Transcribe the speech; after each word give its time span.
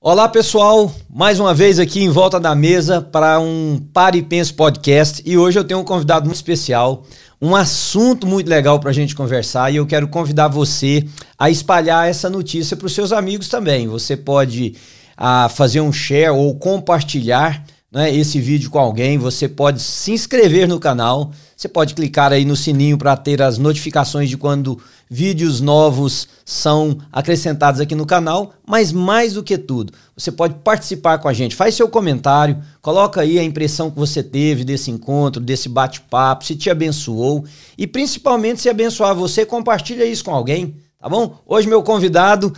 Olá 0.00 0.28
pessoal, 0.28 0.94
mais 1.10 1.40
uma 1.40 1.52
vez 1.52 1.80
aqui 1.80 2.04
em 2.04 2.08
volta 2.08 2.38
da 2.38 2.54
mesa 2.54 3.02
para 3.02 3.40
um 3.40 3.84
Pare 3.92 4.18
e 4.18 4.22
Pense 4.22 4.54
Podcast. 4.54 5.20
E 5.26 5.36
hoje 5.36 5.58
eu 5.58 5.64
tenho 5.64 5.80
um 5.80 5.84
convidado 5.84 6.24
muito 6.24 6.36
especial, 6.36 7.04
um 7.42 7.56
assunto 7.56 8.24
muito 8.24 8.48
legal 8.48 8.78
para 8.78 8.90
a 8.90 8.92
gente 8.92 9.12
conversar. 9.12 9.72
E 9.72 9.76
eu 9.76 9.86
quero 9.88 10.06
convidar 10.06 10.46
você 10.46 11.04
a 11.36 11.50
espalhar 11.50 12.08
essa 12.08 12.30
notícia 12.30 12.76
para 12.76 12.86
os 12.86 12.94
seus 12.94 13.10
amigos 13.10 13.48
também. 13.48 13.88
Você 13.88 14.16
pode 14.16 14.76
ah, 15.16 15.48
fazer 15.48 15.80
um 15.80 15.92
share 15.92 16.30
ou 16.30 16.54
compartilhar 16.54 17.64
né, 17.90 18.14
esse 18.14 18.40
vídeo 18.40 18.70
com 18.70 18.78
alguém, 18.78 19.18
você 19.18 19.48
pode 19.48 19.80
se 19.80 20.12
inscrever 20.12 20.68
no 20.68 20.78
canal, 20.78 21.32
você 21.56 21.68
pode 21.68 21.94
clicar 21.94 22.32
aí 22.32 22.44
no 22.44 22.54
sininho 22.54 22.98
para 22.98 23.16
ter 23.16 23.42
as 23.42 23.58
notificações 23.58 24.28
de 24.28 24.36
quando 24.36 24.78
vídeos 25.10 25.60
novos 25.60 26.28
são 26.44 26.98
acrescentados 27.12 27.80
aqui 27.80 27.94
no 27.94 28.06
canal, 28.06 28.54
mas 28.66 28.92
mais 28.92 29.34
do 29.34 29.42
que 29.42 29.56
tudo, 29.56 29.92
você 30.16 30.30
pode 30.30 30.54
participar 30.56 31.18
com 31.18 31.28
a 31.28 31.32
gente. 31.32 31.56
Faz 31.56 31.74
seu 31.74 31.88
comentário, 31.88 32.58
coloca 32.80 33.20
aí 33.20 33.38
a 33.38 33.44
impressão 33.44 33.90
que 33.90 33.98
você 33.98 34.22
teve 34.22 34.64
desse 34.64 34.90
encontro, 34.90 35.40
desse 35.40 35.68
bate-papo, 35.68 36.44
se 36.44 36.56
te 36.56 36.70
abençoou 36.70 37.44
e 37.76 37.86
principalmente 37.86 38.60
se 38.60 38.68
abençoar 38.68 39.14
você, 39.14 39.44
compartilha 39.46 40.04
isso 40.04 40.24
com 40.24 40.34
alguém, 40.34 40.76
tá 41.00 41.08
bom? 41.08 41.38
Hoje 41.46 41.68
meu 41.68 41.82
convidado 41.82 42.52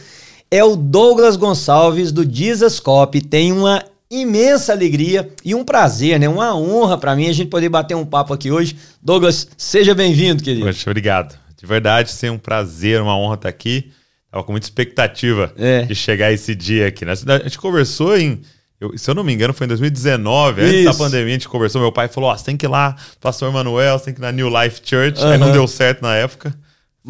é 0.51 0.65
o 0.65 0.75
Douglas 0.75 1.37
Gonçalves 1.37 2.11
do 2.11 2.27
Dizascope. 2.27 3.21
Tem 3.21 3.53
uma 3.53 3.85
imensa 4.11 4.73
alegria 4.73 5.31
e 5.45 5.55
um 5.55 5.65
prazer, 5.65 6.19
né? 6.19 6.29
Uma 6.29 6.57
honra 6.57 6.99
para 6.99 7.15
mim 7.15 7.29
a 7.29 7.33
gente 7.33 7.49
poder 7.49 7.69
bater 7.69 7.95
um 7.95 8.05
papo 8.05 8.35
aqui 8.35 8.51
hoje. 8.51 8.77
Douglas, 9.01 9.47
seja 9.57 9.95
bem-vindo, 9.95 10.43
querido. 10.43 10.67
Poxa, 10.67 10.91
obrigado. 10.91 11.39
De 11.61 11.67
verdade, 11.67 12.11
ser 12.11 12.31
um 12.31 12.39
prazer, 12.39 13.03
uma 13.03 13.15
honra 13.15 13.35
estar 13.35 13.49
aqui. 13.51 13.93
Tava 14.31 14.43
com 14.45 14.53
muita 14.53 14.67
expectativa 14.67 15.53
é. 15.59 15.83
de 15.83 15.95
chegar 15.95 16.33
esse 16.33 16.55
dia 16.55 16.89
aqui. 16.89 17.05
Né? 17.05 17.13
A 17.13 17.39
gente 17.43 17.59
conversou 17.59 18.17
em. 18.17 18.41
Eu, 18.81 18.97
se 18.97 19.11
eu 19.11 19.15
não 19.15 19.23
me 19.23 19.31
engano, 19.31 19.53
foi 19.53 19.67
em 19.67 19.69
2019, 19.69 20.63
Isso. 20.63 20.71
antes 20.71 20.85
da 20.87 20.95
pandemia, 20.95 21.27
a 21.27 21.33
gente 21.33 21.49
conversou. 21.51 21.83
Meu 21.83 21.93
pai 21.93 22.09
falou: 22.09 22.31
Ó, 22.31 22.33
oh, 22.33 22.39
você 22.39 22.47
tem 22.47 22.57
que 22.57 22.65
ir 22.65 22.69
lá, 22.69 22.97
Pastor 23.21 23.53
Manuel, 23.53 23.99
você 23.99 24.07
tem 24.07 24.15
que 24.15 24.21
ir 24.21 24.23
na 24.23 24.33
New 24.33 24.49
Life 24.49 24.81
Church. 24.83 25.21
Uhum. 25.21 25.33
Aí 25.33 25.37
não 25.37 25.53
deu 25.53 25.69
certo 25.69 26.01
na 26.01 26.15
época. 26.15 26.55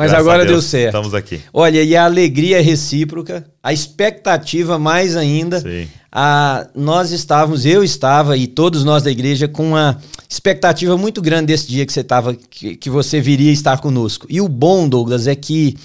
Mas 0.01 0.13
Graças 0.13 0.27
agora 0.27 0.47
Deus, 0.47 0.63
deu 0.63 0.63
certo. 0.63 0.97
Estamos 0.97 1.13
aqui. 1.13 1.43
Olha, 1.53 1.83
e 1.83 1.95
a 1.95 2.07
alegria 2.07 2.59
é 2.59 2.63
recíproca, 2.63 3.45
a 3.63 3.71
expectativa 3.71 4.79
mais 4.79 5.15
ainda. 5.15 5.61
Sim. 5.61 5.87
A, 6.11 6.67
nós 6.75 7.11
estávamos, 7.11 7.67
eu 7.67 7.85
estava 7.85 8.35
e 8.35 8.47
todos 8.47 8.83
nós 8.83 9.03
da 9.03 9.11
igreja 9.11 9.47
com 9.47 9.69
uma 9.69 10.01
expectativa 10.27 10.97
muito 10.97 11.21
grande 11.21 11.49
desse 11.49 11.69
dia 11.69 11.85
que 11.85 11.93
você 11.93 12.01
estava, 12.01 12.35
que, 12.35 12.77
que 12.77 12.89
você 12.89 13.21
viria 13.21 13.53
estar 13.53 13.79
conosco. 13.79 14.27
E 14.31 14.41
o 14.41 14.49
bom, 14.49 14.89
Douglas, 14.89 15.27
é 15.27 15.35
que 15.35 15.77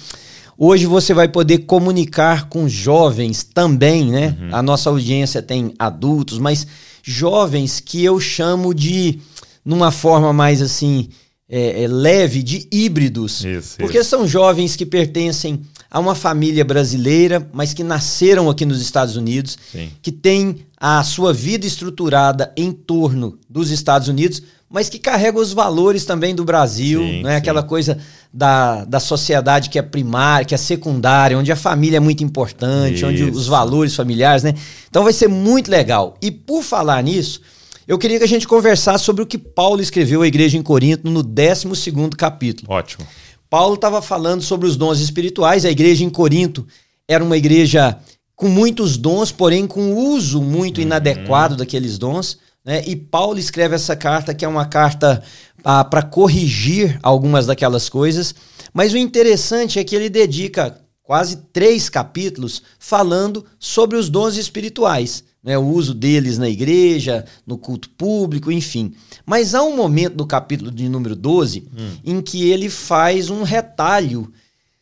hoje 0.56 0.86
você 0.86 1.12
vai 1.12 1.28
poder 1.28 1.58
comunicar 1.66 2.48
com 2.48 2.66
jovens 2.66 3.44
também, 3.44 4.06
né? 4.06 4.34
Uhum. 4.40 4.48
A 4.50 4.62
nossa 4.62 4.88
audiência 4.88 5.42
tem 5.42 5.74
adultos, 5.78 6.38
mas 6.38 6.66
jovens 7.02 7.80
que 7.80 8.02
eu 8.02 8.18
chamo 8.18 8.72
de, 8.72 9.18
numa 9.62 9.90
forma 9.90 10.32
mais 10.32 10.62
assim, 10.62 11.10
é, 11.48 11.84
é, 11.84 11.88
leve, 11.88 12.42
de 12.42 12.66
híbridos. 12.72 13.44
Isso, 13.44 13.76
porque 13.78 13.98
isso. 13.98 14.10
são 14.10 14.26
jovens 14.26 14.74
que 14.74 14.84
pertencem 14.84 15.60
a 15.90 16.00
uma 16.00 16.14
família 16.14 16.64
brasileira, 16.64 17.48
mas 17.52 17.72
que 17.72 17.84
nasceram 17.84 18.50
aqui 18.50 18.64
nos 18.64 18.80
Estados 18.80 19.16
Unidos, 19.16 19.56
Sim. 19.70 19.90
que 20.02 20.10
têm 20.10 20.58
a 20.76 21.02
sua 21.04 21.32
vida 21.32 21.66
estruturada 21.66 22.52
em 22.56 22.72
torno 22.72 23.38
dos 23.48 23.70
Estados 23.70 24.08
Unidos, 24.08 24.42
mas 24.68 24.88
que 24.88 24.98
carrega 24.98 25.38
os 25.38 25.52
valores 25.52 26.04
também 26.04 26.34
do 26.34 26.44
Brasil, 26.44 27.00
sim, 27.00 27.22
né? 27.22 27.36
aquela 27.36 27.62
coisa 27.62 27.96
da, 28.32 28.84
da 28.84 28.98
sociedade 28.98 29.70
que 29.70 29.78
é 29.78 29.82
primária, 29.82 30.44
que 30.44 30.54
é 30.54 30.58
secundária, 30.58 31.38
onde 31.38 31.52
a 31.52 31.56
família 31.56 31.98
é 31.98 32.00
muito 32.00 32.24
importante, 32.24 32.96
Isso. 32.96 33.06
onde 33.06 33.22
os 33.22 33.46
valores 33.46 33.94
familiares, 33.94 34.42
né? 34.42 34.54
Então 34.90 35.04
vai 35.04 35.12
ser 35.12 35.28
muito 35.28 35.70
legal. 35.70 36.16
E 36.20 36.32
por 36.32 36.64
falar 36.64 37.00
nisso, 37.02 37.40
eu 37.86 37.98
queria 37.98 38.18
que 38.18 38.24
a 38.24 38.28
gente 38.28 38.48
conversasse 38.48 39.04
sobre 39.04 39.22
o 39.22 39.26
que 39.26 39.38
Paulo 39.38 39.80
escreveu 39.80 40.22
à 40.22 40.26
igreja 40.26 40.56
em 40.56 40.62
Corinto 40.62 41.08
no 41.10 41.22
12 41.22 41.66
capítulo. 42.16 42.70
Ótimo. 42.70 43.06
Paulo 43.48 43.74
estava 43.74 44.02
falando 44.02 44.42
sobre 44.42 44.66
os 44.66 44.76
dons 44.76 45.00
espirituais. 45.00 45.64
A 45.64 45.70
igreja 45.70 46.04
em 46.04 46.10
Corinto 46.10 46.66
era 47.06 47.22
uma 47.22 47.36
igreja 47.36 47.96
com 48.34 48.48
muitos 48.48 48.96
dons, 48.96 49.30
porém 49.30 49.66
com 49.66 49.94
uso 49.94 50.42
muito 50.42 50.78
uhum. 50.78 50.82
inadequado 50.82 51.56
daqueles 51.56 51.96
dons. 51.96 52.38
Né? 52.64 52.82
E 52.86 52.96
Paulo 52.96 53.38
escreve 53.38 53.76
essa 53.76 53.94
carta, 53.94 54.34
que 54.34 54.44
é 54.44 54.48
uma 54.48 54.66
carta 54.66 55.22
ah, 55.64 55.84
para 55.84 56.02
corrigir 56.02 56.98
algumas 57.02 57.46
daquelas 57.46 57.88
coisas. 57.88 58.34
Mas 58.74 58.92
o 58.92 58.98
interessante 58.98 59.78
é 59.78 59.84
que 59.84 59.94
ele 59.94 60.10
dedica 60.10 60.76
quase 61.02 61.36
três 61.52 61.88
capítulos 61.88 62.62
falando 62.78 63.44
sobre 63.60 63.96
os 63.96 64.10
dons 64.10 64.36
espirituais, 64.36 65.22
né? 65.46 65.56
o 65.56 65.62
uso 65.62 65.94
deles 65.94 66.36
na 66.36 66.48
igreja, 66.48 67.24
no 67.46 67.56
culto 67.56 67.88
público, 67.90 68.50
enfim. 68.50 68.92
Mas 69.24 69.54
há 69.54 69.62
um 69.62 69.76
momento 69.76 70.16
do 70.16 70.26
capítulo 70.26 70.72
de 70.72 70.88
número 70.88 71.14
12 71.14 71.68
hum. 71.72 71.90
em 72.04 72.20
que 72.20 72.50
ele 72.50 72.68
faz 72.68 73.30
um 73.30 73.44
retalho 73.44 74.32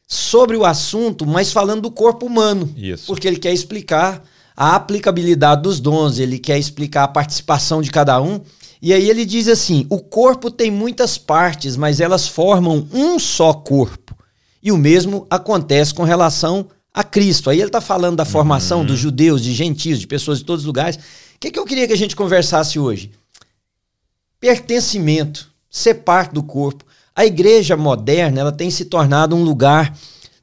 sobre 0.08 0.56
o 0.56 0.64
assunto, 0.64 1.26
mas 1.26 1.52
falando 1.52 1.82
do 1.82 1.90
corpo 1.90 2.24
humano. 2.24 2.72
Isso. 2.74 3.06
Porque 3.06 3.28
ele 3.28 3.36
quer 3.36 3.52
explicar 3.52 4.24
a 4.56 4.74
aplicabilidade 4.74 5.62
dos 5.62 5.80
dons, 5.80 6.18
ele 6.18 6.38
quer 6.38 6.58
explicar 6.58 7.04
a 7.04 7.08
participação 7.08 7.82
de 7.82 7.90
cada 7.90 8.20
um. 8.22 8.40
E 8.80 8.92
aí 8.92 9.10
ele 9.10 9.24
diz 9.24 9.48
assim: 9.48 9.86
o 9.90 9.98
corpo 9.98 10.50
tem 10.50 10.70
muitas 10.70 11.18
partes, 11.18 11.76
mas 11.76 12.00
elas 12.00 12.26
formam 12.26 12.86
um 12.92 13.18
só 13.18 13.52
corpo. 13.52 14.16
E 14.62 14.72
o 14.72 14.78
mesmo 14.78 15.26
acontece 15.28 15.92
com 15.92 16.04
relação 16.04 16.68
a 16.94 17.02
Cristo. 17.02 17.50
Aí 17.50 17.58
ele 17.58 17.66
está 17.66 17.80
falando 17.80 18.16
da 18.16 18.24
formação 18.24 18.80
uhum. 18.80 18.86
dos 18.86 18.98
judeus, 19.00 19.42
de 19.42 19.52
gentios, 19.52 19.98
de 19.98 20.06
pessoas 20.06 20.38
de 20.38 20.44
todos 20.44 20.62
os 20.62 20.66
lugares. 20.66 20.96
O 20.96 21.00
que, 21.40 21.50
que 21.50 21.58
eu 21.58 21.64
queria 21.64 21.88
que 21.88 21.92
a 21.92 21.96
gente 21.96 22.14
conversasse 22.14 22.78
hoje? 22.78 23.10
Pertencimento, 24.38 25.50
ser 25.68 25.94
parte 25.94 26.32
do 26.32 26.42
corpo. 26.42 26.84
A 27.16 27.26
igreja 27.26 27.76
moderna 27.76 28.40
ela 28.40 28.52
tem 28.52 28.70
se 28.70 28.84
tornado 28.84 29.34
um 29.34 29.42
lugar, 29.42 29.96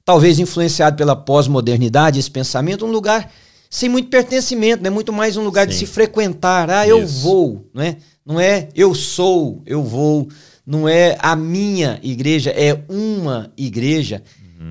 talvez 0.03 0.39
influenciado 0.39 0.97
pela 0.97 1.15
pós-modernidade, 1.15 2.19
esse 2.19 2.29
pensamento, 2.29 2.85
um 2.85 2.91
lugar 2.91 3.31
sem 3.69 3.87
muito 3.87 4.09
pertencimento, 4.09 4.83
né? 4.83 4.89
muito 4.89 5.13
mais 5.13 5.37
um 5.37 5.43
lugar 5.43 5.63
Sim. 5.63 5.69
de 5.69 5.75
se 5.77 5.85
frequentar. 5.85 6.69
Ah, 6.69 6.85
eu 6.85 7.03
Isso. 7.03 7.21
vou, 7.21 7.69
né? 7.73 7.97
não 8.25 8.37
é 8.39 8.67
eu 8.75 8.93
sou, 8.93 9.61
eu 9.65 9.81
vou, 9.81 10.27
não 10.65 10.87
é 10.87 11.17
a 11.19 11.35
minha 11.35 11.97
igreja, 12.03 12.49
é 12.51 12.83
uma 12.89 13.51
igreja. 13.57 14.21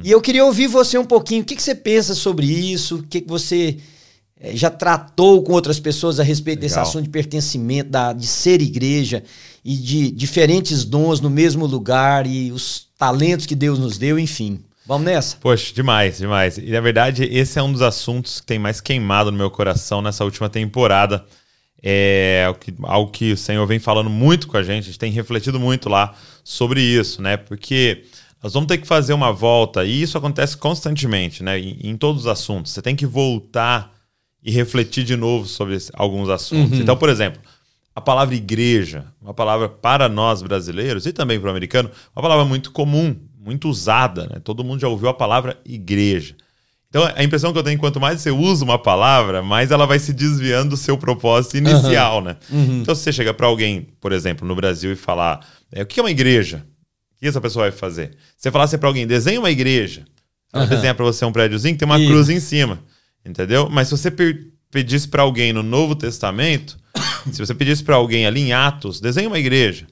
E 0.05 0.11
eu 0.11 0.21
queria 0.21 0.45
ouvir 0.45 0.67
você 0.67 0.97
um 0.97 1.05
pouquinho, 1.05 1.43
o 1.43 1.45
que, 1.45 1.57
que 1.57 1.63
você 1.63 1.75
pensa 1.75 2.15
sobre 2.15 2.47
isso, 2.47 2.97
o 2.97 3.03
que, 3.03 3.21
que 3.21 3.29
você 3.29 3.79
é, 4.41 4.57
já 4.57 4.71
tratou 4.71 5.43
com 5.43 5.53
outras 5.53 5.79
pessoas 5.79 6.19
a 6.19 6.23
respeito 6.23 6.61
Legal. 6.61 6.69
desse 6.69 6.79
assunto 6.79 7.05
de 7.05 7.11
pertencimento, 7.11 7.91
da, 7.91 8.13
de 8.13 8.27
ser 8.27 8.63
igreja 8.63 9.23
e 9.65 9.77
de 9.77 10.11
diferentes 10.11 10.85
dons 10.85 11.21
no 11.21 11.29
mesmo 11.29 11.67
lugar 11.67 12.27
e 12.27 12.51
os 12.51 12.89
talentos 12.97 13.47
que 13.47 13.55
Deus 13.55 13.79
nos 13.79 13.99
deu, 13.99 14.19
enfim. 14.19 14.61
Vamos 14.87 15.05
nessa? 15.05 15.37
Poxa, 15.37 15.73
demais, 15.75 16.19
demais. 16.19 16.59
E 16.59 16.71
na 16.71 16.81
verdade, 16.81 17.25
esse 17.25 17.59
é 17.59 17.63
um 17.63 17.71
dos 17.71 17.83
assuntos 17.83 18.41
que 18.41 18.47
tem 18.47 18.59
mais 18.59 18.81
queimado 18.81 19.31
no 19.31 19.39
meu 19.39 19.51
coração 19.51 20.01
nessa 20.03 20.25
última 20.25 20.49
temporada. 20.49 21.25
É 21.83 22.47
algo 22.83 23.11
que 23.11 23.33
o 23.33 23.37
Senhor 23.37 23.67
vem 23.67 23.79
falando 23.79 24.11
muito 24.11 24.49
com 24.49 24.57
a 24.57 24.63
gente, 24.63 24.85
a 24.85 24.87
gente 24.87 24.99
tem 24.99 25.13
refletido 25.13 25.61
muito 25.61 25.89
lá 25.89 26.15
sobre 26.43 26.83
isso, 26.83 27.23
né? 27.23 27.37
Porque 27.37 28.05
nós 28.43 28.55
vamos 28.55 28.69
ter 28.69 28.79
que 28.79 28.87
fazer 28.87 29.13
uma 29.13 29.33
volta, 29.33 29.85
e 29.85 30.03
isso 30.03 30.17
acontece 30.17 30.57
constantemente, 30.57 31.43
né? 31.43 31.59
Em, 31.59 31.79
em 31.83 31.97
todos 31.97 32.23
os 32.23 32.27
assuntos. 32.27 32.73
Você 32.73 32.81
tem 32.81 32.97
que 32.97 33.07
voltar 33.07 33.93
e 34.43 34.51
refletir 34.51 35.05
de 35.05 35.17
novo 35.17 35.47
sobre 35.47 35.77
alguns 35.93 36.29
assuntos. 36.29 36.73
Uhum. 36.73 36.83
Então, 36.83 36.97
por 36.97 37.11
exemplo, 37.11 37.41
a 37.95 38.01
palavra 38.01 38.35
igreja, 38.35 39.05
uma 39.21 39.35
palavra 39.35 39.69
para 39.69 40.09
nós 40.09 40.43
brasileiros 40.43 41.05
e 41.05 41.13
também 41.13 41.39
para 41.39 41.49
o 41.49 41.51
americano, 41.51 41.91
uma 42.17 42.23
palavra 42.23 42.45
muito 42.45 42.73
comum, 42.73 43.15
muito 43.39 43.69
usada, 43.69 44.27
né? 44.27 44.41
Todo 44.43 44.65
mundo 44.65 44.81
já 44.81 44.89
ouviu 44.89 45.09
a 45.09 45.15
palavra 45.15 45.59
igreja. 45.65 46.35
Então, 46.89 47.09
a 47.15 47.23
impressão 47.23 47.53
que 47.53 47.59
eu 47.59 47.63
tenho, 47.63 47.79
quanto 47.79 48.01
mais 48.01 48.21
você 48.21 48.33
usa 48.33 48.65
uma 48.65 48.79
palavra, 48.79 49.43
mais 49.43 49.71
ela 49.71 49.87
vai 49.87 49.99
se 49.99 50.13
desviando 50.13 50.71
do 50.71 50.77
seu 50.77 50.99
propósito 50.99 51.57
inicial, 51.57 52.17
uhum. 52.17 52.25
né? 52.25 52.37
Uhum. 52.51 52.81
Então, 52.81 52.95
se 52.95 53.03
você 53.03 53.13
chega 53.13 53.33
para 53.33 53.47
alguém, 53.47 53.89
por 54.01 54.13
exemplo, 54.13 54.49
no 54.49 54.57
Brasil 54.57 54.93
e 54.93 54.97
falar, 54.97 55.47
é, 55.71 55.83
o 55.83 55.87
que 55.87 56.01
é 56.01 56.03
uma 56.03 56.11
igreja? 56.11 56.65
Que 57.21 57.29
essa 57.29 57.41
pessoa 57.41 57.69
vai 57.69 57.79
fazer? 57.79 58.17
Se 58.37 58.45
você 58.45 58.51
falasse 58.51 58.79
para 58.79 58.89
alguém, 58.89 59.07
desenha 59.07 59.39
uma 59.39 59.51
igreja, 59.51 60.05
ela 60.53 60.65
uhum. 60.65 60.71
desenha 60.71 60.95
para 60.95 61.05
você 61.05 61.25
um 61.25 61.33
prédiozinho 61.33 61.75
que 61.75 61.79
tem 61.81 61.87
uma 61.87 61.99
Isso. 61.99 62.11
cruz 62.11 62.29
em 62.29 62.41
cima, 62.41 62.83
entendeu? 63.25 63.69
Mas 63.71 63.89
se 63.89 63.97
você 63.97 64.11
pedisse 64.71 65.07
para 65.07 65.23
alguém 65.23 65.53
no 65.53 65.63
Novo 65.63 65.95
Testamento, 65.95 66.79
se 67.31 67.39
você 67.39 67.55
pedisse 67.55 67.85
para 67.85 67.97
alguém 67.97 68.27
ali 68.27 68.41
em 68.41 68.53
Atos, 68.53 69.01
desenha 69.01 69.29
uma 69.29 69.39
igreja, 69.39 69.87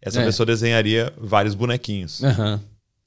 essa 0.00 0.20
é. 0.20 0.24
pessoa 0.24 0.44
desenharia 0.44 1.12
vários 1.16 1.54
bonequinhos. 1.54 2.20
Uhum. 2.20 2.58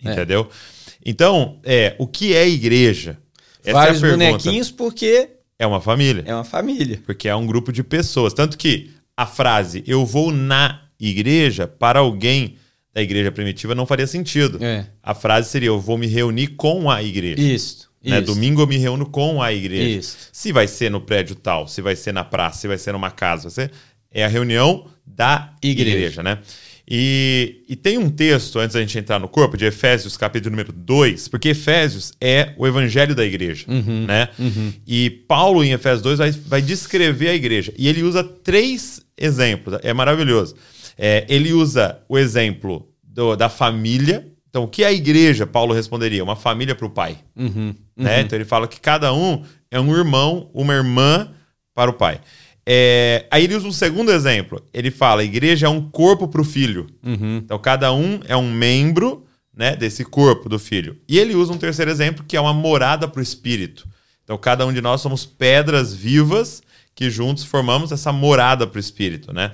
Entendeu? 0.02 0.50
É. 0.50 0.92
Então, 1.06 1.60
é, 1.64 1.96
o 2.00 2.08
que 2.08 2.34
é 2.34 2.48
igreja? 2.48 3.18
Essa 3.64 3.74
vários 3.74 4.04
é 4.04 4.12
bonequinhos 4.12 4.72
porque 4.72 5.30
é 5.60 5.68
uma 5.68 5.82
família. 5.82 6.24
É 6.26 6.34
uma 6.34 6.44
família. 6.44 7.02
Porque 7.06 7.28
é 7.28 7.36
um 7.36 7.46
grupo 7.46 7.72
de 7.72 7.84
pessoas. 7.84 8.34
Tanto 8.34 8.58
que 8.58 8.92
a 9.18 9.26
frase 9.26 9.84
eu 9.86 10.06
vou 10.06 10.32
na 10.32 10.82
igreja 11.00 11.68
para 11.68 12.00
alguém 12.00 12.58
da 12.96 13.02
igreja 13.02 13.30
primitiva 13.30 13.76
não 13.76 13.86
faria 13.86 14.08
sentido. 14.08 14.58
É. 14.64 14.86
A 15.04 15.14
frase 15.14 15.50
seria 15.50 15.68
eu 15.68 15.82
vou 15.82 15.98
me 15.98 16.08
reunir 16.08 16.48
com 16.48 16.90
a 16.90 17.04
igreja. 17.04 17.42
Isso. 17.42 17.90
Né? 18.02 18.22
Domingo 18.22 18.62
eu 18.62 18.68
me 18.68 18.78
reúno 18.78 19.06
com 19.06 19.42
a 19.42 19.52
igreja. 19.52 20.00
Isso. 20.00 20.18
Se 20.32 20.54
vai 20.54 20.66
ser 20.66 20.90
no 20.90 21.02
prédio 21.02 21.36
tal, 21.36 21.68
se 21.68 21.82
vai 21.82 21.96
ser 21.98 22.14
na 22.14 22.24
praça, 22.24 22.62
se 22.62 22.68
vai 22.70 22.78
ser 22.78 22.94
numa 22.94 23.12
casa, 23.12 23.50
você 23.50 23.70
é 24.10 24.24
a 24.24 24.30
reunião 24.30 24.88
da 25.06 25.54
igreja, 25.62 25.92
igreja 25.98 26.24
né? 26.24 26.40
E, 26.88 27.64
e, 27.68 27.76
tem 27.76 27.98
um 27.98 28.12
texto, 28.12 28.60
antes 28.60 28.76
da 28.76 28.80
gente 28.80 28.98
entrar 28.98 29.20
no 29.20 29.28
corpo, 29.28 29.58
de 29.58 29.66
Efésios, 29.66 30.16
capítulo 30.16 30.52
número 30.52 30.72
2, 30.72 31.28
porque 31.28 31.50
Efésios 31.50 32.14
é 32.22 32.54
o 32.58 32.68
evangelho 32.68 33.16
da 33.16 33.26
igreja, 33.26 33.66
uhum, 33.68 34.06
né? 34.06 34.30
Uhum. 34.38 34.72
E 34.86 35.10
Paulo, 35.10 35.64
em 35.64 35.72
Efésios 35.72 36.04
2, 36.04 36.20
vai, 36.20 36.32
vai, 36.32 36.62
descrever 36.62 37.30
a 37.30 37.34
igreja. 37.34 37.74
E 37.76 37.88
ele 37.88 38.04
usa 38.04 38.24
três 38.24 39.02
exemplos, 39.18 39.80
é 39.82 39.94
maravilhoso. 39.94 40.56
É, 40.98 41.26
ele 41.28 41.54
usa 41.54 42.00
o 42.08 42.18
exemplo 42.18 42.88
do, 43.04 43.36
da 43.36 43.50
família. 43.50 44.28
Então, 44.50 44.64
o 44.64 44.68
que 44.68 44.84
é 44.84 44.88
a 44.88 44.94
igreja, 44.94 45.46
Paulo 45.46 45.74
responderia? 45.74 46.24
Uma 46.24 46.36
família 46.36 46.76
para 46.76 46.86
o 46.86 46.90
pai. 46.90 47.18
Uhum, 47.36 47.76
né? 47.96 48.22
Então, 48.22 48.38
ele 48.38 48.46
fala 48.46 48.68
que 48.68 48.80
cada 48.80 49.14
um 49.14 49.44
é 49.70 49.80
um 49.80 49.96
irmão, 49.96 50.50
uma 50.54 50.74
irmã 50.74 51.30
para 51.74 51.92
o 51.92 51.94
pai. 51.94 52.22
É, 52.66 53.28
aí 53.30 53.44
ele 53.44 53.56
usa 53.56 53.68
um 53.68 53.72
segundo 53.72 54.12
exemplo. 54.12 54.64
Ele 54.74 54.90
fala: 54.90 55.22
a 55.22 55.26
igreja 55.26 55.68
é 55.68 55.70
um 55.70 55.82
corpo 55.82 56.28
para 56.28 56.42
o 56.42 56.46
filho. 56.46 56.88
Uhum. 57.04 57.38
Então 57.38 57.60
cada 57.60 57.94
um 57.94 58.20
é 58.28 58.36
um 58.36 58.50
membro 58.52 59.26
né, 59.56 59.76
desse 59.76 60.04
corpo 60.04 60.50
do 60.50 60.58
filho. 60.58 60.98
E 61.08 61.20
ele 61.20 61.36
usa 61.36 61.54
um 61.54 61.58
terceiro 61.58 61.92
exemplo 61.92 62.26
que 62.28 62.36
é 62.36 62.42
uma 62.42 62.54
morada 62.54 63.08
para 63.08 63.20
o 63.20 63.24
espírito. 63.24 63.88
Então 64.24 64.38
cada 64.38 64.66
um 64.66 64.74
de 64.74 64.82
nós 64.82 65.02
somos 65.02 65.26
pedras 65.26 65.94
vivas 65.94 66.64
que 66.96 67.10
juntos 67.10 67.44
formamos 67.44 67.92
essa 67.92 68.12
morada 68.12 68.66
para 68.66 68.78
o 68.78 68.80
espírito, 68.80 69.32
né? 69.34 69.52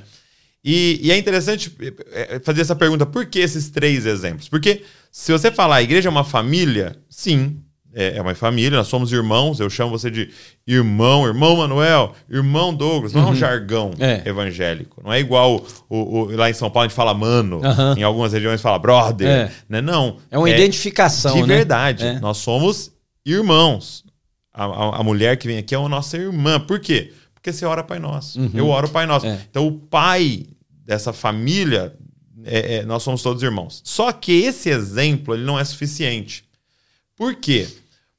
E, 0.63 0.99
e, 1.01 1.11
é 1.11 1.17
interessante 1.17 1.75
é, 2.11 2.35
é, 2.35 2.39
fazer 2.39 2.61
essa 2.61 2.75
pergunta: 2.75 3.05
por 3.05 3.25
que 3.25 3.39
esses 3.39 3.69
três 3.69 4.05
exemplos? 4.05 4.47
Porque 4.47 4.83
se 5.11 5.31
você 5.31 5.51
falar 5.51 5.77
a 5.77 5.81
igreja 5.81 6.07
é 6.07 6.11
uma 6.11 6.23
família, 6.23 6.95
sim, 7.09 7.57
é, 7.93 8.17
é 8.17 8.21
uma 8.21 8.33
família, 8.33 8.77
nós 8.77 8.87
somos 8.87 9.11
irmãos, 9.11 9.59
eu 9.59 9.69
chamo 9.69 9.91
você 9.91 10.09
de 10.09 10.29
irmão, 10.65 11.25
irmão 11.25 11.57
Manuel, 11.57 12.13
irmão 12.29 12.73
Douglas, 12.73 13.11
não 13.11 13.21
uhum. 13.21 13.27
é 13.27 13.29
um 13.29 13.33
uhum. 13.33 13.39
jargão 13.39 13.91
é. 13.99 14.21
evangélico, 14.25 15.01
não 15.03 15.11
é 15.11 15.19
igual 15.19 15.65
o, 15.89 15.97
o, 15.97 16.35
lá 16.35 16.49
em 16.49 16.53
São 16.53 16.69
Paulo 16.69 16.85
a 16.85 16.87
gente 16.87 16.95
fala 16.95 17.13
mano, 17.13 17.57
uhum. 17.57 17.97
em 17.97 18.03
algumas 18.03 18.31
regiões 18.31 18.61
fala 18.61 18.79
brother, 18.79 19.27
é. 19.27 19.51
né? 19.67 19.81
Não. 19.81 20.17
É 20.29 20.37
uma 20.37 20.49
é 20.49 20.55
identificação, 20.55 21.33
De 21.33 21.41
né? 21.41 21.55
verdade, 21.57 22.19
nós 22.21 22.37
somos 22.37 22.91
irmãos. 23.25 24.03
A, 24.53 24.65
a, 24.65 24.99
a, 24.99 25.03
mulher 25.03 25.37
que 25.37 25.47
vem 25.47 25.57
aqui 25.57 25.73
é 25.73 25.77
a 25.77 25.87
nossa 25.87 26.17
irmã, 26.17 26.59
por 26.59 26.79
quê? 26.79 27.13
Porque 27.41 27.51
você 27.51 27.65
ora 27.65 27.83
Pai 27.83 27.97
Nosso, 27.97 28.39
uhum. 28.39 28.51
eu 28.53 28.67
oro 28.69 28.87
Pai 28.87 29.07
Nosso. 29.07 29.25
É. 29.25 29.43
Então 29.49 29.65
o 29.65 29.71
pai 29.71 30.45
dessa 30.85 31.11
família, 31.11 31.97
nós 32.85 33.01
somos 33.01 33.23
todos 33.23 33.41
irmãos. 33.41 33.81
Só 33.83 34.11
que 34.11 34.43
esse 34.43 34.69
exemplo 34.69 35.33
ele 35.33 35.43
não 35.43 35.57
é 35.57 35.63
suficiente. 35.63 36.43
Por 37.15 37.35
quê? 37.35 37.67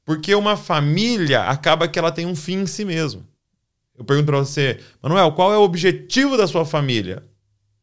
Porque 0.03 0.35
uma 0.35 0.57
família 0.57 1.43
acaba 1.43 1.87
que 1.87 1.97
ela 1.97 2.11
tem 2.11 2.25
um 2.25 2.35
fim 2.35 2.63
em 2.63 2.65
si 2.65 2.83
mesma. 2.83 3.21
Eu 3.97 4.03
pergunto 4.03 4.25
para 4.25 4.39
você, 4.39 4.79
Manuel, 5.01 5.31
qual 5.31 5.53
é 5.53 5.57
o 5.57 5.61
objetivo 5.61 6.35
da 6.35 6.45
sua 6.45 6.65
família? 6.65 7.23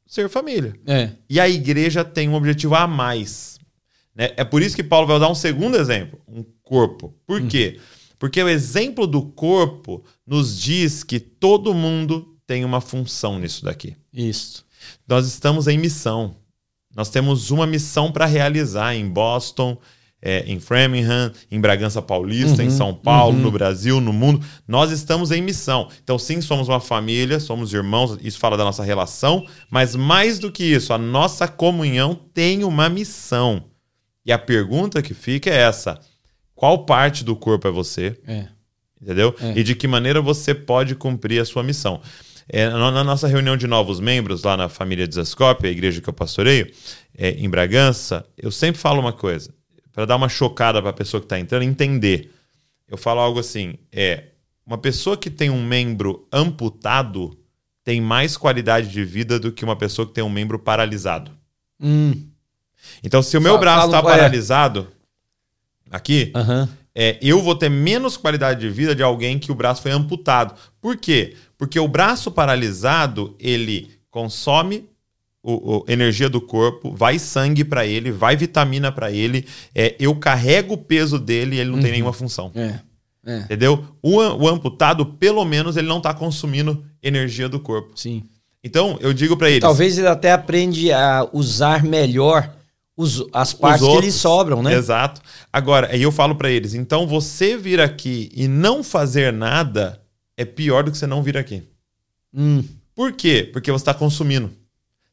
Ser 0.06 0.28
família. 0.28 0.74
É. 0.86 1.10
E 1.28 1.40
a 1.40 1.48
igreja 1.48 2.04
tem 2.04 2.28
um 2.28 2.34
objetivo 2.34 2.74
a 2.74 2.86
mais. 2.86 3.58
Né? 4.14 4.32
É 4.36 4.44
por 4.44 4.60
isso 4.60 4.76
que 4.76 4.82
Paulo 4.82 5.06
vai 5.06 5.18
dar 5.18 5.30
um 5.30 5.34
segundo 5.34 5.78
exemplo, 5.78 6.20
um 6.28 6.44
corpo. 6.62 7.14
Por 7.26 7.40
hum. 7.40 7.48
quê? 7.48 7.78
Porque 7.78 7.99
o 8.42 8.48
exemplo 8.48 9.06
do 9.06 9.22
corpo 9.22 10.04
nos 10.26 10.58
diz 10.58 11.02
que 11.02 11.18
todo 11.18 11.72
mundo 11.72 12.36
tem 12.46 12.64
uma 12.64 12.80
função 12.80 13.38
nisso 13.38 13.64
daqui. 13.64 13.96
Isso. 14.12 14.64
Nós 15.06 15.26
estamos 15.26 15.68
em 15.68 15.78
missão. 15.78 16.36
Nós 16.94 17.08
temos 17.08 17.50
uma 17.50 17.66
missão 17.66 18.10
para 18.10 18.26
realizar 18.26 18.94
em 18.94 19.08
Boston, 19.08 19.78
é, 20.22 20.44
em 20.46 20.60
Framingham, 20.60 21.32
em 21.50 21.60
Bragança 21.60 22.02
Paulista, 22.02 22.62
uhum, 22.62 22.68
em 22.68 22.70
São 22.70 22.92
Paulo, 22.92 23.36
uhum. 23.36 23.42
no 23.42 23.50
Brasil, 23.50 24.00
no 24.00 24.12
mundo. 24.12 24.44
Nós 24.66 24.90
estamos 24.90 25.30
em 25.30 25.40
missão. 25.40 25.88
Então, 26.02 26.18
sim, 26.18 26.40
somos 26.40 26.68
uma 26.68 26.80
família, 26.80 27.40
somos 27.40 27.72
irmãos, 27.72 28.18
isso 28.20 28.38
fala 28.38 28.56
da 28.56 28.64
nossa 28.64 28.84
relação, 28.84 29.46
mas 29.70 29.96
mais 29.96 30.38
do 30.38 30.52
que 30.52 30.64
isso, 30.64 30.92
a 30.92 30.98
nossa 30.98 31.48
comunhão 31.48 32.14
tem 32.34 32.64
uma 32.64 32.88
missão. 32.88 33.64
E 34.26 34.32
a 34.32 34.38
pergunta 34.38 35.00
que 35.00 35.14
fica 35.14 35.48
é 35.48 35.62
essa: 35.62 35.98
qual 36.60 36.84
parte 36.84 37.24
do 37.24 37.34
corpo 37.34 37.66
é 37.66 37.70
você? 37.70 38.14
É. 38.26 38.44
Entendeu? 39.00 39.34
É. 39.40 39.58
E 39.58 39.62
de 39.62 39.74
que 39.74 39.88
maneira 39.88 40.20
você 40.20 40.54
pode 40.54 40.94
cumprir 40.94 41.40
a 41.40 41.44
sua 41.46 41.62
missão? 41.62 42.02
É, 42.46 42.68
na 42.68 43.02
nossa 43.02 43.26
reunião 43.26 43.56
de 43.56 43.66
novos 43.66 43.98
membros 43.98 44.42
lá 44.42 44.58
na 44.58 44.68
família 44.68 45.08
de 45.08 45.14
Zascope, 45.14 45.66
a 45.66 45.70
igreja 45.70 46.02
que 46.02 46.08
eu 46.10 46.12
pastoreio, 46.12 46.70
é, 47.16 47.30
em 47.30 47.48
Bragança, 47.48 48.26
eu 48.36 48.50
sempre 48.50 48.78
falo 48.78 49.00
uma 49.00 49.10
coisa 49.10 49.54
para 49.90 50.04
dar 50.04 50.16
uma 50.16 50.28
chocada 50.28 50.82
para 50.82 50.90
a 50.90 50.92
pessoa 50.92 51.18
que 51.18 51.24
está 51.24 51.40
entrando 51.40 51.62
entender. 51.62 52.30
Eu 52.86 52.98
falo 52.98 53.20
algo 53.20 53.40
assim: 53.40 53.76
é 53.90 54.24
uma 54.66 54.76
pessoa 54.76 55.16
que 55.16 55.30
tem 55.30 55.48
um 55.48 55.64
membro 55.64 56.28
amputado 56.30 57.38
tem 57.82 58.02
mais 58.02 58.36
qualidade 58.36 58.88
de 58.88 59.02
vida 59.02 59.40
do 59.40 59.50
que 59.50 59.64
uma 59.64 59.76
pessoa 59.76 60.06
que 60.06 60.12
tem 60.12 60.22
um 60.22 60.28
membro 60.28 60.58
paralisado. 60.58 61.30
Hum. 61.80 62.12
Então, 63.02 63.22
se 63.22 63.38
o 63.38 63.40
meu 63.40 63.58
braço 63.58 63.86
está 63.86 64.00
é. 64.00 64.02
paralisado 64.02 64.86
aqui, 65.90 66.32
uhum. 66.34 66.68
é, 66.94 67.18
eu 67.20 67.42
vou 67.42 67.54
ter 67.54 67.68
menos 67.68 68.16
qualidade 68.16 68.60
de 68.60 68.70
vida 68.70 68.94
de 68.94 69.02
alguém 69.02 69.38
que 69.38 69.50
o 69.50 69.54
braço 69.54 69.82
foi 69.82 69.90
amputado. 69.90 70.54
Por 70.80 70.96
quê? 70.96 71.34
Porque 71.58 71.78
o 71.78 71.88
braço 71.88 72.30
paralisado 72.30 73.34
ele 73.38 73.90
consome 74.10 74.88
o, 75.42 75.78
o, 75.78 75.84
energia 75.88 76.28
do 76.28 76.40
corpo, 76.40 76.92
vai 76.92 77.18
sangue 77.18 77.64
para 77.64 77.86
ele, 77.86 78.10
vai 78.10 78.36
vitamina 78.36 78.92
para 78.92 79.10
ele. 79.10 79.46
É, 79.74 79.94
eu 79.98 80.14
carrego 80.16 80.74
o 80.74 80.78
peso 80.78 81.18
dele 81.18 81.56
e 81.56 81.60
ele 81.60 81.70
não 81.70 81.76
uhum. 81.76 81.82
tem 81.82 81.92
nenhuma 81.92 82.12
função. 82.12 82.52
É, 82.54 82.80
é. 83.24 83.38
Entendeu? 83.40 83.84
O, 84.02 84.18
o, 84.18 84.48
amputado, 84.48 85.04
pelo 85.04 85.44
menos, 85.44 85.76
ele 85.76 85.88
não 85.88 85.98
está 85.98 86.12
consumindo 86.12 86.84
energia 87.02 87.48
do 87.48 87.60
corpo. 87.60 87.92
Sim. 87.94 88.22
Então, 88.62 88.98
eu 89.00 89.12
digo 89.12 89.36
para 89.36 89.48
eles. 89.48 89.60
Talvez 89.60 89.96
ele 89.96 90.08
até 90.08 90.32
aprende 90.32 90.92
a 90.92 91.26
usar 91.32 91.82
melhor 91.82 92.54
os, 93.00 93.24
as 93.32 93.52
partes 93.52 93.82
outros, 93.82 94.00
que 94.00 94.06
lhe 94.06 94.12
sobram, 94.12 94.62
né? 94.62 94.74
Exato. 94.74 95.20
Agora, 95.52 95.88
aí 95.92 96.02
eu 96.02 96.12
falo 96.12 96.34
para 96.34 96.50
eles: 96.50 96.74
então 96.74 97.06
você 97.06 97.56
vir 97.56 97.80
aqui 97.80 98.30
e 98.34 98.46
não 98.46 98.82
fazer 98.82 99.32
nada 99.32 100.00
é 100.36 100.44
pior 100.44 100.84
do 100.84 100.90
que 100.90 100.98
você 100.98 101.06
não 101.06 101.22
vir 101.22 101.36
aqui. 101.36 101.62
Hum. 102.34 102.62
Por 102.94 103.12
quê? 103.12 103.48
Porque 103.52 103.70
você 103.70 103.82
está 103.82 103.94
consumindo 103.94 104.50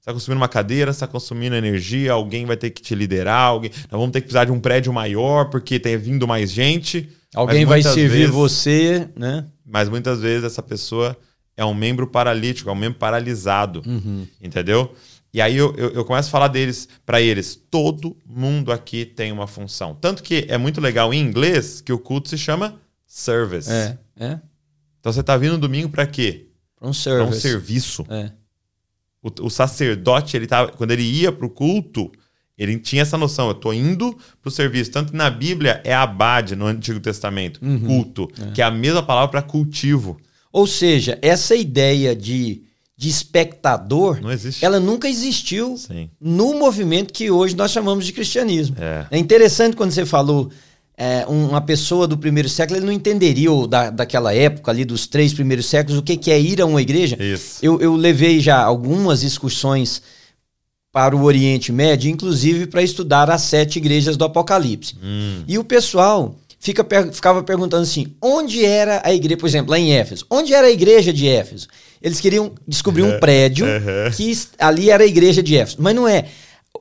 está 0.08 0.14
consumindo 0.14 0.40
uma 0.40 0.48
cadeira, 0.48 0.90
está 0.90 1.06
consumindo 1.06 1.54
energia, 1.54 2.14
alguém 2.14 2.46
vai 2.46 2.56
ter 2.56 2.70
que 2.70 2.82
te 2.82 2.96
liderar, 2.96 3.48
alguém, 3.48 3.70
nós 3.92 4.00
vamos 4.00 4.12
ter 4.12 4.22
que 4.22 4.28
precisar 4.28 4.46
de 4.46 4.54
um 4.54 4.60
prédio 4.60 4.94
maior 4.94 5.50
porque 5.50 5.78
tem 5.78 5.98
vindo 5.98 6.26
mais 6.26 6.50
gente. 6.50 7.10
Alguém 7.36 7.66
vai 7.66 7.84
servir 7.84 8.10
vezes, 8.10 8.30
você, 8.30 9.10
né? 9.18 9.46
Mas 9.66 9.90
muitas 9.90 10.22
vezes 10.22 10.46
essa 10.46 10.64
pessoa 10.64 11.18
é 11.58 11.66
um 11.66 11.74
membro 11.74 12.08
paralítico, 12.08 12.70
é 12.70 12.72
um 12.72 12.76
membro 12.76 12.98
paralisado, 12.98 13.84
uhum. 13.86 14.26
entendeu? 14.42 14.96
E 15.34 15.42
aí 15.42 15.56
eu, 15.56 15.74
eu, 15.76 15.90
eu, 15.92 16.06
começo 16.06 16.30
a 16.30 16.32
falar 16.32 16.48
deles 16.48 16.88
para 17.06 17.22
eles. 17.22 17.56
Todo 17.70 18.18
mundo 18.26 18.72
aqui 18.72 19.06
tem 19.06 19.32
uma 19.32 19.46
função. 19.46 19.94
Tanto 19.94 20.24
que 20.24 20.46
é 20.48 20.58
muito 20.58 20.82
legal 20.82 21.14
em 21.14 21.20
inglês 21.20 21.82
que 21.82 21.92
o 21.92 22.00
culto 22.00 22.30
se 22.30 22.38
chama 22.38 22.80
service. 23.06 23.70
É, 23.70 23.98
é. 24.16 24.40
Então 25.00 25.12
você 25.12 25.20
está 25.20 25.38
vindo 25.38 25.58
domingo 25.58 25.90
para 25.90 26.08
quê? 26.08 26.48
Para 26.76 26.88
um 26.88 26.94
service. 26.94 27.28
Para 27.28 27.38
um 27.38 27.40
serviço. 27.40 28.06
É. 28.10 28.32
O, 29.22 29.48
o 29.48 29.50
sacerdote, 29.50 30.38
ele 30.38 30.48
tava, 30.48 30.72
quando 30.72 30.92
ele 30.92 31.04
ia 31.04 31.32
para 31.32 31.46
o 31.46 31.50
culto, 31.50 32.12
ele 32.58 32.80
tinha 32.80 33.04
essa 33.04 33.18
noção, 33.18 33.48
eu 33.48 33.52
estou 33.52 33.74
indo 33.74 34.18
para 34.42 34.50
o 34.50 34.52
serviço. 34.52 34.92
Tanto 34.92 35.12
que 35.12 35.18
na 35.18 35.30
Bíblia 35.30 35.82
é 35.84 35.94
abade, 35.94 36.56
no 36.56 36.66
Antigo 36.66 37.00
Testamento, 37.00 37.60
uhum, 37.64 37.80
culto, 37.80 38.28
é. 38.42 38.52
que 38.52 38.62
é 38.62 38.66
a 38.66 38.72
mesma 38.72 39.04
palavra 39.04 39.30
para 39.30 39.42
cultivo. 39.42 40.18
Ou 40.52 40.66
seja, 40.66 41.20
essa 41.22 41.56
ideia 41.56 42.16
de, 42.16 42.64
de 42.98 43.10
espectador, 43.10 44.20
ela 44.60 44.80
nunca 44.80 45.08
existiu 45.08 45.78
Sim. 45.78 46.10
no 46.20 46.56
movimento 46.56 47.14
que 47.14 47.30
hoje 47.30 47.56
nós 47.56 47.70
chamamos 47.70 48.04
de 48.06 48.12
cristianismo. 48.12 48.76
É. 48.80 49.06
é 49.12 49.18
interessante 49.20 49.76
quando 49.76 49.92
você 49.92 50.04
falou 50.04 50.50
é, 50.98 51.24
uma 51.28 51.62
pessoa 51.62 52.08
do 52.08 52.18
primeiro 52.18 52.50
século 52.50 52.80
ele 52.80 52.88
não 52.88 52.92
entenderia, 52.92 53.52
ou 53.52 53.68
da, 53.68 53.92
daquela 53.92 54.34
época 54.34 54.72
ali, 54.72 54.84
dos 54.84 55.06
três 55.06 55.32
primeiros 55.32 55.68
séculos, 55.68 56.00
o 56.00 56.02
que, 56.02 56.18
que 56.18 56.32
é 56.32 56.40
ir 56.40 56.60
a 56.60 56.66
uma 56.66 56.82
igreja. 56.82 57.16
Eu, 57.62 57.80
eu 57.80 57.96
levei 57.96 58.40
já 58.40 58.60
algumas 58.64 59.22
excursões 59.22 60.02
para 60.92 61.16
o 61.16 61.24
Oriente 61.24 61.72
Médio, 61.72 62.10
inclusive 62.10 62.66
para 62.66 62.82
estudar 62.82 63.30
as 63.30 63.42
sete 63.42 63.78
igrejas 63.78 64.18
do 64.18 64.26
Apocalipse. 64.26 64.96
Hum. 65.04 65.44
E 65.48 65.60
o 65.60 65.64
pessoal 65.64 66.36
fica, 66.58 66.84
ficava 67.14 67.44
perguntando 67.44 67.84
assim: 67.84 68.16
onde 68.20 68.66
era 68.66 69.02
a 69.06 69.14
igreja, 69.14 69.38
por 69.38 69.48
exemplo, 69.48 69.70
lá 69.70 69.78
em 69.78 69.94
Éfeso, 69.94 70.26
onde 70.32 70.52
era 70.52 70.66
a 70.66 70.72
igreja 70.72 71.14
de 71.14 71.28
Éfeso? 71.28 71.68
Eles 72.02 72.20
queriam 72.20 72.52
descobrir 72.68 73.04
um 73.04 73.20
prédio 73.20 73.66
que 74.16 74.38
ali 74.60 74.90
era 74.90 75.04
a 75.04 75.08
igreja 75.08 75.42
de 75.42 75.58
Éfeso. 75.58 75.78
Mas 75.80 75.96
não 75.96 76.08
é 76.08 76.26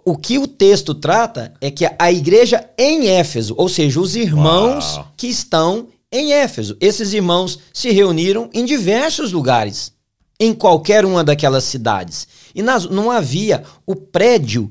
o 0.05 0.17
que 0.17 0.39
o 0.39 0.47
texto 0.47 0.95
trata 0.95 1.53
é 1.61 1.71
que 1.71 1.85
a 1.99 2.13
igreja 2.13 2.69
em 2.79 3.09
Éfeso, 3.09 3.55
ou 3.57 3.69
seja, 3.69 4.01
os 4.01 4.15
irmãos 4.15 4.97
Uau. 4.97 5.13
que 5.17 5.27
estão 5.27 5.89
em 6.13 6.33
Éfeso, 6.33 6.77
esses 6.81 7.13
irmãos 7.13 7.59
se 7.73 7.91
reuniram 7.91 8.49
em 8.55 8.65
diversos 8.65 9.33
lugares, 9.33 9.93
em 10.39 10.53
qualquer 10.53 11.05
uma 11.05 11.25
daquelas 11.25 11.65
cidades. 11.65 12.29
E 12.55 12.63
nas, 12.63 12.89
não 12.89 13.11
havia, 13.11 13.65
o 13.85 13.97
prédio 13.97 14.71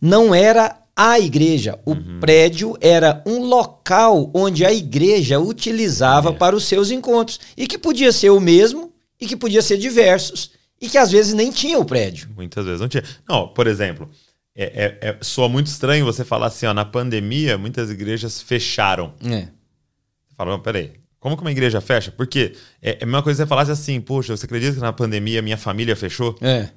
não 0.00 0.34
era 0.34 0.76
a 0.96 1.20
igreja. 1.20 1.78
O 1.84 1.92
uhum. 1.92 2.20
prédio 2.20 2.76
era 2.80 3.22
um 3.26 3.44
local 3.44 4.30
onde 4.34 4.64
a 4.64 4.72
igreja 4.72 5.38
utilizava 5.38 6.30
é. 6.30 6.32
para 6.32 6.56
os 6.56 6.64
seus 6.64 6.90
encontros. 6.90 7.38
E 7.56 7.66
que 7.66 7.78
podia 7.78 8.10
ser 8.10 8.30
o 8.30 8.40
mesmo 8.40 8.92
e 9.20 9.26
que 9.26 9.36
podia 9.36 9.62
ser 9.62 9.76
diversos. 9.76 10.52
E 10.80 10.88
que 10.88 10.98
às 10.98 11.10
vezes 11.10 11.32
nem 11.32 11.50
tinha 11.50 11.78
o 11.78 11.84
prédio. 11.84 12.28
Muitas 12.36 12.64
vezes 12.64 12.80
não 12.80 12.88
tinha. 12.88 13.02
Não, 13.26 13.48
por 13.48 13.66
exemplo, 13.66 14.10
é, 14.54 14.64
é, 14.64 15.08
é, 15.08 15.16
soa 15.22 15.48
muito 15.48 15.68
estranho 15.68 16.04
você 16.04 16.24
falar 16.24 16.46
assim, 16.46 16.66
ó, 16.66 16.74
na 16.74 16.84
pandemia, 16.84 17.56
muitas 17.56 17.90
igrejas 17.90 18.42
fecharam. 18.42 19.14
É. 19.24 19.40
Você 19.40 20.34
fala, 20.36 20.52
não, 20.52 20.60
peraí, 20.60 20.92
como 21.18 21.36
que 21.36 21.42
uma 21.42 21.50
igreja 21.50 21.80
fecha? 21.80 22.10
Porque 22.10 22.54
é, 22.82 22.98
é 23.00 23.02
a 23.02 23.06
mesma 23.06 23.22
coisa 23.22 23.42
que 23.42 23.46
você 23.46 23.48
falasse 23.48 23.70
assim, 23.70 24.00
poxa, 24.00 24.36
você 24.36 24.46
acredita 24.46 24.74
que 24.74 24.80
na 24.80 24.92
pandemia 24.92 25.42
minha 25.42 25.56
família 25.56 25.96
fechou? 25.96 26.36
É. 26.40 26.68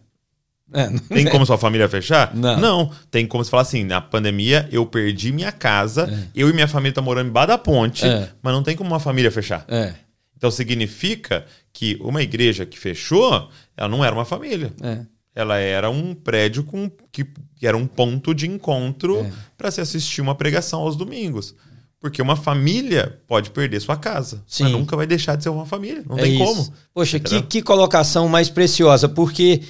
É, 0.71 0.87
tem 1.13 1.25
como 1.25 1.45
sua 1.45 1.57
família 1.57 1.89
fechar? 1.89 2.35
Não. 2.35 2.59
não. 2.59 2.91
Tem 3.09 3.25
como 3.25 3.43
você 3.43 3.49
falar 3.49 3.63
assim: 3.63 3.83
na 3.83 3.99
pandemia 3.99 4.69
eu 4.71 4.85
perdi 4.85 5.31
minha 5.31 5.51
casa, 5.51 6.07
é. 6.11 6.27
eu 6.35 6.49
e 6.49 6.53
minha 6.53 6.67
família 6.67 6.91
estão 6.91 7.03
morando 7.03 7.27
embaixo 7.27 7.47
da 7.47 7.57
ponte, 7.57 8.05
é. 8.05 8.29
mas 8.41 8.53
não 8.53 8.61
tem 8.61 8.75
como 8.75 8.89
uma 8.89 8.99
família 8.99 9.31
fechar. 9.31 9.65
É. 9.67 9.93
Então 10.39 10.49
significa 10.49 11.45
que 11.73 11.97
uma 11.99 12.23
igreja 12.23 12.65
que 12.65 12.79
fechou, 12.79 13.49
ela 13.75 13.89
não 13.89 14.03
era 14.03 14.15
uma 14.15 14.23
família. 14.23 14.73
É. 14.81 15.05
Ela 15.35 15.57
era 15.57 15.89
um 15.89 16.15
prédio 16.15 16.63
com 16.63 16.89
que, 17.11 17.25
que 17.55 17.67
era 17.67 17.75
um 17.75 17.85
ponto 17.85 18.33
de 18.33 18.47
encontro 18.47 19.19
é. 19.19 19.31
para 19.57 19.69
se 19.69 19.81
assistir 19.81 20.21
uma 20.21 20.33
pregação 20.33 20.79
aos 20.79 20.95
domingos. 20.95 21.53
Porque 21.99 22.21
uma 22.21 22.37
família 22.37 23.21
pode 23.27 23.49
perder 23.49 23.81
sua 23.81 23.97
casa, 23.97 24.41
Sim. 24.47 24.63
mas 24.63 24.71
nunca 24.71 24.95
vai 24.95 25.05
deixar 25.05 25.35
de 25.35 25.43
ser 25.43 25.49
uma 25.49 25.65
família. 25.65 26.03
Não 26.07 26.15
tem 26.15 26.35
isso. 26.35 26.45
como. 26.45 26.73
Poxa, 26.93 27.19
que, 27.19 27.41
que 27.41 27.61
colocação 27.61 28.29
mais 28.29 28.49
preciosa, 28.49 29.09
porque 29.09 29.61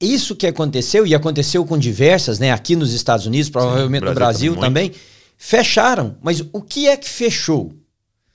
isso 0.00 0.36
que 0.36 0.46
aconteceu, 0.46 1.04
e 1.04 1.12
aconteceu 1.12 1.66
com 1.66 1.76
diversas, 1.76 2.38
né? 2.38 2.52
Aqui 2.52 2.76
nos 2.76 2.92
Estados 2.92 3.26
Unidos, 3.26 3.50
provavelmente 3.50 4.02
Sim, 4.02 4.08
no 4.08 4.14
Brasil, 4.14 4.52
Brasil 4.52 4.68
também, 4.68 4.92
fecharam. 5.36 6.16
Mas 6.22 6.44
o 6.52 6.62
que 6.62 6.86
é 6.86 6.96
que 6.96 7.08
fechou? 7.08 7.74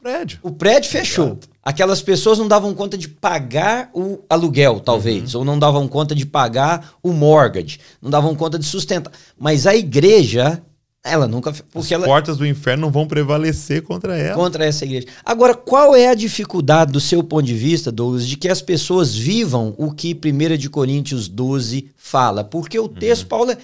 O 0.03 0.11
prédio. 0.11 0.39
O 0.43 0.51
prédio 0.51 0.91
fechou. 0.91 1.25
Exato. 1.27 1.49
Aquelas 1.63 2.01
pessoas 2.01 2.37
não 2.37 2.47
davam 2.47 2.73
conta 2.73 2.97
de 2.97 3.07
pagar 3.07 3.89
o 3.93 4.19
aluguel, 4.29 4.81
talvez, 4.81 5.33
uhum. 5.33 5.39
ou 5.39 5.45
não 5.45 5.57
davam 5.57 5.87
conta 5.87 6.13
de 6.13 6.25
pagar 6.25 6.95
o 7.01 7.13
mortgage, 7.13 7.79
não 8.01 8.11
davam 8.11 8.35
conta 8.35 8.59
de 8.59 8.65
sustentar. 8.65 9.13
Mas 9.39 9.65
a 9.65 9.73
igreja 9.73 10.61
ela 11.01 11.25
nunca. 11.25 11.53
Porque 11.71 11.93
As 11.93 11.99
ela, 11.99 12.05
portas 12.05 12.37
do 12.37 12.45
inferno 12.45 12.81
não 12.81 12.91
vão 12.91 13.07
prevalecer 13.07 13.81
contra 13.81 14.17
ela. 14.17 14.35
Contra 14.35 14.65
essa 14.65 14.83
igreja. 14.83 15.07
Agora, 15.23 15.53
qual 15.53 15.95
é 15.95 16.09
a 16.09 16.13
dificuldade 16.13 16.91
do 16.91 16.99
seu 16.99 17.23
ponto 17.23 17.43
de 17.43 17.53
vista, 17.53 17.91
Douglas, 17.91 18.27
de 18.27 18.35
que 18.35 18.49
as 18.49 18.61
pessoas 18.61 19.15
vivam 19.15 19.73
o 19.77 19.91
que 19.91 20.13
1 20.13 20.57
de 20.57 20.69
Coríntios 20.69 21.29
12 21.29 21.89
fala? 21.95 22.43
Porque 22.43 22.77
o 22.79 22.89
texto, 22.89 23.23
uhum. 23.23 23.29
Paulo, 23.29 23.51
é, 23.51 23.57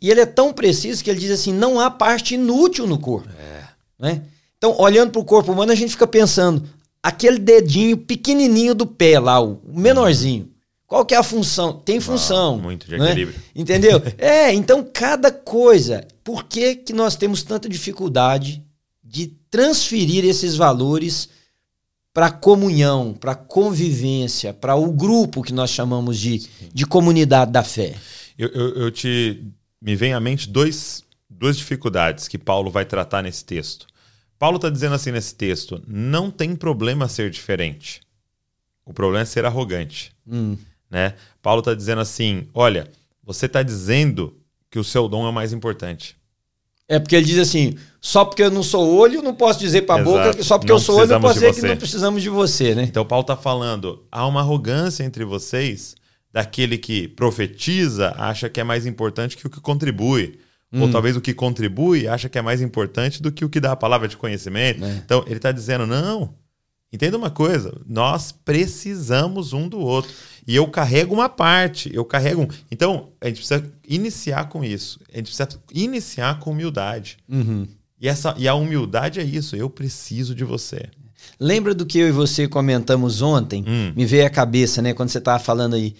e 0.00 0.10
ele 0.10 0.20
é 0.20 0.26
tão 0.26 0.52
preciso 0.52 1.02
que 1.02 1.10
ele 1.10 1.20
diz 1.20 1.30
assim: 1.30 1.54
não 1.54 1.80
há 1.80 1.90
parte 1.90 2.34
inútil 2.34 2.86
no 2.86 2.98
corpo. 2.98 3.28
É. 3.30 3.62
Né? 3.98 4.22
Então, 4.58 4.74
olhando 4.78 5.12
para 5.12 5.20
o 5.20 5.24
corpo 5.24 5.52
humano, 5.52 5.72
a 5.72 5.74
gente 5.74 5.90
fica 5.90 6.06
pensando, 6.06 6.62
aquele 7.02 7.38
dedinho 7.38 7.96
pequenininho 7.96 8.74
do 8.74 8.86
pé 8.86 9.18
lá, 9.20 9.40
o 9.40 9.60
menorzinho. 9.64 10.50
Qual 10.86 11.04
que 11.04 11.14
é 11.14 11.18
a 11.18 11.22
função? 11.22 11.72
Tem 11.72 11.98
função. 12.00 12.54
Ah, 12.54 12.62
muito 12.62 12.86
de 12.86 12.96
né? 12.96 13.06
equilíbrio. 13.06 13.40
Entendeu? 13.54 14.02
é, 14.18 14.52
então 14.52 14.88
cada 14.92 15.30
coisa. 15.32 16.06
Por 16.22 16.44
que, 16.44 16.76
que 16.76 16.92
nós 16.92 17.16
temos 17.16 17.42
tanta 17.42 17.68
dificuldade 17.68 18.62
de 19.02 19.28
transferir 19.50 20.24
esses 20.24 20.56
valores 20.56 21.28
para 22.14 22.30
comunhão, 22.30 23.14
para 23.14 23.34
convivência, 23.34 24.54
para 24.54 24.74
o 24.76 24.90
grupo 24.90 25.42
que 25.42 25.52
nós 25.52 25.70
chamamos 25.70 26.18
de, 26.18 26.48
de 26.72 26.86
comunidade 26.86 27.50
da 27.50 27.64
fé? 27.64 27.94
Eu, 28.38 28.48
eu, 28.48 28.68
eu 28.82 28.90
te. 28.90 29.44
Me 29.80 29.94
vem 29.94 30.12
à 30.12 30.20
mente 30.20 30.48
dois, 30.48 31.04
duas 31.28 31.56
dificuldades 31.56 32.28
que 32.28 32.38
Paulo 32.38 32.70
vai 32.70 32.84
tratar 32.84 33.22
nesse 33.22 33.44
texto. 33.44 33.86
Paulo 34.38 34.56
está 34.56 34.68
dizendo 34.70 34.94
assim 34.94 35.10
nesse 35.10 35.34
texto: 35.34 35.82
não 35.86 36.30
tem 36.30 36.54
problema 36.54 37.08
ser 37.08 37.30
diferente. 37.30 38.00
O 38.84 38.92
problema 38.92 39.22
é 39.22 39.24
ser 39.24 39.44
arrogante. 39.44 40.12
Hum. 40.26 40.56
Né? 40.90 41.14
Paulo 41.42 41.60
está 41.60 41.74
dizendo 41.74 42.00
assim: 42.00 42.48
olha, 42.54 42.88
você 43.22 43.46
está 43.46 43.62
dizendo 43.62 44.36
que 44.70 44.78
o 44.78 44.84
seu 44.84 45.08
dom 45.08 45.26
é 45.26 45.30
o 45.30 45.32
mais 45.32 45.52
importante. 45.52 46.16
É 46.88 46.98
porque 46.98 47.16
ele 47.16 47.26
diz 47.26 47.38
assim: 47.38 47.76
só 48.00 48.24
porque 48.24 48.42
eu 48.42 48.50
não 48.50 48.62
sou 48.62 48.96
olho, 48.96 49.22
não 49.22 49.34
posso 49.34 49.58
dizer 49.58 49.82
para 49.82 50.00
a 50.00 50.04
boca 50.04 50.34
que 50.34 50.44
só 50.44 50.58
porque 50.58 50.72
não 50.72 50.78
eu 50.78 50.80
sou 50.80 50.96
olho, 50.96 51.08
não 51.08 51.20
posso 51.20 51.34
dizer 51.34 51.52
você. 51.52 51.60
que 51.60 51.66
não 51.66 51.76
precisamos 51.76 52.22
de 52.22 52.28
você, 52.28 52.74
né? 52.74 52.84
Então 52.84 53.04
Paulo 53.04 53.22
está 53.22 53.36
falando: 53.36 54.04
há 54.12 54.26
uma 54.26 54.40
arrogância 54.40 55.02
entre 55.02 55.24
vocês 55.24 55.96
daquele 56.32 56.78
que 56.78 57.08
profetiza 57.08 58.14
acha 58.16 58.48
que 58.48 58.60
é 58.60 58.64
mais 58.64 58.86
importante 58.86 59.36
que 59.36 59.46
o 59.46 59.50
que 59.50 59.60
contribui. 59.60 60.38
Hum. 60.72 60.82
Ou 60.82 60.90
talvez 60.90 61.16
o 61.16 61.20
que 61.20 61.32
contribui 61.32 62.08
acha 62.08 62.28
que 62.28 62.38
é 62.38 62.42
mais 62.42 62.60
importante 62.60 63.22
do 63.22 63.30
que 63.30 63.44
o 63.44 63.48
que 63.48 63.60
dá 63.60 63.72
a 63.72 63.76
palavra 63.76 64.08
de 64.08 64.16
conhecimento. 64.16 64.84
É. 64.84 65.02
Então 65.04 65.22
ele 65.26 65.36
está 65.36 65.52
dizendo: 65.52 65.86
não, 65.86 66.34
Entenda 66.92 67.16
uma 67.16 67.30
coisa, 67.30 67.78
nós 67.84 68.32
precisamos 68.32 69.52
um 69.52 69.68
do 69.68 69.78
outro. 69.78 70.10
E 70.46 70.54
eu 70.54 70.66
carrego 70.68 71.14
uma 71.14 71.28
parte, 71.28 71.90
eu 71.92 72.04
carrego 72.04 72.42
um. 72.42 72.48
Então, 72.70 73.10
a 73.20 73.26
gente 73.26 73.38
precisa 73.38 73.70
iniciar 73.86 74.48
com 74.48 74.64
isso. 74.64 75.00
A 75.12 75.16
gente 75.16 75.26
precisa 75.26 75.48
iniciar 75.74 76.38
com 76.38 76.52
humildade. 76.52 77.18
Uhum. 77.28 77.66
E, 78.00 78.08
essa, 78.08 78.34
e 78.38 78.46
a 78.46 78.54
humildade 78.54 79.18
é 79.18 79.24
isso, 79.24 79.56
eu 79.56 79.68
preciso 79.68 80.34
de 80.34 80.44
você. 80.44 80.88
Lembra 81.40 81.74
do 81.74 81.84
que 81.84 81.98
eu 81.98 82.08
e 82.08 82.12
você 82.12 82.46
comentamos 82.46 83.20
ontem? 83.20 83.64
Hum. 83.66 83.92
Me 83.96 84.06
veio 84.06 84.26
à 84.26 84.30
cabeça, 84.30 84.80
né, 84.80 84.94
quando 84.94 85.08
você 85.08 85.18
estava 85.18 85.42
falando 85.42 85.74
aí. 85.74 85.96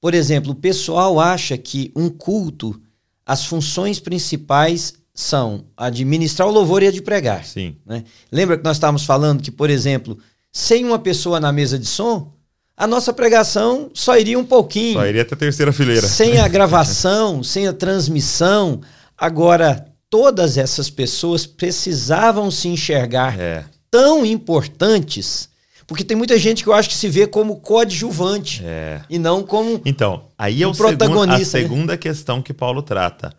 Por 0.00 0.14
exemplo, 0.14 0.52
o 0.52 0.54
pessoal 0.54 1.20
acha 1.20 1.58
que 1.58 1.92
um 1.94 2.08
culto, 2.08 2.80
as 3.28 3.44
funções 3.44 4.00
principais 4.00 4.94
são 5.12 5.66
a 5.76 5.90
de 5.90 6.02
ministrar 6.02 6.48
o 6.48 6.50
louvor 6.50 6.82
e 6.82 6.86
a 6.86 6.90
de 6.90 7.02
pregar. 7.02 7.44
Sim. 7.44 7.76
Né? 7.84 8.04
Lembra 8.32 8.56
que 8.56 8.64
nós 8.64 8.78
estávamos 8.78 9.04
falando 9.04 9.42
que, 9.42 9.50
por 9.50 9.68
exemplo, 9.68 10.18
sem 10.50 10.82
uma 10.82 10.98
pessoa 10.98 11.38
na 11.38 11.52
mesa 11.52 11.78
de 11.78 11.84
som, 11.84 12.32
a 12.74 12.86
nossa 12.86 13.12
pregação 13.12 13.90
só 13.92 14.16
iria 14.16 14.38
um 14.38 14.46
pouquinho. 14.46 14.94
Só 14.94 15.06
iria 15.06 15.20
até 15.20 15.34
a 15.34 15.38
terceira 15.38 15.74
fileira. 15.74 16.08
Sem 16.08 16.38
a 16.38 16.46
gravação, 16.48 17.42
sem 17.42 17.68
a 17.68 17.72
transmissão. 17.74 18.80
Agora, 19.16 19.86
todas 20.08 20.56
essas 20.56 20.88
pessoas 20.88 21.44
precisavam 21.44 22.50
se 22.50 22.68
enxergar 22.68 23.38
é. 23.38 23.64
tão 23.90 24.24
importantes. 24.24 25.50
Porque 25.88 26.04
tem 26.04 26.16
muita 26.16 26.38
gente 26.38 26.62
que 26.62 26.68
eu 26.68 26.74
acho 26.74 26.88
que 26.88 26.94
se 26.94 27.08
vê 27.08 27.26
como 27.26 27.60
coadjuvante 27.60 28.62
é. 28.62 29.00
e 29.08 29.18
não 29.18 29.42
como 29.42 29.80
então 29.86 30.26
aí 30.36 30.62
é 30.62 30.68
um 30.68 30.70
o 30.70 30.76
protagonista. 30.76 31.16
Segundo, 31.16 31.32
a 31.32 31.38
né? 31.38 31.44
segunda 31.44 31.96
questão 31.96 32.42
que 32.42 32.52
Paulo 32.52 32.82
trata 32.82 33.34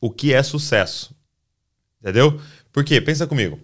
o 0.00 0.10
que 0.10 0.32
é 0.32 0.42
sucesso. 0.42 1.14
Entendeu? 2.00 2.40
Porque, 2.72 3.00
pensa 3.00 3.26
comigo. 3.26 3.58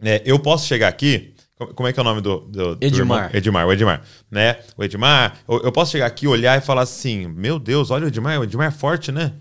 É, 0.00 0.22
eu 0.24 0.38
posso 0.38 0.66
chegar 0.66 0.88
aqui. 0.88 1.34
Como 1.74 1.88
é 1.88 1.92
que 1.92 1.98
é 1.98 2.02
o 2.02 2.04
nome 2.04 2.20
do, 2.20 2.40
do, 2.40 2.76
do 2.76 2.84
Edmar? 2.84 3.34
Edmar, 3.34 3.66
o 3.66 3.72
Edmar. 3.72 4.02
Né? 4.30 4.58
O 4.76 4.84
Edmar, 4.84 5.38
eu, 5.48 5.72
posso 5.72 5.92
chegar 5.92 6.06
aqui, 6.06 6.26
olhar 6.26 6.56
e 6.56 6.60
falar 6.60 6.82
assim: 6.82 7.26
Meu 7.26 7.58
Deus, 7.58 7.90
olha 7.90 8.04
o 8.04 8.08
Edmar, 8.08 8.38
o 8.40 8.44
Edmar 8.44 8.68
é 8.68 8.70
forte, 8.70 9.10
né? 9.10 9.34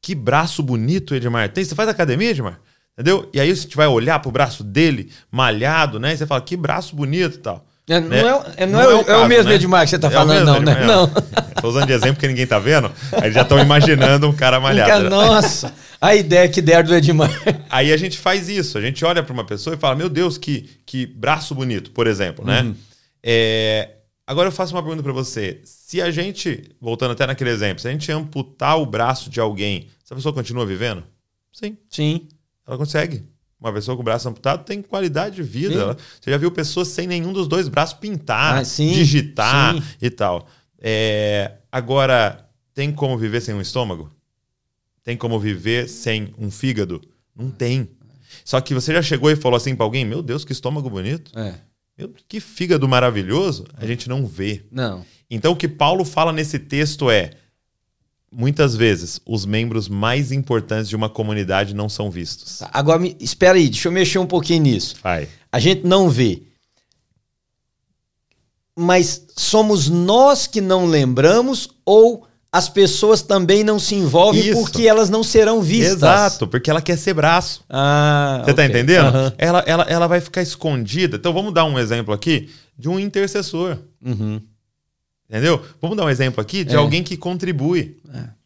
Que 0.00 0.14
braço 0.14 0.62
bonito 0.62 1.10
o 1.10 1.14
Edmar 1.14 1.50
tem. 1.50 1.62
Você 1.62 1.74
faz 1.74 1.88
academia, 1.88 2.30
Edmar? 2.30 2.60
Entendeu? 2.98 3.28
E 3.32 3.40
aí 3.40 3.50
a 3.50 3.54
gente 3.54 3.76
vai 3.76 3.86
olhar 3.86 4.18
pro 4.18 4.30
braço 4.30 4.62
dele, 4.62 5.10
malhado, 5.30 5.98
né? 5.98 6.12
E 6.12 6.16
você 6.16 6.26
fala, 6.26 6.40
que 6.40 6.56
braço 6.56 6.94
bonito 6.94 7.36
e 7.36 7.40
tal. 7.40 7.66
É, 7.90 7.98
não, 7.98 8.08
né? 8.08 8.54
é, 8.56 8.66
não, 8.66 8.72
não, 8.72 8.80
é, 8.80 8.92
é, 8.92 8.96
o, 8.96 9.04
caso, 9.04 9.20
é 9.20 9.24
o 9.24 9.28
mesmo 9.28 9.48
né? 9.48 9.54
Edmar 9.56 9.84
que 9.84 9.90
você 9.90 9.98
tá 9.98 10.06
é 10.06 10.10
falando, 10.12 10.46
não, 10.46 10.60
né? 10.60 10.84
Não. 10.86 11.08
Tô 11.60 11.68
usando 11.68 11.86
de 11.86 11.92
exemplo 11.92 12.20
que 12.20 12.28
ninguém 12.28 12.46
tá 12.46 12.58
vendo. 12.60 12.90
Aí 13.20 13.32
já 13.32 13.42
estão 13.42 13.58
imaginando 13.58 14.28
um 14.28 14.32
cara 14.32 14.60
malhado. 14.60 15.10
Nossa, 15.10 15.74
a 16.00 16.14
ideia 16.14 16.48
que 16.48 16.62
deram 16.62 16.88
do 16.88 16.94
Edmar. 16.94 17.30
Aí 17.68 17.92
a 17.92 17.96
gente 17.96 18.16
faz 18.16 18.48
isso. 18.48 18.78
A 18.78 18.80
gente 18.80 19.04
olha 19.04 19.24
para 19.24 19.32
uma 19.32 19.44
pessoa 19.44 19.74
e 19.74 19.78
fala: 19.78 19.96
Meu 19.96 20.08
Deus, 20.08 20.38
que, 20.38 20.70
que 20.86 21.04
braço 21.04 21.52
bonito, 21.52 21.90
por 21.90 22.06
exemplo, 22.06 22.44
né? 22.44 22.62
Uhum. 22.62 22.76
É, 23.24 23.88
agora 24.24 24.48
eu 24.48 24.52
faço 24.52 24.72
uma 24.72 24.82
pergunta 24.82 25.02
para 25.02 25.12
você. 25.12 25.60
Se 25.64 26.00
a 26.00 26.12
gente, 26.12 26.70
voltando 26.80 27.10
até 27.10 27.26
naquele 27.26 27.50
exemplo, 27.50 27.80
se 27.80 27.88
a 27.88 27.90
gente 27.90 28.10
amputar 28.12 28.78
o 28.78 28.86
braço 28.86 29.28
de 29.28 29.40
alguém, 29.40 29.88
essa 30.04 30.14
pessoa 30.14 30.32
continua 30.32 30.64
vivendo? 30.64 31.02
Sim. 31.52 31.76
Sim. 31.88 32.28
Ela 32.70 32.78
consegue. 32.78 33.24
Uma 33.60 33.72
pessoa 33.72 33.96
com 33.96 34.00
o 34.00 34.04
braço 34.04 34.28
amputado 34.28 34.64
tem 34.64 34.80
qualidade 34.80 35.34
de 35.34 35.42
vida. 35.42 35.96
Você 36.20 36.30
já 36.30 36.38
viu 36.38 36.52
pessoas 36.52 36.86
sem 36.86 37.04
nenhum 37.04 37.32
dos 37.32 37.48
dois 37.48 37.66
braços 37.66 37.98
pintar, 37.98 38.58
ah, 38.58 38.64
sim, 38.64 38.92
digitar 38.92 39.74
sim. 39.74 39.82
e 40.00 40.08
tal. 40.08 40.46
É, 40.78 41.56
agora, 41.70 42.48
tem 42.72 42.92
como 42.92 43.18
viver 43.18 43.40
sem 43.40 43.52
um 43.52 43.60
estômago? 43.60 44.10
Tem 45.02 45.16
como 45.16 45.38
viver 45.40 45.88
sem 45.88 46.32
um 46.38 46.48
fígado? 46.48 47.00
Não 47.36 47.50
tem. 47.50 47.90
Só 48.44 48.60
que 48.60 48.72
você 48.72 48.92
já 48.92 49.02
chegou 49.02 49.30
e 49.32 49.36
falou 49.36 49.56
assim 49.56 49.74
para 49.74 49.84
alguém: 49.84 50.04
Meu 50.04 50.22
Deus, 50.22 50.44
que 50.44 50.52
estômago 50.52 50.88
bonito. 50.88 51.36
É. 51.36 51.54
Meu, 51.98 52.14
que 52.28 52.38
fígado 52.38 52.88
maravilhoso. 52.88 53.66
A 53.76 53.84
gente 53.84 54.08
não 54.08 54.24
vê. 54.24 54.64
Não. 54.70 55.04
Então, 55.28 55.52
o 55.52 55.56
que 55.56 55.68
Paulo 55.68 56.04
fala 56.04 56.32
nesse 56.32 56.58
texto 56.58 57.10
é: 57.10 57.32
muitas 58.32 58.76
vezes 58.76 59.20
os 59.26 59.44
membros 59.44 59.88
mais 59.88 60.30
importantes 60.30 60.88
de 60.88 60.96
uma 60.96 61.08
comunidade 61.08 61.74
não 61.74 61.88
são 61.88 62.10
vistos. 62.10 62.58
Tá, 62.58 62.70
agora, 62.72 63.02
espera 63.18 63.58
aí, 63.58 63.68
deixa 63.68 63.88
eu 63.88 63.92
mexer 63.92 64.18
um 64.18 64.26
pouquinho 64.26 64.62
nisso. 64.62 64.96
Vai. 65.02 65.28
A 65.50 65.58
gente 65.58 65.86
não 65.86 66.08
vê. 66.08 66.42
Mas 68.78 69.26
somos 69.36 69.88
nós 69.88 70.46
que 70.46 70.60
não 70.60 70.86
lembramos 70.86 71.68
ou 71.84 72.26
as 72.52 72.68
pessoas 72.68 73.22
também 73.22 73.62
não 73.62 73.78
se 73.78 73.94
envolvem 73.94 74.48
Isso. 74.48 74.60
porque 74.60 74.88
elas 74.88 75.08
não 75.08 75.22
serão 75.22 75.60
vistas. 75.62 75.96
Exato, 75.96 76.48
porque 76.48 76.68
ela 76.68 76.82
quer 76.82 76.96
ser 76.96 77.14
braço. 77.14 77.62
Ah, 77.68 78.42
Você 78.44 78.46
tá 78.46 78.52
okay. 78.52 78.54
tá 78.54 78.64
entendendo? 78.66 79.14
Uhum. 79.14 79.32
Ela, 79.38 79.64
ela, 79.66 79.82
ela 79.84 80.06
vai 80.08 80.20
ficar 80.20 80.42
escondida. 80.42 81.16
Então 81.16 81.32
vamos 81.32 81.54
dar 81.54 81.64
um 81.64 81.78
exemplo 81.78 82.12
aqui 82.12 82.48
de 82.76 82.88
um 82.88 82.98
intercessor. 82.98 83.78
Uhum. 84.04 84.40
Entendeu? 85.30 85.62
Vamos 85.80 85.96
dar 85.96 86.04
um 86.04 86.10
exemplo 86.10 86.40
aqui 86.40 86.64
de 86.64 86.74
é. 86.74 86.76
alguém 86.76 87.04
que 87.04 87.16
contribui. 87.16 87.96
É. 88.12 88.40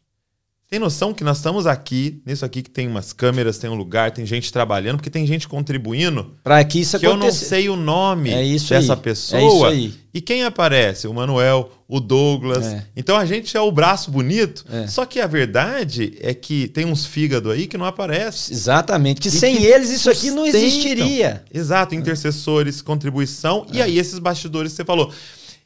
Tem 0.67 0.79
noção 0.79 1.13
que 1.13 1.23
nós 1.23 1.37
estamos 1.37 1.65
aqui, 1.65 2.21
nisso 2.25 2.43
aqui 2.43 2.61
que 2.61 2.69
tem 2.69 2.87
umas 2.87 3.13
câmeras, 3.13 3.57
tem 3.57 3.69
um 3.69 3.75
lugar, 3.75 4.11
tem 4.11 4.25
gente 4.25 4.51
trabalhando, 4.51 4.97
porque 4.97 5.09
tem 5.09 5.25
gente 5.25 5.47
contribuindo. 5.47 6.33
Para 6.43 6.63
que 6.63 6.81
isso 6.81 6.99
que 6.99 7.05
aconteça. 7.05 7.25
eu 7.25 7.31
não 7.31 7.49
sei 7.49 7.69
o 7.69 7.75
nome 7.75 8.29
é 8.29 8.43
dessa 8.43 8.93
aí. 8.93 8.99
pessoa. 8.99 9.41
É 9.41 9.45
isso 9.45 9.65
aí. 9.65 9.93
E 10.13 10.21
quem 10.21 10.43
aparece? 10.43 11.07
O 11.07 11.13
Manuel, 11.13 11.71
o 11.87 11.99
Douglas. 11.99 12.65
É. 12.65 12.85
Então 12.95 13.15
a 13.15 13.25
gente 13.25 13.55
é 13.55 13.61
o 13.61 13.71
braço 13.71 14.11
bonito. 14.11 14.65
É. 14.71 14.87
Só 14.87 15.05
que 15.05 15.19
a 15.19 15.27
verdade 15.27 16.17
é 16.19 16.33
que 16.33 16.67
tem 16.67 16.85
uns 16.85 17.05
fígado 17.05 17.51
aí 17.51 17.67
que 17.67 17.77
não 17.77 17.85
aparece. 17.85 18.51
Exatamente. 18.51 19.21
Que 19.21 19.27
e 19.27 19.31
sem 19.31 19.57
que 19.57 19.65
eles 19.65 19.89
isso 19.89 20.09
aqui 20.09 20.31
não 20.31 20.45
existiria. 20.45 21.43
Exato, 21.53 21.95
intercessores, 21.95 22.81
contribuição. 22.81 23.67
E 23.71 23.79
é. 23.79 23.83
aí 23.83 23.99
esses 23.99 24.19
bastidores 24.19 24.71
que 24.71 24.77
você 24.77 24.85
falou. 24.85 25.11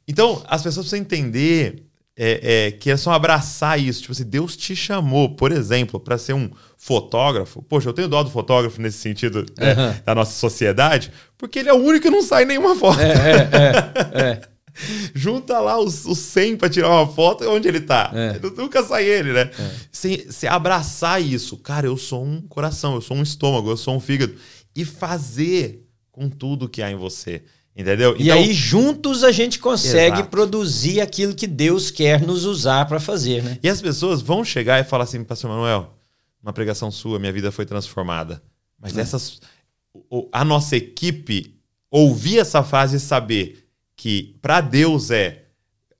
Então 0.09 0.43
as 0.47 0.63
pessoas 0.63 0.87
precisam 0.87 1.05
entender 1.05 1.85
é, 2.17 2.67
é, 2.67 2.71
que 2.71 2.89
é 2.89 2.97
só 2.97 3.13
abraçar 3.13 3.79
isso. 3.79 4.01
Tipo 4.01 4.11
assim, 4.11 4.25
Deus 4.25 4.57
te 4.57 4.75
chamou, 4.75 5.35
por 5.35 5.51
exemplo, 5.51 5.99
para 5.99 6.17
ser 6.17 6.33
um 6.33 6.49
fotógrafo. 6.77 7.61
Poxa, 7.61 7.87
eu 7.87 7.93
tenho 7.93 8.09
dó 8.09 8.23
do 8.23 8.31
fotógrafo 8.31 8.81
nesse 8.81 8.97
sentido 8.97 9.45
né, 9.57 9.73
uhum. 9.73 9.95
da 10.03 10.15
nossa 10.15 10.33
sociedade, 10.33 11.11
porque 11.37 11.59
ele 11.59 11.69
é 11.69 11.73
o 11.73 11.77
único 11.77 12.01
que 12.01 12.09
não 12.09 12.21
sai 12.23 12.43
nenhuma 12.43 12.75
foto. 12.75 12.99
É, 12.99 13.11
é, 13.11 14.21
é, 14.21 14.21
é. 14.21 14.41
Junta 15.13 15.59
lá 15.59 15.79
os, 15.79 16.05
os 16.05 16.17
100 16.17 16.57
para 16.57 16.69
tirar 16.69 16.89
uma 16.89 17.07
foto, 17.07 17.47
onde 17.49 17.67
ele 17.67 17.81
tá? 17.81 18.11
É. 18.13 18.39
Nunca 18.57 18.83
sai 18.83 19.05
ele, 19.05 19.31
né? 19.31 19.51
Se, 19.91 20.47
abraçar 20.47 21.21
isso, 21.21 21.57
cara, 21.57 21.85
eu 21.85 21.97
sou 21.97 22.23
um 22.23 22.41
coração, 22.41 22.95
eu 22.95 23.01
sou 23.01 23.15
um 23.15 23.23
estômago, 23.23 23.69
eu 23.69 23.77
sou 23.77 23.95
um 23.95 23.99
fígado. 23.99 24.33
E 24.75 24.83
fazer 24.83 25.85
com 26.11 26.29
tudo 26.29 26.67
que 26.67 26.81
há 26.81 26.91
em 26.91 26.95
você. 26.95 27.43
Entendeu? 27.75 28.15
E 28.17 28.23
então, 28.23 28.37
aí 28.37 28.53
juntos 28.53 29.23
a 29.23 29.31
gente 29.31 29.59
consegue 29.59 30.17
exato. 30.17 30.29
produzir 30.29 30.99
aquilo 30.99 31.33
que 31.33 31.47
Deus 31.47 31.89
quer 31.89 32.21
nos 32.21 32.43
usar 32.43 32.85
para 32.85 32.99
fazer, 32.99 33.41
né? 33.41 33.57
E 33.63 33.69
as 33.69 33.81
pessoas 33.81 34.21
vão 34.21 34.43
chegar 34.43 34.79
e 34.79 34.83
falar 34.83 35.05
assim, 35.05 35.23
Pastor 35.23 35.49
Manuel, 35.49 35.93
uma 36.43 36.51
pregação 36.51 36.91
sua, 36.91 37.19
minha 37.19 37.31
vida 37.31 37.51
foi 37.51 37.65
transformada. 37.65 38.41
Mas 38.77 38.97
é. 38.97 39.01
essas 39.01 39.39
a 40.31 40.45
nossa 40.45 40.75
equipe 40.75 41.55
ouvir 41.89 42.39
essa 42.39 42.63
frase 42.63 42.97
e 42.97 42.99
saber 42.99 43.65
que 43.95 44.35
para 44.41 44.61
Deus 44.61 45.11
é 45.11 45.45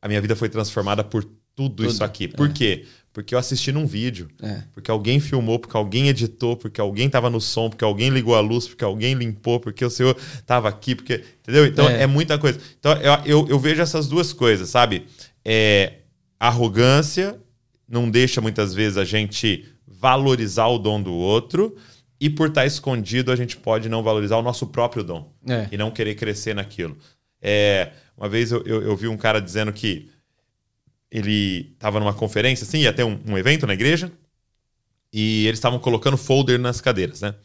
a 0.02 0.08
minha 0.08 0.22
vida 0.22 0.36
foi 0.36 0.48
transformada 0.48 1.04
por 1.04 1.24
tudo, 1.24 1.36
tudo. 1.56 1.86
isso 1.86 2.04
aqui. 2.04 2.28
Por 2.28 2.50
é. 2.50 2.54
quê? 2.54 2.78
porque 2.78 2.88
eu 3.34 3.40
assisti 3.40 3.72
num 3.72 3.86
vídeo, 3.86 4.30
é. 4.42 4.64
porque 4.74 4.90
alguém 4.90 5.20
filmou, 5.20 5.60
porque 5.60 5.76
alguém 5.76 6.08
editou, 6.08 6.56
porque 6.56 6.80
alguém 6.80 7.08
estava 7.08 7.30
no 7.30 7.42
som, 7.42 7.70
porque 7.70 7.84
alguém 7.84 8.10
ligou 8.10 8.36
a 8.36 8.40
luz, 8.40 8.68
porque 8.68 8.84
alguém 8.84 9.14
limpou, 9.14 9.60
porque 9.60 9.84
o 9.84 9.90
senhor 9.90 10.18
estava 10.34 10.70
aqui, 10.70 10.96
porque. 10.96 11.24
Entendeu? 11.42 11.66
Então 11.66 11.88
é, 11.88 12.04
é 12.04 12.08
muita 12.08 12.38
coisa. 12.38 12.60
Então 12.80 12.94
eu, 12.94 13.14
eu, 13.26 13.48
eu, 13.50 13.60
vejo 13.60 13.82
essas 13.82 14.08
duas 14.08 14.34
coisas, 14.34 14.70
sabe? 14.70 15.06
É, 15.44 15.94
arrogância 16.40 17.40
não 17.88 18.10
deixa 18.10 18.40
muitas 18.40 18.74
vezes 18.74 18.98
a 18.98 19.06
gente 19.06 19.66
valorizar 19.88 20.68
o 20.68 20.78
dom 20.78 21.02
do 21.02 21.14
outro. 21.14 21.76
E 22.22 22.30
por 22.30 22.50
estar 22.50 22.66
escondido, 22.66 23.32
a 23.32 23.36
gente 23.36 23.56
pode 23.56 23.88
não 23.88 24.04
valorizar 24.04 24.38
o 24.38 24.42
nosso 24.42 24.68
próprio 24.68 25.04
dom 25.04 25.32
é. 25.48 25.68
e 25.72 25.78
não 25.78 25.90
querer 25.90 26.16
crescer 26.16 26.54
naquilo. 26.54 26.98
É, 27.42 27.94
uma 28.18 28.28
vez 28.28 28.52
eu, 28.52 28.62
eu, 28.66 28.82
eu 28.84 28.96
vi 28.98 29.08
um 29.08 29.16
cara 29.16 29.40
dizendo 29.40 29.72
que 29.72 30.10
ele 31.12 31.72
estava 31.74 32.00
numa 32.00 32.14
conferência, 32.14 32.64
assim, 32.64 32.80
ia 32.80 32.94
ter 32.94 33.04
um, 33.04 33.20
um 33.28 33.38
evento 33.38 33.66
na 33.66 33.74
igreja, 33.74 34.12
e 35.12 35.46
eles 35.48 35.58
estavam 35.58 35.80
colocando 35.80 36.18
folder 36.18 36.60
nas 36.60 36.80
cadeiras, 36.80 37.22
né? 37.22 37.36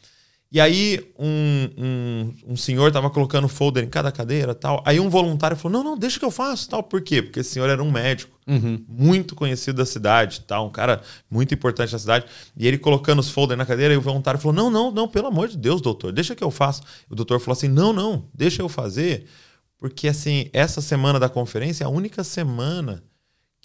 E 0.51 0.61
aí 0.61 1.11
um, 1.17 1.69
um, 1.77 2.33
um 2.53 2.55
senhor 2.55 2.87
estava 2.87 3.09
colocando 3.09 3.47
folder 3.47 3.83
em 3.83 3.89
cada 3.89 4.11
cadeira 4.11 4.53
tal. 4.53 4.81
Aí 4.85 4.99
um 4.99 5.09
voluntário 5.09 5.57
falou: 5.57 5.77
não, 5.77 5.83
não, 5.83 5.97
deixa 5.97 6.19
que 6.19 6.23
eu 6.23 6.31
faço 6.31 6.69
tal. 6.69 6.83
Por 6.83 7.01
quê? 7.01 7.21
Porque 7.21 7.39
esse 7.39 7.49
senhor 7.49 7.69
era 7.69 7.83
um 7.83 7.91
médico 7.91 8.39
uhum. 8.47 8.81
muito 8.87 9.35
conhecido 9.35 9.77
da 9.77 9.85
cidade, 9.85 10.41
tal, 10.47 10.67
um 10.67 10.71
cara 10.71 11.01
muito 11.29 11.53
importante 11.53 11.91
da 11.91 11.99
cidade. 11.99 12.25
E 12.55 12.67
ele 12.67 12.77
colocando 12.77 13.19
os 13.19 13.29
folders 13.29 13.57
na 13.57 13.65
cadeira, 13.65 13.93
e 13.93 13.97
o 13.97 14.01
voluntário 14.01 14.39
falou: 14.39 14.55
não, 14.55 14.69
não, 14.69 14.91
não, 14.91 15.07
pelo 15.07 15.27
amor 15.27 15.49
de 15.49 15.57
Deus, 15.57 15.81
doutor, 15.81 16.13
deixa 16.13 16.35
que 16.35 16.43
eu 16.43 16.51
faço. 16.51 16.83
O 17.09 17.15
doutor 17.15 17.39
falou 17.39 17.57
assim: 17.57 17.67
não, 17.67 17.91
não, 17.91 18.29
deixa 18.33 18.61
eu 18.61 18.69
fazer. 18.69 19.25
Porque 19.77 20.07
assim, 20.07 20.49
essa 20.53 20.79
semana 20.79 21.19
da 21.19 21.27
conferência 21.27 21.83
é 21.83 21.87
a 21.87 21.89
única 21.89 22.23
semana 22.23 23.03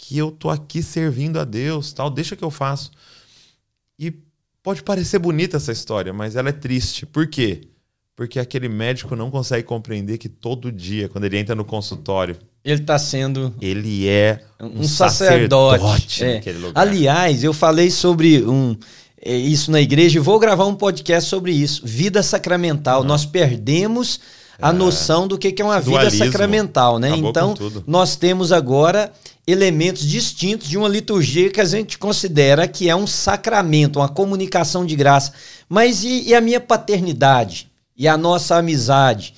que 0.01 0.17
eu 0.17 0.31
tô 0.31 0.49
aqui 0.49 0.81
servindo 0.81 1.39
a 1.39 1.45
Deus, 1.45 1.93
tal, 1.93 2.09
deixa 2.09 2.35
que 2.35 2.43
eu 2.43 2.49
faço. 2.49 2.91
E 3.99 4.11
pode 4.63 4.81
parecer 4.81 5.19
bonita 5.19 5.57
essa 5.57 5.71
história, 5.71 6.11
mas 6.11 6.35
ela 6.35 6.49
é 6.49 6.51
triste. 6.51 7.05
Por 7.05 7.27
quê? 7.27 7.61
Porque 8.15 8.39
aquele 8.39 8.67
médico 8.67 9.15
não 9.15 9.29
consegue 9.29 9.63
compreender 9.63 10.17
que 10.17 10.27
todo 10.27 10.71
dia, 10.71 11.07
quando 11.07 11.25
ele 11.25 11.37
entra 11.37 11.53
no 11.53 11.63
consultório, 11.63 12.35
ele 12.65 12.81
está 12.81 12.97
sendo. 12.97 13.53
Ele 13.61 14.07
é 14.07 14.43
um, 14.59 14.81
um 14.81 14.83
sacerdote. 14.83 15.81
sacerdote 15.81 16.23
é. 16.23 16.33
naquele 16.35 16.57
lugar. 16.57 16.81
Aliás, 16.81 17.43
eu 17.43 17.53
falei 17.53 17.91
sobre 17.91 18.43
um, 18.43 18.75
é, 19.21 19.35
isso 19.35 19.71
na 19.71 19.79
igreja 19.79 20.17
e 20.17 20.21
vou 20.21 20.39
gravar 20.39 20.65
um 20.65 20.75
podcast 20.75 21.29
sobre 21.29 21.51
isso. 21.51 21.81
Vida 21.85 22.23
sacramental. 22.23 23.01
Uhum. 23.01 23.07
Nós 23.07 23.23
perdemos 23.23 24.19
a 24.61 24.71
noção 24.71 25.27
do 25.27 25.37
que 25.37 25.61
é 25.61 25.65
uma 25.65 25.79
vida 25.79 26.09
sacramental, 26.11 26.99
né? 26.99 27.09
Acabou 27.09 27.29
então, 27.29 27.55
nós 27.87 28.15
temos 28.15 28.51
agora 28.51 29.11
elementos 29.45 30.07
distintos 30.07 30.69
de 30.69 30.77
uma 30.77 30.87
liturgia 30.87 31.49
que 31.49 31.59
a 31.59 31.65
gente 31.65 31.97
considera 31.97 32.67
que 32.67 32.89
é 32.89 32.95
um 32.95 33.07
sacramento, 33.07 33.99
uma 33.99 34.09
comunicação 34.09 34.85
de 34.85 34.95
graça. 34.95 35.33
Mas 35.67 36.03
e, 36.03 36.29
e 36.29 36.35
a 36.35 36.41
minha 36.41 36.59
paternidade? 36.59 37.71
E 37.97 38.07
a 38.07 38.17
nossa 38.17 38.55
amizade? 38.55 39.33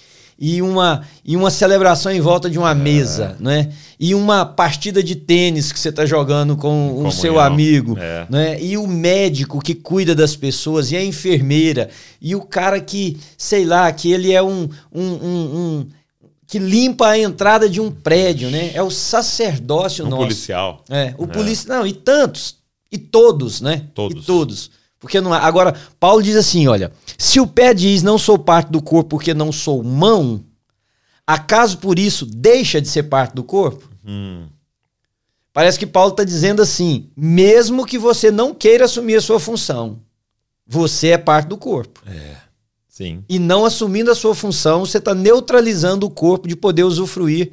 E 0.45 0.62
uma, 0.62 1.03
e 1.23 1.38
uma 1.38 1.49
celebração 1.49 2.12
em 2.12 2.19
volta 2.19 2.49
de 2.49 2.60
uma 2.60 2.71
é. 2.71 2.75
mesa, 2.75 3.38
né? 3.39 3.71
E 3.97 4.13
uma 4.13 4.45
partida 4.45 5.01
de 5.01 5.15
tênis 5.15 5.71
que 5.71 5.79
você 5.79 5.88
está 5.88 6.06
jogando 6.06 6.58
com 6.58 7.01
o 7.01 7.10
seu 7.13 7.39
amigo, 7.39 7.97
é. 7.97 8.27
né? 8.29 8.62
E 8.62 8.77
o 8.77 8.86
médico 8.86 9.62
que 9.62 9.73
cuida 9.73 10.13
das 10.13 10.36
pessoas, 10.36 10.91
e 10.91 10.97
a 10.97 11.01
enfermeira, 11.03 11.89
e 12.21 12.36
o 12.36 12.41
cara 12.41 12.82
que, 12.82 13.17
sei 13.38 13.63
lá, 13.63 13.89
que 13.93 14.12
ele 14.12 14.34
é 14.34 14.43
um, 14.43 14.67
um, 14.93 15.01
um, 15.01 15.56
um 15.56 15.88
que 16.45 16.60
limpa 16.60 17.08
a 17.08 17.17
entrada 17.17 17.69
de 17.69 17.79
um 17.79 17.89
prédio, 17.89 18.49
né? 18.49 18.71
É 18.73 18.84
o 18.84 18.91
sacerdócio 18.91 20.06
um 20.06 20.10
nosso. 20.10 20.23
policial. 20.23 20.84
É, 20.89 21.15
o 21.17 21.23
é. 21.23 21.27
policial. 21.27 21.79
Não, 21.79 21.88
e 21.88 21.93
tantos. 21.93 22.58
E 22.91 22.97
todos, 22.97 23.62
né? 23.62 23.84
Todos. 23.95 24.23
E 24.23 24.25
todos. 24.27 24.71
Porque 25.04 25.20
não 25.20 25.34
Agora, 25.34 25.76
Paulo 26.00 26.24
diz 26.24 26.38
assim: 26.38 26.66
olha, 26.66 26.89
se 27.18 27.42
o 27.42 27.46
pé 27.46 27.74
diz 27.74 28.02
não 28.02 28.18
sou 28.18 28.39
parte 28.39 28.72
do 28.72 28.82
corpo 28.82 29.10
porque 29.10 29.34
não 29.34 29.52
sou 29.52 29.84
mão, 29.84 30.42
acaso 31.28 31.78
por 31.80 32.00
isso 32.00 32.26
deixa 32.26 32.80
de 32.80 32.88
ser 32.88 33.04
parte 33.04 33.36
do 33.36 33.44
corpo? 33.44 33.89
Hum. 34.06 34.46
Parece 35.52 35.78
que 35.78 35.86
Paulo 35.86 36.12
está 36.12 36.24
dizendo 36.24 36.62
assim: 36.62 37.10
mesmo 37.18 37.86
que 37.86 37.98
você 37.98 38.32
não 38.32 38.54
queira 38.54 38.86
assumir 38.86 39.16
a 39.18 39.22
sua 39.22 39.42
função, 39.42 40.00
você 40.66 41.10
é 41.10 41.18
parte 41.18 41.50
do 41.50 41.58
corpo. 41.58 42.02
É. 42.08 42.38
Sim. 42.88 43.26
E 43.28 43.38
não 43.38 43.66
assumindo 43.66 44.10
a 44.10 44.16
sua 44.16 44.34
função, 44.34 44.86
você 44.86 45.00
está 45.00 45.13
neutralizando 45.13 46.06
o 46.06 46.10
corpo 46.10 46.48
de 46.48 46.56
poder 46.56 46.84
usufruir 46.84 47.52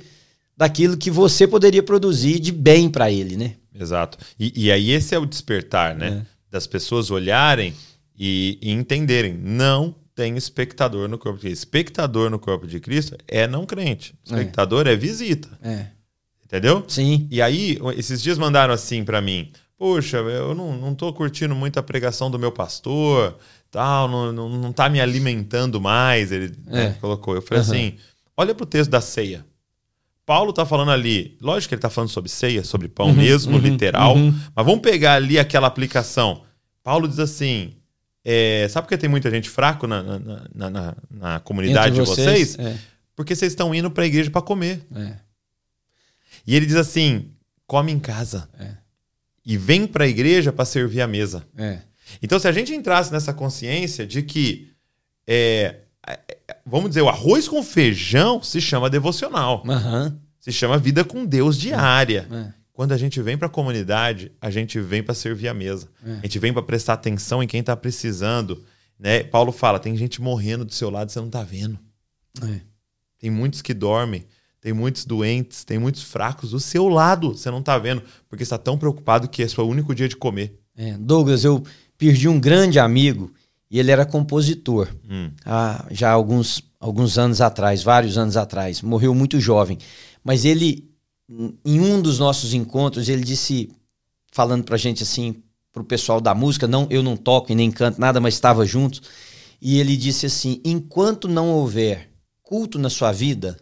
daquilo 0.57 0.97
que 0.97 1.11
você 1.11 1.49
poderia 1.49 1.83
produzir 1.83 2.39
de 2.39 2.53
bem 2.53 2.89
para 2.89 3.11
ele, 3.11 3.37
né? 3.37 3.55
Exato. 3.75 4.19
E, 4.39 4.67
e, 4.67 4.71
aí 4.71 4.93
esse 4.93 5.17
é 5.17 5.19
o 5.19 5.27
despertar, 5.27 5.97
né? 5.97 6.25
É. 6.25 6.40
Das 6.51 6.67
pessoas 6.67 7.11
olharem 7.11 7.75
e, 8.19 8.59
e, 8.61 8.71
entenderem. 8.71 9.35
Não 9.35 9.95
tem 10.15 10.37
espectador 10.37 11.09
no 11.09 11.19
corpo 11.19 11.39
de 11.39 11.43
Cristo. 11.43 11.63
Espectador 11.65 12.31
no 12.31 12.39
corpo 12.39 12.67
de 12.67 12.81
Cristo 12.81 13.17
é 13.29 13.47
não 13.47 13.65
crente. 13.65 14.15
Espectador 14.25 14.87
é, 14.87 14.93
é 14.93 14.97
visita. 14.97 15.49
É. 15.63 15.87
Entendeu? 16.45 16.85
Sim. 16.89 17.29
E 17.31 17.41
aí, 17.41 17.79
esses 17.97 18.21
dias 18.21 18.37
mandaram 18.37 18.75
assim 18.75 19.05
para 19.05 19.21
mim. 19.21 19.53
Poxa, 19.79 20.19
eu 20.19 20.55
não, 20.55 20.77
não 20.77 20.95
tô 20.95 21.13
curtindo 21.13 21.55
muito 21.55 21.79
a 21.79 21.83
pregação 21.83 22.31
do 22.31 22.39
meu 22.39 22.53
pastor 22.53 23.39
tal, 23.71 24.09
não, 24.09 24.33
não, 24.33 24.49
não 24.49 24.73
tá 24.73 24.89
me 24.89 25.01
alimentando 25.01 25.81
mais, 25.81 26.33
ele 26.33 26.49
né, 26.67 26.85
é. 26.85 26.89
né, 26.89 26.97
colocou. 27.01 27.35
Eu 27.35 27.43
falei 27.43 27.63
uhum. 27.63 27.71
assim, 27.71 27.97
olha 28.37 28.55
pro 28.55 28.67
texto 28.67 28.91
da 28.91 29.01
ceia. 29.01 29.45
Paulo 30.31 30.53
tá 30.53 30.65
falando 30.65 30.93
ali, 30.93 31.37
lógico 31.41 31.71
que 31.71 31.75
ele 31.75 31.83
tá 31.83 31.91
falando 31.91 32.09
sobre 32.09 32.31
ceia, 32.31 32.63
sobre 32.63 32.87
pão 32.87 33.09
uhum, 33.09 33.15
mesmo, 33.15 33.57
uhum, 33.57 33.59
literal, 33.59 34.15
uhum. 34.15 34.33
mas 34.55 34.65
vamos 34.65 34.81
pegar 34.81 35.15
ali 35.15 35.41
aquela 35.41 35.67
aplicação. 35.67 36.45
Paulo 36.85 37.09
diz 37.09 37.19
assim, 37.19 37.75
é, 38.25 38.69
sabe 38.71 38.87
por 38.87 38.91
que 38.91 38.97
tem 38.97 39.11
muita 39.11 39.29
gente 39.29 39.51
fraco 39.51 39.89
na, 39.89 40.01
na, 40.05 40.19
na, 40.55 40.71
na, 40.71 40.97
na 41.11 41.41
comunidade 41.41 41.97
de 41.97 42.01
vocês? 42.01 42.57
É. 42.61 42.79
Porque 43.17 43.35
vocês 43.35 43.51
estão 43.51 43.75
indo 43.75 43.91
para 43.91 44.05
a 44.05 44.07
igreja 44.07 44.31
para 44.31 44.41
comer. 44.41 44.81
É. 44.95 45.15
E 46.47 46.55
ele 46.55 46.65
diz 46.65 46.77
assim, 46.77 47.33
come 47.67 47.91
em 47.91 47.99
casa. 47.99 48.49
É. 48.57 48.69
E 49.45 49.57
vem 49.57 49.85
para 49.85 50.05
a 50.05 50.09
igreja 50.09 50.53
para 50.53 50.65
servir 50.65 51.01
a 51.01 51.09
mesa. 51.09 51.45
É. 51.59 51.81
Então, 52.23 52.39
se 52.39 52.47
a 52.47 52.53
gente 52.53 52.73
entrasse 52.73 53.13
nessa 53.13 53.35
consciência 53.35 54.07
de 54.07 54.23
que, 54.23 54.71
é, 55.27 55.81
vamos 56.65 56.91
dizer, 56.91 57.03
o 57.03 57.09
arroz 57.09 57.49
com 57.49 57.63
feijão 57.63 58.43
se 58.43 58.61
chama 58.61 58.89
devocional. 58.89 59.63
Uhum. 59.67 60.17
Se 60.39 60.53
chama 60.53 60.79
vida 60.79 61.05
com 61.05 61.25
Deus 61.25 61.59
diária. 61.59 62.27
É. 62.31 62.61
quando 62.73 62.93
a 62.93 62.97
gente 62.97 63.21
vem 63.21 63.37
para 63.37 63.47
a 63.47 63.51
comunidade, 63.51 64.33
a 64.41 64.51
gente 64.51 64.81
vem 64.81 65.03
para 65.03 65.15
servir 65.15 65.49
a 65.49 65.55
mesa. 65.55 65.89
É. 66.05 66.13
A 66.13 66.23
gente 66.23 66.39
vem 66.39 66.53
para 66.53 66.63
prestar 66.63 66.95
atenção 66.95 67.43
em 67.43 67.47
quem 67.47 67.61
está 67.61 67.77
precisando. 67.77 68.65
Né? 68.99 69.23
Paulo 69.23 69.53
fala: 69.53 69.79
tem 69.79 69.97
gente 69.97 70.21
morrendo 70.23 70.65
do 70.65 70.73
seu 70.73 70.89
lado, 70.89 71.11
você 71.11 71.19
não 71.19 71.27
está 71.27 71.43
vendo. 71.43 71.79
É. 72.43 72.61
Tem 73.19 73.31
muitos 73.31 73.61
que 73.61 73.75
dormem, 73.75 74.25
tem 74.61 74.73
muitos 74.73 75.05
doentes, 75.05 75.63
tem 75.65 75.79
muitos 75.79 76.03
fracos 76.03 76.53
do 76.53 76.61
seu 76.61 76.89
lado, 76.89 77.37
você 77.37 77.51
não 77.51 77.61
está 77.61 77.77
vendo, 77.77 78.03
porque 78.29 78.43
está 78.43 78.57
tão 78.57 78.79
preocupado 78.79 79.29
que 79.29 79.43
é 79.43 79.49
seu 79.49 79.69
único 79.69 79.95
dia 79.95 80.09
de 80.09 80.17
comer. 80.17 80.59
É. 80.77 80.97
Douglas, 80.97 81.45
eu 81.45 81.63
perdi 81.99 82.29
um 82.29 82.41
grande 82.41 82.79
amigo 82.79 83.31
e 83.71 83.79
ele 83.79 83.91
era 83.91 84.05
compositor. 84.05 84.89
Hum. 85.09 85.31
Há 85.45 85.87
já 85.91 86.11
alguns, 86.11 86.63
alguns 86.79 87.17
anos 87.19 87.41
atrás, 87.41 87.83
vários 87.83 88.19
anos 88.19 88.37
atrás. 88.37 88.83
Morreu 88.83 89.15
muito 89.15 89.39
jovem. 89.39 89.79
Mas 90.25 90.45
ele 90.45 90.91
em 91.65 91.81
um 91.81 92.01
dos 92.01 92.19
nossos 92.19 92.55
encontros, 92.55 93.09
ele 93.09 93.23
disse, 93.23 93.71
falando 94.33 94.65
pra 94.65 94.77
gente 94.77 95.03
assim, 95.03 95.43
pro 95.73 95.85
pessoal 95.85 96.21
da 96.21 96.35
música, 96.35 96.67
não, 96.67 96.87
eu 96.91 97.03
não 97.03 97.17
toco 97.17 97.53
e 97.53 97.55
nem 97.55 97.71
canto 97.71 98.01
nada, 98.01 98.21
mas 98.21 98.35
estava 98.35 98.67
juntos, 98.67 99.03
e 99.61 99.79
ele 99.79 99.97
disse 99.97 100.27
assim: 100.27 100.61
enquanto 100.65 101.29
não 101.29 101.51
houver 101.51 102.09
culto 102.43 102.79
na 102.79 102.91
sua 102.91 103.13
vida, 103.13 103.57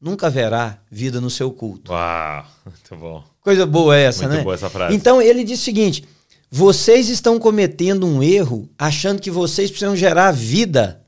nunca 0.00 0.26
haverá 0.26 0.78
vida 0.90 1.20
no 1.20 1.30
seu 1.30 1.52
culto. 1.52 1.92
Uau, 1.92 2.46
muito 2.66 2.96
bom. 2.96 3.24
Coisa 3.40 3.66
boa 3.66 3.96
essa, 3.96 4.22
muito 4.22 4.30
né? 4.30 4.36
Muito 4.36 4.44
boa 4.44 4.54
essa 4.54 4.70
frase. 4.70 4.94
Então 4.94 5.22
ele 5.22 5.44
disse 5.44 5.62
o 5.62 5.64
seguinte: 5.64 6.04
vocês 6.54 7.08
estão 7.08 7.38
cometendo 7.38 8.06
um 8.06 8.22
erro 8.22 8.68
achando 8.78 9.22
que 9.22 9.30
vocês 9.30 9.70
precisam 9.70 9.96
gerar 9.96 10.32
vida 10.32 11.02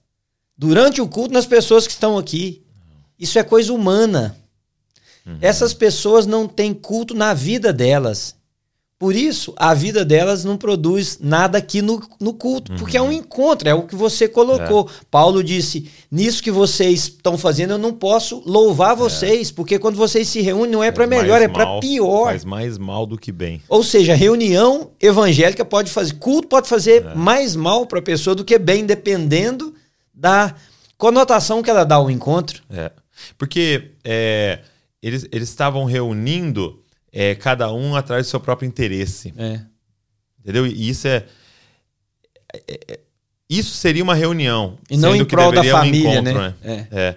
durante 0.56 1.02
o 1.02 1.06
culto 1.06 1.34
nas 1.34 1.44
pessoas 1.44 1.86
que 1.86 1.92
estão 1.92 2.16
aqui. 2.16 2.64
Isso 3.18 3.38
é 3.38 3.42
coisa 3.42 3.70
humana. 3.70 4.34
Uhum. 5.26 5.36
Essas 5.42 5.74
pessoas 5.74 6.24
não 6.24 6.48
têm 6.48 6.72
culto 6.72 7.12
na 7.12 7.34
vida 7.34 7.74
delas. 7.74 8.34
Por 8.96 9.16
isso, 9.16 9.52
a 9.56 9.74
vida 9.74 10.04
delas 10.04 10.44
não 10.44 10.56
produz 10.56 11.18
nada 11.20 11.58
aqui 11.58 11.82
no, 11.82 12.00
no 12.20 12.32
culto, 12.32 12.72
uhum. 12.72 12.78
porque 12.78 12.96
é 12.96 13.02
um 13.02 13.10
encontro, 13.10 13.68
é 13.68 13.74
o 13.74 13.82
que 13.82 13.96
você 13.96 14.28
colocou. 14.28 14.88
É. 14.88 15.04
Paulo 15.10 15.42
disse: 15.42 15.90
Nisso 16.10 16.42
que 16.42 16.50
vocês 16.50 17.04
estão 17.04 17.36
fazendo, 17.36 17.72
eu 17.72 17.78
não 17.78 17.92
posso 17.92 18.42
louvar 18.46 18.92
é. 18.92 18.96
vocês, 18.96 19.50
é. 19.50 19.52
porque 19.52 19.78
quando 19.80 19.96
vocês 19.96 20.28
se 20.28 20.40
reúnem, 20.40 20.70
não 20.70 20.82
é 20.82 20.92
para 20.92 21.08
melhor, 21.08 21.42
é 21.42 21.48
para 21.48 21.80
pior. 21.80 22.26
Faz 22.26 22.44
mais 22.44 22.78
mal 22.78 23.04
do 23.04 23.18
que 23.18 23.32
bem. 23.32 23.60
Ou 23.68 23.82
seja, 23.82 24.14
reunião 24.14 24.92
evangélica 25.00 25.64
pode 25.64 25.90
fazer, 25.90 26.14
culto 26.14 26.46
pode 26.46 26.68
fazer 26.68 27.04
é. 27.04 27.14
mais 27.14 27.56
mal 27.56 27.86
para 27.86 27.98
a 27.98 28.02
pessoa 28.02 28.34
do 28.34 28.44
que 28.44 28.58
bem, 28.58 28.86
dependendo 28.86 29.74
da 30.14 30.54
conotação 30.96 31.62
que 31.62 31.68
ela 31.68 31.84
dá 31.84 31.96
ao 31.96 32.10
encontro. 32.10 32.62
É. 32.70 32.92
Porque. 33.36 33.90
É 34.04 34.60
eles, 35.04 35.28
eles 35.30 35.50
estavam 35.50 35.84
reunindo 35.84 36.82
é, 37.14 37.34
cada 37.36 37.72
um 37.72 37.94
atrás 37.94 38.26
do 38.26 38.30
seu 38.30 38.40
próprio 38.40 38.66
interesse. 38.66 39.32
É. 39.38 39.60
Entendeu? 40.40 40.66
E 40.66 40.88
isso 40.88 41.06
é, 41.06 41.24
é, 42.52 42.80
é 42.88 43.00
isso 43.48 43.74
seria 43.74 44.02
uma 44.02 44.14
reunião. 44.14 44.76
E 44.90 44.96
não 44.96 45.14
em 45.14 45.24
prol 45.24 45.52
da 45.52 45.62
família, 45.62 46.08
um 46.08 46.12
encontro, 46.14 46.34
né? 46.34 46.54
né? 46.62 46.86
É. 46.90 47.16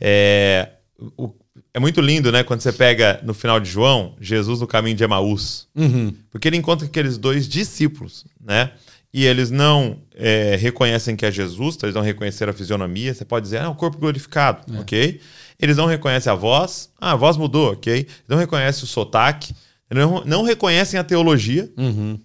É, 0.00 0.70
o, 1.16 1.32
é 1.72 1.78
muito 1.78 2.00
lindo, 2.00 2.32
né? 2.32 2.42
Quando 2.42 2.60
você 2.60 2.72
pega 2.72 3.20
no 3.22 3.32
final 3.32 3.60
de 3.60 3.70
João, 3.70 4.16
Jesus 4.20 4.60
no 4.60 4.66
caminho 4.66 4.96
de 4.96 5.04
Emaús. 5.04 5.68
Uhum. 5.74 6.12
Porque 6.30 6.48
ele 6.48 6.56
encontra 6.56 6.86
aqueles 6.86 7.16
dois 7.16 7.48
discípulos, 7.48 8.26
né? 8.42 8.72
E 9.12 9.24
eles 9.24 9.50
não 9.50 9.98
é, 10.14 10.56
reconhecem 10.56 11.16
que 11.16 11.24
é 11.24 11.30
Jesus, 11.30 11.76
então 11.76 11.86
eles 11.86 11.94
não 11.94 12.02
reconheceram 12.02 12.50
a 12.50 12.54
fisionomia. 12.54 13.14
Você 13.14 13.24
pode 13.24 13.44
dizer, 13.44 13.58
ah, 13.58 13.64
é 13.64 13.68
o 13.68 13.74
corpo 13.74 13.98
glorificado, 13.98 14.74
é. 14.74 14.80
ok? 14.80 15.20
Eles 15.58 15.76
não 15.76 15.86
reconhecem 15.86 16.30
a 16.30 16.34
voz. 16.34 16.90
Ah, 17.00 17.12
a 17.12 17.16
voz 17.16 17.36
mudou, 17.36 17.72
ok. 17.72 18.06
Não 18.28 18.36
reconhecem 18.36 18.84
o 18.84 18.86
sotaque. 18.86 19.54
Não, 19.90 20.24
não 20.24 20.42
reconhecem 20.42 20.98
a 20.98 21.04
teologia. 21.04 21.72
Uhum. 21.76 22.20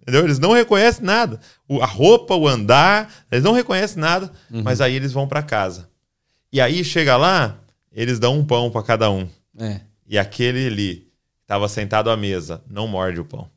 Entendeu? 0.00 0.24
Eles 0.24 0.38
não 0.38 0.52
reconhecem 0.52 1.04
nada. 1.04 1.40
O, 1.68 1.82
a 1.82 1.86
roupa, 1.86 2.34
o 2.34 2.46
andar, 2.46 3.12
eles 3.30 3.42
não 3.42 3.52
reconhecem 3.52 4.00
nada. 4.00 4.30
Uhum. 4.50 4.62
Mas 4.62 4.80
aí 4.80 4.94
eles 4.94 5.12
vão 5.12 5.26
para 5.26 5.42
casa. 5.42 5.88
E 6.52 6.60
aí 6.60 6.84
chega 6.84 7.16
lá, 7.16 7.58
eles 7.90 8.18
dão 8.18 8.38
um 8.38 8.44
pão 8.44 8.70
para 8.70 8.82
cada 8.82 9.10
um. 9.10 9.28
É. 9.58 9.80
E 10.06 10.16
aquele 10.16 10.66
ali, 10.66 11.08
estava 11.42 11.68
sentado 11.68 12.08
à 12.08 12.16
mesa, 12.16 12.62
não 12.70 12.86
morde 12.86 13.18
o 13.18 13.24
pão. 13.24 13.50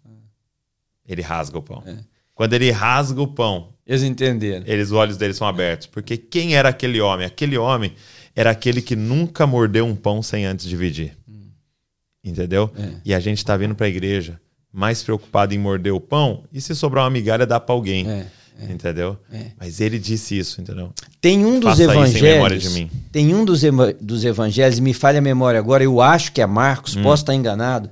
Ele 1.08 1.22
rasga 1.22 1.58
o 1.58 1.62
pão. 1.62 1.84
É. 1.86 1.98
Quando 2.34 2.54
ele 2.54 2.72
rasga 2.72 3.22
o 3.22 3.28
pão, 3.28 3.74
eles 3.90 4.04
entenderam. 4.04 4.64
Eles, 4.68 4.90
os 4.90 4.94
olhos 4.94 5.18
deles 5.18 5.36
são 5.36 5.48
abertos. 5.48 5.88
Porque 5.88 6.16
quem 6.16 6.56
era 6.56 6.70
aquele 6.70 7.02
homem? 7.02 7.26
Aquele 7.26 7.58
homem 7.58 7.92
era 8.36 8.52
aquele 8.52 8.84
que 8.84 8.96
nunca 8.96 9.48
mordeu 9.48 9.84
um 9.84 9.96
pão 9.96 10.22
sem 10.22 10.46
antes 10.46 10.68
dividir. 10.68 11.18
Entendeu? 12.24 12.70
É. 12.78 12.90
E 13.04 13.14
a 13.16 13.20
gente 13.20 13.40
está 13.40 13.58
vindo 13.58 13.74
para 13.74 13.88
a 13.88 13.90
igreja 13.90 14.40
mais 14.72 15.02
preocupado 15.02 15.56
em 15.56 15.58
morder 15.58 15.92
o 15.92 16.00
pão 16.00 16.44
e 16.54 16.62
se 16.62 16.76
sobrar 16.76 17.06
uma 17.06 17.10
migalha 17.10 17.48
dá 17.48 17.60
para 17.60 17.74
alguém. 17.74 18.08
É. 18.08 18.28
É. 18.62 18.72
Entendeu? 18.72 19.18
É. 19.32 19.48
Mas 19.58 19.82
ele 19.82 19.98
disse 19.98 20.38
isso, 20.38 20.62
entendeu? 20.62 20.94
Tem 21.20 21.44
um 21.44 21.60
dos 21.60 21.72
Faça 21.72 21.84
evangelhos. 21.84 22.72
Tem 23.12 23.34
um 23.34 23.44
dos, 23.44 23.62
dos 24.00 24.24
evangelhos, 24.24 24.80
me 24.80 24.94
falha 24.94 25.18
a 25.18 25.22
memória 25.22 25.60
agora, 25.60 25.84
eu 25.84 26.00
acho 26.00 26.32
que 26.32 26.42
é 26.42 26.46
Marcos, 26.46 26.96
hum. 26.96 27.02
posso 27.02 27.24
estar 27.24 27.34
enganado, 27.34 27.90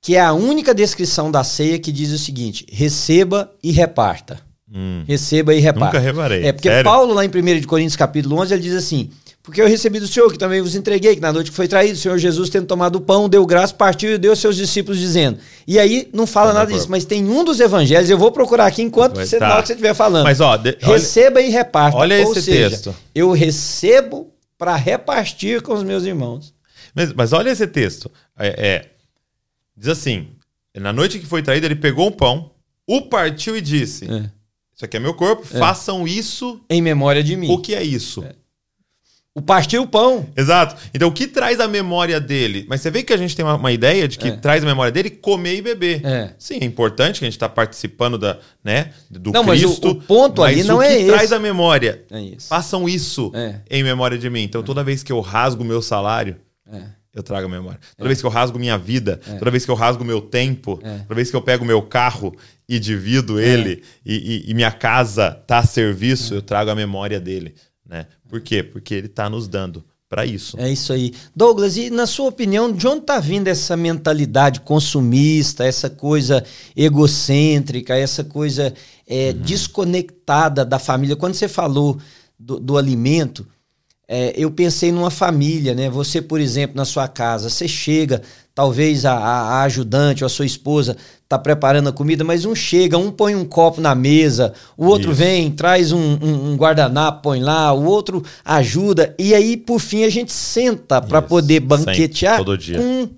que 0.00 0.14
é 0.14 0.20
a 0.20 0.32
única 0.32 0.72
descrição 0.72 1.30
da 1.30 1.42
ceia 1.42 1.78
que 1.78 1.90
diz 1.90 2.10
o 2.12 2.18
seguinte: 2.18 2.64
receba 2.70 3.52
e 3.62 3.72
reparta. 3.72 4.40
Hum. 4.74 5.04
Receba 5.06 5.54
e 5.54 5.60
reparta. 5.60 5.98
Nunca 5.98 5.98
reparei. 6.00 6.44
É 6.44 6.52
porque 6.52 6.68
Sério? 6.68 6.84
Paulo, 6.84 7.14
lá 7.14 7.24
em 7.24 7.28
1 7.28 7.62
Coríntios 7.62 7.94
capítulo 7.96 8.40
11, 8.40 8.54
ele 8.54 8.62
diz 8.62 8.74
assim: 8.74 9.08
porque 9.44 9.60
eu 9.60 9.68
recebi 9.68 10.00
do 10.00 10.08
Senhor, 10.08 10.32
que 10.32 10.38
também 10.38 10.62
vos 10.62 10.74
entreguei, 10.74 11.14
que 11.14 11.20
na 11.20 11.30
noite 11.30 11.50
que 11.50 11.56
foi 11.56 11.68
traído, 11.68 11.92
o 11.92 11.96
Senhor 11.98 12.16
Jesus, 12.16 12.48
tendo 12.48 12.66
tomado 12.66 12.96
o 12.96 13.00
pão, 13.00 13.28
deu 13.28 13.44
graça, 13.44 13.74
partiu 13.74 14.14
e 14.14 14.16
deu 14.16 14.32
aos 14.32 14.38
seus 14.38 14.56
discípulos, 14.56 14.98
dizendo. 14.98 15.38
E 15.66 15.78
aí 15.78 16.08
não 16.14 16.26
fala 16.26 16.54
nada 16.54 16.72
disso, 16.72 16.90
mas 16.90 17.04
tem 17.04 17.22
um 17.28 17.44
dos 17.44 17.60
evangelhos, 17.60 18.08
eu 18.08 18.16
vou 18.16 18.32
procurar 18.32 18.64
aqui 18.64 18.80
enquanto 18.80 19.16
você, 19.16 19.38
tá. 19.38 19.60
você 19.60 19.74
estiver 19.74 19.92
falando. 19.92 20.24
Mas, 20.24 20.40
ó, 20.40 20.56
de, 20.56 20.78
receba 20.80 21.40
olha, 21.40 21.46
e 21.46 21.50
reparta. 21.50 21.98
Olha 21.98 22.24
Ou 22.24 22.32
esse 22.32 22.40
seja, 22.40 22.70
texto. 22.70 22.96
Eu 23.14 23.32
recebo 23.32 24.32
para 24.56 24.76
repartir 24.76 25.60
com 25.60 25.74
os 25.74 25.82
meus 25.82 26.04
irmãos. 26.04 26.54
Mas, 26.94 27.12
mas 27.12 27.34
olha 27.34 27.50
esse 27.50 27.66
texto. 27.66 28.10
É, 28.38 28.48
é, 28.48 28.90
diz 29.76 29.88
assim: 29.88 30.28
na 30.74 30.90
noite 30.90 31.18
que 31.18 31.26
foi 31.26 31.42
traído, 31.42 31.66
ele 31.66 31.76
pegou 31.76 32.08
um 32.08 32.12
pão, 32.12 32.50
o 32.86 33.02
partiu 33.02 33.54
e 33.58 33.60
disse: 33.60 34.10
é. 34.10 34.30
Isso 34.74 34.84
aqui 34.84 34.96
é 34.96 35.00
meu 35.00 35.14
corpo, 35.14 35.46
é. 35.52 35.58
façam 35.58 36.06
isso. 36.06 36.60
Em 36.68 36.82
memória 36.82 37.22
de 37.22 37.36
mim. 37.36 37.50
O 37.50 37.58
que 37.58 37.74
é 37.74 37.82
isso? 37.82 38.24
É. 38.24 38.34
O 39.36 39.42
partir 39.42 39.78
o 39.78 39.86
pão. 39.86 40.28
Exato. 40.36 40.76
Então, 40.94 41.08
o 41.08 41.12
que 41.12 41.26
traz 41.26 41.58
a 41.58 41.66
memória 41.66 42.20
dele? 42.20 42.64
Mas 42.68 42.80
você 42.80 42.90
vê 42.90 43.02
que 43.02 43.12
a 43.12 43.16
gente 43.16 43.34
tem 43.34 43.44
uma, 43.44 43.56
uma 43.56 43.72
ideia 43.72 44.06
de 44.06 44.16
que 44.16 44.28
é. 44.28 44.36
traz 44.36 44.62
a 44.62 44.66
memória 44.66 44.92
dele 44.92 45.10
comer 45.10 45.56
e 45.56 45.62
beber. 45.62 46.06
É. 46.06 46.34
Sim, 46.38 46.58
é 46.60 46.64
importante 46.64 47.18
que 47.18 47.24
a 47.24 47.26
gente 47.26 47.34
está 47.34 47.48
participando 47.48 48.16
da, 48.16 48.38
né, 48.62 48.92
do 49.10 49.32
não, 49.32 49.44
Cristo. 49.44 49.88
Mas 49.88 49.94
o, 49.94 49.98
o 49.98 50.02
ponto 50.02 50.40
ali 50.40 50.62
não 50.62 50.80
é 50.80 50.94
esse. 50.94 51.02
o 51.02 51.06
que 51.06 51.12
traz 51.12 51.32
a 51.32 51.40
memória? 51.40 52.04
É 52.12 52.20
isso. 52.20 52.46
Façam 52.46 52.88
isso 52.88 53.32
é. 53.34 53.56
em 53.68 53.82
memória 53.82 54.16
de 54.16 54.30
mim. 54.30 54.44
Então, 54.44 54.62
toda 54.62 54.84
vez 54.84 55.02
que 55.02 55.10
eu 55.10 55.20
rasgo 55.20 55.64
meu 55.64 55.82
salário, 55.82 56.36
é. 56.72 56.82
eu 57.12 57.22
trago 57.24 57.48
a 57.48 57.50
memória. 57.50 57.80
Toda 57.96 58.08
vez 58.08 58.20
que 58.20 58.26
eu 58.28 58.30
rasgo 58.30 58.56
minha 58.56 58.78
vida, 58.78 59.20
toda 59.40 59.50
vez 59.50 59.64
que 59.64 59.70
eu 59.70 59.74
rasgo 59.74 60.04
meu 60.04 60.20
tempo, 60.20 60.76
toda 60.76 61.14
vez 61.16 61.28
que 61.28 61.34
eu 61.34 61.42
pego 61.42 61.64
meu 61.64 61.82
carro 61.82 62.36
e 62.68 62.78
divido 62.78 63.38
ele 63.38 63.82
e, 64.04 64.44
e, 64.46 64.50
e 64.50 64.54
minha 64.54 64.72
casa 64.72 65.38
está 65.40 65.58
a 65.58 65.66
serviço, 65.66 66.34
eu 66.34 66.42
trago 66.42 66.70
a 66.70 66.74
memória 66.74 67.20
dele. 67.20 67.54
Né? 67.86 68.06
Por 68.28 68.40
quê? 68.40 68.62
Porque 68.62 68.94
ele 68.94 69.06
está 69.06 69.28
nos 69.28 69.46
dando 69.46 69.84
para 70.08 70.24
isso. 70.24 70.58
É 70.60 70.70
isso 70.70 70.92
aí. 70.92 71.12
Douglas, 71.34 71.76
e 71.76 71.90
na 71.90 72.06
sua 72.06 72.28
opinião, 72.28 72.72
de 72.72 72.86
onde 72.86 73.00
está 73.00 73.18
vindo 73.18 73.48
essa 73.48 73.76
mentalidade 73.76 74.60
consumista, 74.60 75.64
essa 75.64 75.90
coisa 75.90 76.44
egocêntrica, 76.76 77.96
essa 77.96 78.22
coisa 78.22 78.72
é, 79.06 79.30
uhum. 79.30 79.38
desconectada 79.40 80.64
da 80.64 80.78
família? 80.78 81.16
Quando 81.16 81.34
você 81.34 81.48
falou 81.48 81.98
do, 82.38 82.60
do 82.60 82.78
alimento, 82.78 83.46
é, 84.06 84.32
eu 84.36 84.50
pensei 84.50 84.92
numa 84.92 85.10
família, 85.10 85.74
né? 85.74 85.88
Você, 85.88 86.20
por 86.20 86.40
exemplo, 86.40 86.76
na 86.76 86.84
sua 86.84 87.08
casa, 87.08 87.48
você 87.48 87.66
chega, 87.66 88.22
talvez 88.54 89.04
a, 89.04 89.14
a 89.14 89.62
ajudante 89.62 90.22
ou 90.22 90.26
a 90.26 90.30
sua 90.30 90.46
esposa 90.46 90.96
está 91.34 91.38
preparando 91.38 91.88
a 91.88 91.92
comida, 91.92 92.22
mas 92.24 92.44
um 92.44 92.54
chega, 92.54 92.96
um 92.96 93.10
põe 93.10 93.34
um 93.34 93.44
copo 93.44 93.80
na 93.80 93.94
mesa, 93.94 94.52
o 94.76 94.86
outro 94.86 95.10
Isso. 95.10 95.18
vem, 95.18 95.50
traz 95.50 95.92
um, 95.92 95.98
um, 95.98 96.52
um, 96.52 96.56
guardanapo, 96.56 97.22
põe 97.22 97.40
lá, 97.40 97.72
o 97.72 97.84
outro 97.84 98.22
ajuda, 98.44 99.14
e 99.18 99.34
aí, 99.34 99.56
por 99.56 99.80
fim, 99.80 100.04
a 100.04 100.10
gente 100.10 100.32
senta 100.32 101.02
para 101.02 101.20
poder 101.20 101.60
banquetear 101.60 102.42
com 102.44 103.08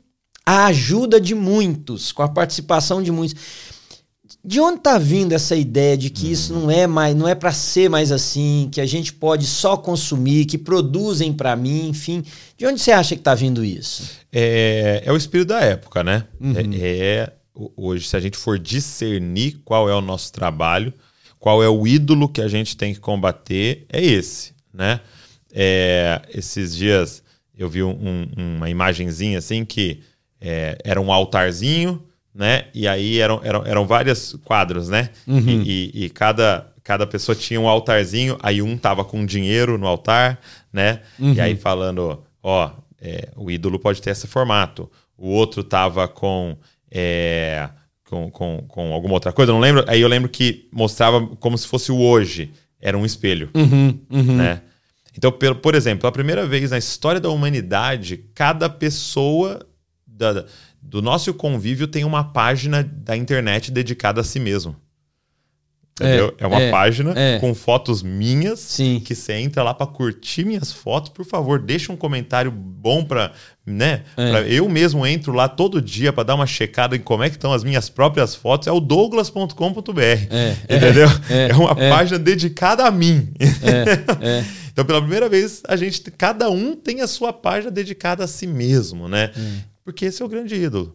a 0.45 0.67
ajuda 0.67 1.21
de 1.21 1.35
muitos, 1.35 2.13
com 2.13 2.23
a 2.23 2.29
participação 2.29 3.03
de 3.03 3.11
muitos. 3.11 3.37
De 4.45 4.61
onde 4.61 4.79
está 4.79 4.97
vindo 4.97 5.33
essa 5.33 5.57
ideia 5.57 5.97
de 5.97 6.09
que 6.09 6.29
hum. 6.29 6.31
isso 6.31 6.55
não 6.55 6.71
é 6.71 6.87
mais, 6.87 7.17
não 7.17 7.27
é 7.27 7.35
para 7.35 7.51
ser 7.51 7.91
mais 7.91 8.13
assim, 8.13 8.69
que 8.71 8.81
a 8.81 8.87
gente 8.87 9.13
pode 9.13 9.45
só 9.45 9.77
consumir, 9.77 10.45
que 10.45 10.57
produzem 10.57 11.33
para 11.33 11.57
mim, 11.57 11.89
enfim? 11.89 12.23
De 12.57 12.65
onde 12.65 12.81
você 12.81 12.93
acha 12.93 13.17
que 13.17 13.21
está 13.21 13.35
vindo 13.35 13.65
isso? 13.65 14.05
É, 14.33 15.03
é 15.05 15.13
o 15.13 15.17
espírito 15.17 15.49
da 15.49 15.61
época, 15.61 16.05
né? 16.05 16.25
Uhum. 16.41 16.55
É, 16.57 16.63
é, 16.79 17.33
hoje, 17.77 18.09
se 18.09 18.17
a 18.17 18.21
gente 18.21 18.37
for 18.37 18.59
discernir 18.59 19.61
qual 19.65 19.89
é 19.89 19.95
o 19.95 20.01
nosso 20.01 20.33
trabalho, 20.33 20.93
qual 21.39 21.63
é 21.63 21.69
o 21.69 21.87
ídolo 21.87 22.29
que 22.29 22.41
a 22.41 22.49
gente 22.49 22.77
tem 22.77 22.93
que 22.93 23.01
combater, 23.01 23.87
é 23.89 24.05
esse, 24.05 24.53
né? 24.73 25.01
É, 25.53 26.21
esses 26.35 26.77
dias 26.77 27.23
eu 27.57 27.69
vi 27.69 27.83
um, 27.83 28.27
uma 28.37 28.69
imagenzinha 28.69 29.39
assim 29.39 29.65
que 29.65 30.03
é, 30.41 30.77
era 30.85 31.01
um 31.01 31.11
altarzinho, 31.11 32.03
né? 32.35 32.67
E 32.75 32.87
aí 32.87 33.19
eram, 33.19 33.41
eram, 33.43 33.65
eram 33.65 33.87
vários 33.87 34.37
quadros, 34.45 34.89
né? 34.89 35.09
Uhum. 35.27 35.63
E, 35.65 35.91
e, 35.95 36.05
e, 36.05 36.11
cada, 36.11 36.71
cada 36.85 37.07
pessoa 37.07 37.35
tinha 37.35 37.59
um 37.59 37.69
altarzinho, 37.69 38.37
aí 38.43 38.61
um 38.61 38.77
tava 38.77 39.05
com 39.05 39.25
dinheiro 39.25 39.79
no 39.79 39.87
altar, 39.87 40.39
né? 40.71 41.01
Uhum. 41.19 41.33
E 41.33 41.41
aí 41.41 41.57
falando, 41.57 42.23
ó, 42.43 42.71
é, 43.01 43.31
o 43.37 43.51
ídolo 43.51 43.79
pode 43.79 44.03
ter 44.03 44.11
esse 44.11 44.27
formato. 44.27 44.91
O 45.17 45.29
outro 45.29 45.65
tava 45.65 46.07
com, 46.07 46.59
é, 46.91 47.69
com, 48.09 48.31
com, 48.31 48.65
com 48.69 48.93
alguma 48.93 49.15
outra 49.15 49.33
coisa, 49.33 49.53
não 49.53 49.61
lembro. 49.61 49.85
Aí 49.87 50.01
eu 50.01 50.09
lembro 50.09 50.29
que 50.29 50.69
mostrava 50.73 51.27
como 51.37 51.57
se 51.57 51.67
fosse 51.67 51.93
o 51.93 51.99
hoje. 51.99 52.53
Era 52.81 52.97
um 52.97 53.07
espelho, 53.07 53.51
uhum, 53.55 53.99
uhum. 54.11 54.37
né? 54.37 54.61
Então, 55.17 55.33
por 55.33 55.75
exemplo, 55.75 56.03
pela 56.03 56.13
primeira 56.13 56.47
vez 56.47 56.71
na 56.71 56.79
história 56.79 57.19
da 57.19 57.31
humanidade, 57.31 58.19
cada 58.35 58.69
pessoa 58.69 59.67
da, 60.07 60.45
do 60.81 61.01
nosso 61.01 61.33
convívio 61.33 61.89
tem 61.89 62.05
uma 62.05 62.23
página 62.23 62.83
da 62.85 63.17
internet 63.17 63.71
dedicada 63.71 64.21
a 64.21 64.25
si 64.25 64.39
mesmo. 64.39 64.77
É, 65.99 66.45
é 66.45 66.47
uma 66.47 66.61
é, 66.61 66.71
página 66.71 67.15
é. 67.17 67.39
com 67.39 67.55
fotos 67.55 68.03
minhas 68.03 68.61
Sim. 68.61 69.01
que 69.03 69.15
você 69.15 69.33
entra 69.33 69.63
lá 69.63 69.73
para 69.73 69.87
curtir 69.87 70.45
minhas 70.45 70.71
fotos. 70.71 71.11
Por 71.11 71.25
favor, 71.25 71.59
deixa 71.59 71.91
um 71.91 71.97
comentário 71.97 72.51
bom 72.51 73.03
para, 73.03 73.33
né? 73.65 74.03
É. 74.15 74.31
Pra, 74.31 74.41
eu 74.43 74.69
mesmo 74.69 75.07
entro 75.07 75.33
lá 75.33 75.49
todo 75.49 75.81
dia 75.81 76.13
para 76.13 76.25
dar 76.25 76.35
uma 76.35 76.47
checada 76.47 76.95
em 76.95 77.01
como 77.01 77.23
é 77.23 77.31
que 77.31 77.37
estão 77.37 77.51
as 77.51 77.65
minhas 77.65 77.89
próprias 77.89 78.35
fotos. 78.35 78.69
É 78.69 78.73
o 78.73 78.79
douglas.com.br. 78.79 80.01
É, 80.01 80.57
entendeu? 80.65 81.09
É, 81.31 81.55
uma 81.55 81.75
página 81.75 82.19
dedicada 82.19 82.85
a 82.85 82.91
mim. 82.91 83.33
então, 84.71 84.85
pela 84.85 85.01
primeira 85.01 85.31
vez, 85.31 85.63
a 85.67 85.77
gente, 85.77 86.11
cada 86.11 86.51
um 86.51 86.77
tem 86.77 87.01
a 87.01 87.07
sua 87.07 87.33
página 87.33 87.71
dedicada 87.71 88.23
a 88.23 88.27
si 88.27 88.47
mesmo, 88.47 89.09
né? 89.09 89.31
Porque 89.83 90.05
esse 90.05 90.21
é 90.21 90.25
o 90.25 90.29
grande 90.29 90.55
ídolo, 90.57 90.95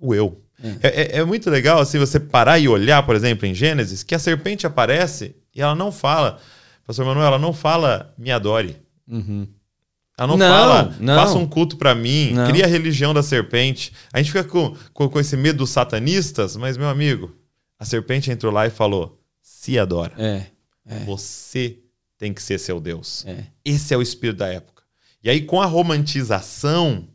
o 0.00 0.14
eu. 0.14 0.40
É. 0.82 0.88
é. 0.88 1.18
É, 1.18 1.24
muito 1.24 1.48
legal 1.48 1.80
assim 1.80 1.98
você 1.98 2.20
parar 2.20 2.58
e 2.58 2.68
olhar, 2.68 3.04
por 3.04 3.16
exemplo, 3.16 3.46
em 3.46 3.54
Gênesis, 3.54 4.02
que 4.02 4.14
a 4.14 4.18
serpente 4.18 4.66
aparece 4.66 5.34
e 5.54 5.60
ela 5.60 5.74
não 5.74 5.90
fala, 5.90 6.38
Pastor 6.86 7.04
Manuel, 7.06 7.26
ela 7.26 7.38
não 7.38 7.52
fala 7.52 8.14
me 8.18 8.30
adore. 8.30 8.76
Uhum. 9.08 9.46
Ela 10.16 10.26
não, 10.26 10.36
não 10.36 10.46
fala, 10.46 10.96
não. 11.00 11.14
faça 11.14 11.38
um 11.38 11.46
culto 11.46 11.78
para 11.78 11.94
mim, 11.94 12.32
não. 12.32 12.46
cria 12.46 12.66
a 12.66 12.68
religião 12.68 13.14
da 13.14 13.22
serpente. 13.22 13.92
A 14.12 14.18
gente 14.18 14.30
fica 14.30 14.44
com, 14.44 14.76
com, 14.92 15.08
com, 15.08 15.18
esse 15.18 15.34
medo 15.34 15.58
dos 15.58 15.70
satanistas, 15.70 16.56
mas, 16.56 16.76
meu 16.76 16.88
amigo, 16.88 17.34
a 17.78 17.86
serpente 17.86 18.30
entrou 18.30 18.52
lá 18.52 18.66
e 18.66 18.70
falou: 18.70 19.18
se 19.40 19.78
adora. 19.78 20.12
É, 20.18 20.42
é. 20.86 21.04
Você 21.06 21.78
tem 22.18 22.34
que 22.34 22.42
ser 22.42 22.58
seu 22.58 22.78
Deus. 22.78 23.24
É. 23.26 23.44
Esse 23.64 23.94
é 23.94 23.96
o 23.96 24.02
espírito 24.02 24.36
da 24.36 24.48
época. 24.48 24.82
E 25.24 25.30
aí, 25.30 25.40
com 25.40 25.60
a 25.60 25.66
romantização, 25.66 27.08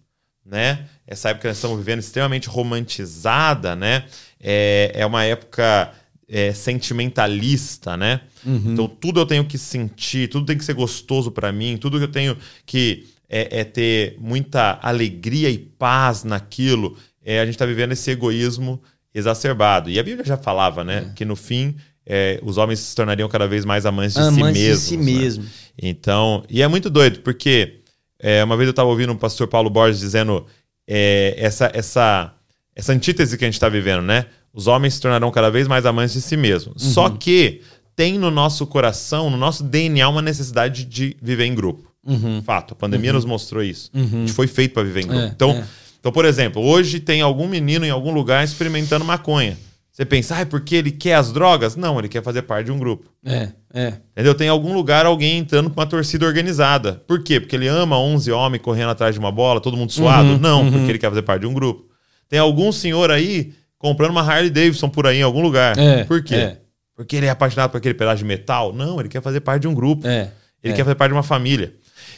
né? 0.45 0.85
essa 1.07 1.29
época 1.29 1.41
que 1.41 1.47
nós 1.47 1.57
estamos 1.57 1.77
vivendo 1.77 1.99
extremamente 1.99 2.49
romantizada, 2.49 3.75
né? 3.75 4.05
É, 4.41 4.91
é 4.93 5.05
uma 5.05 5.23
época 5.23 5.91
é, 6.27 6.51
sentimentalista, 6.53 7.95
né? 7.95 8.21
Uhum. 8.45 8.73
Então 8.73 8.87
tudo 8.87 9.19
eu 9.19 9.25
tenho 9.25 9.45
que 9.45 9.57
sentir, 9.57 10.29
tudo 10.29 10.45
tem 10.45 10.57
que 10.57 10.65
ser 10.65 10.73
gostoso 10.73 11.31
para 11.31 11.51
mim, 11.51 11.77
tudo 11.77 11.97
que 11.97 12.05
eu 12.05 12.11
tenho 12.11 12.37
que 12.65 13.07
é, 13.29 13.59
é, 13.61 13.63
ter 13.63 14.17
muita 14.19 14.79
alegria 14.81 15.49
e 15.49 15.57
paz 15.57 16.23
naquilo. 16.23 16.97
É, 17.23 17.39
a 17.39 17.45
gente 17.45 17.55
está 17.55 17.65
vivendo 17.65 17.91
esse 17.91 18.09
egoísmo 18.09 18.81
exacerbado. 19.13 19.89
E 19.89 19.99
a 19.99 20.03
Bíblia 20.03 20.25
já 20.25 20.37
falava, 20.37 20.83
né? 20.83 21.07
É. 21.09 21.13
Que 21.13 21.23
no 21.23 21.35
fim 21.35 21.75
é, 22.05 22.39
os 22.43 22.57
homens 22.57 22.79
se 22.79 22.95
tornariam 22.95 23.29
cada 23.29 23.47
vez 23.47 23.63
mais 23.63 23.85
amantes 23.85 24.15
de 24.15 24.21
amantes 24.21 24.61
si 24.61 24.63
mesmos. 24.63 24.81
De 24.81 24.87
si 24.87 24.97
né? 24.97 25.03
mesmo. 25.03 25.45
Então, 25.77 26.43
e 26.49 26.61
é 26.61 26.67
muito 26.67 26.89
doido, 26.89 27.19
porque 27.19 27.81
é, 28.19 28.43
uma 28.43 28.55
vez 28.55 28.67
eu 28.67 28.71
estava 28.71 28.89
ouvindo 28.89 29.11
o 29.13 29.17
pastor 29.17 29.47
Paulo 29.47 29.69
Borges 29.69 29.99
dizendo 29.99 30.45
é, 30.87 31.35
essa, 31.37 31.71
essa, 31.73 32.33
essa 32.75 32.93
antítese 32.93 33.37
que 33.37 33.43
a 33.43 33.47
gente 33.47 33.55
está 33.55 33.69
vivendo, 33.69 34.01
né? 34.01 34.25
Os 34.53 34.67
homens 34.67 34.95
se 34.95 35.01
tornarão 35.01 35.31
cada 35.31 35.51
vez 35.51 35.67
mais 35.67 35.85
amantes 35.85 36.13
de 36.13 36.21
si 36.21 36.37
mesmos. 36.37 36.83
Uhum. 36.83 36.91
Só 36.91 37.09
que 37.09 37.61
tem 37.95 38.17
no 38.17 38.31
nosso 38.31 38.65
coração, 38.65 39.29
no 39.29 39.37
nosso 39.37 39.63
DNA, 39.63 40.07
uma 40.07 40.21
necessidade 40.21 40.85
de 40.85 41.15
viver 41.21 41.45
em 41.45 41.55
grupo. 41.55 41.91
Uhum. 42.05 42.41
Fato. 42.41 42.73
A 42.73 42.75
pandemia 42.75 43.11
uhum. 43.11 43.15
nos 43.15 43.25
mostrou 43.25 43.63
isso. 43.63 43.89
Uhum. 43.93 44.03
A 44.03 44.07
gente 44.07 44.33
foi 44.33 44.47
feito 44.47 44.73
para 44.73 44.83
viver 44.83 45.01
em 45.01 45.07
grupo. 45.07 45.23
É, 45.23 45.27
então, 45.27 45.51
é. 45.51 45.63
então, 45.99 46.11
por 46.11 46.23
exemplo, 46.23 46.61
hoje 46.61 46.99
tem 46.99 47.21
algum 47.21 47.47
menino 47.47 47.85
em 47.85 47.89
algum 47.89 48.13
lugar 48.13 48.43
experimentando 48.43 49.03
maconha. 49.03 49.57
Você 49.95 50.03
pensa, 50.03 50.35
ah, 50.35 50.41
é 50.41 50.45
porque 50.45 50.75
ele 50.75 50.91
quer 50.91 51.13
as 51.13 51.31
drogas? 51.31 51.77
Não, 51.77 51.97
ele 51.97 52.09
quer 52.09 52.21
fazer 52.21 52.41
parte 52.41 52.65
de 52.65 52.71
um 52.73 52.77
grupo. 52.77 53.09
É, 53.25 53.47
é. 53.73 53.93
Entendeu? 54.11 54.35
Tem 54.35 54.49
algum 54.49 54.73
lugar 54.73 55.05
alguém 55.05 55.37
entrando 55.37 55.69
com 55.69 55.79
uma 55.79 55.85
torcida 55.85 56.25
organizada. 56.25 57.01
Por 57.07 57.23
quê? 57.23 57.39
Porque 57.39 57.55
ele 57.55 57.69
ama 57.69 57.97
11 57.97 58.29
homens 58.29 58.61
correndo 58.61 58.89
atrás 58.89 59.15
de 59.15 59.19
uma 59.19 59.31
bola, 59.31 59.61
todo 59.61 59.77
mundo 59.77 59.93
suado? 59.93 60.31
Uhum, 60.31 60.37
Não, 60.37 60.63
uhum. 60.63 60.71
porque 60.73 60.91
ele 60.91 60.99
quer 60.99 61.07
fazer 61.07 61.21
parte 61.21 61.43
de 61.43 61.47
um 61.47 61.53
grupo. 61.53 61.85
Tem 62.27 62.37
algum 62.37 62.73
senhor 62.73 63.09
aí 63.09 63.53
comprando 63.77 64.11
uma 64.11 64.19
Harley 64.19 64.49
Davidson 64.49 64.89
por 64.89 65.07
aí 65.07 65.19
em 65.19 65.23
algum 65.23 65.41
lugar. 65.41 65.77
É, 65.79 66.03
por 66.03 66.21
quê? 66.21 66.35
É. 66.35 66.57
Porque 66.93 67.15
ele 67.15 67.27
é 67.27 67.29
apaixonado 67.29 67.71
por 67.71 67.77
aquele 67.77 67.93
pedaço 67.93 68.17
de 68.17 68.25
metal? 68.25 68.73
Não, 68.73 68.99
ele 68.99 69.07
quer 69.07 69.21
fazer 69.21 69.39
parte 69.39 69.61
de 69.61 69.69
um 69.69 69.73
grupo. 69.73 70.05
É, 70.05 70.29
ele 70.61 70.73
é. 70.73 70.75
quer 70.75 70.83
fazer 70.83 70.95
parte 70.95 71.11
de 71.11 71.15
uma 71.15 71.23
família. 71.23 71.73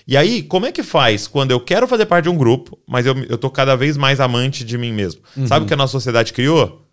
E 0.07 0.17
aí, 0.17 0.41
como 0.41 0.65
é 0.65 0.71
que 0.71 0.81
faz 0.81 1.27
quando 1.27 1.51
eu 1.51 1.59
quero 1.59 1.87
fazer 1.87 2.07
parte 2.07 2.23
de 2.23 2.29
um 2.29 2.37
grupo, 2.37 2.75
mas 2.87 3.05
eu, 3.05 3.15
eu 3.29 3.37
tô 3.37 3.51
cada 3.51 3.75
vez 3.75 3.95
mais 3.97 4.19
amante 4.19 4.65
de 4.65 4.79
mim 4.79 4.91
mesmo? 4.91 5.21
Uhum. 5.35 5.45
Sabe 5.45 5.65
o 5.65 5.67
que 5.67 5.75
a 5.75 5.77
nossa 5.77 5.91
sociedade 5.91 6.33
criou? 6.33 6.86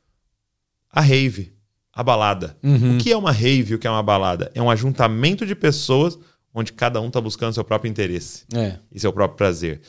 A 0.94 1.00
rave 1.00 1.54
a 1.94 2.02
balada. 2.02 2.56
Uhum. 2.62 2.96
O 2.96 2.98
que 2.98 3.12
é 3.12 3.16
uma 3.16 3.30
rave? 3.30 3.74
O 3.74 3.78
que 3.78 3.86
é 3.86 3.90
uma 3.90 4.02
balada? 4.02 4.50
É 4.54 4.60
um 4.60 4.68
ajuntamento 4.68 5.46
de 5.46 5.54
pessoas 5.54 6.18
onde 6.52 6.72
cada 6.72 7.00
um 7.00 7.06
está 7.06 7.20
buscando 7.20 7.54
seu 7.54 7.64
próprio 7.64 7.88
interesse 7.88 8.42
é. 8.52 8.76
e 8.90 8.98
seu 8.98 9.12
próprio 9.12 9.36
prazer. 9.36 9.80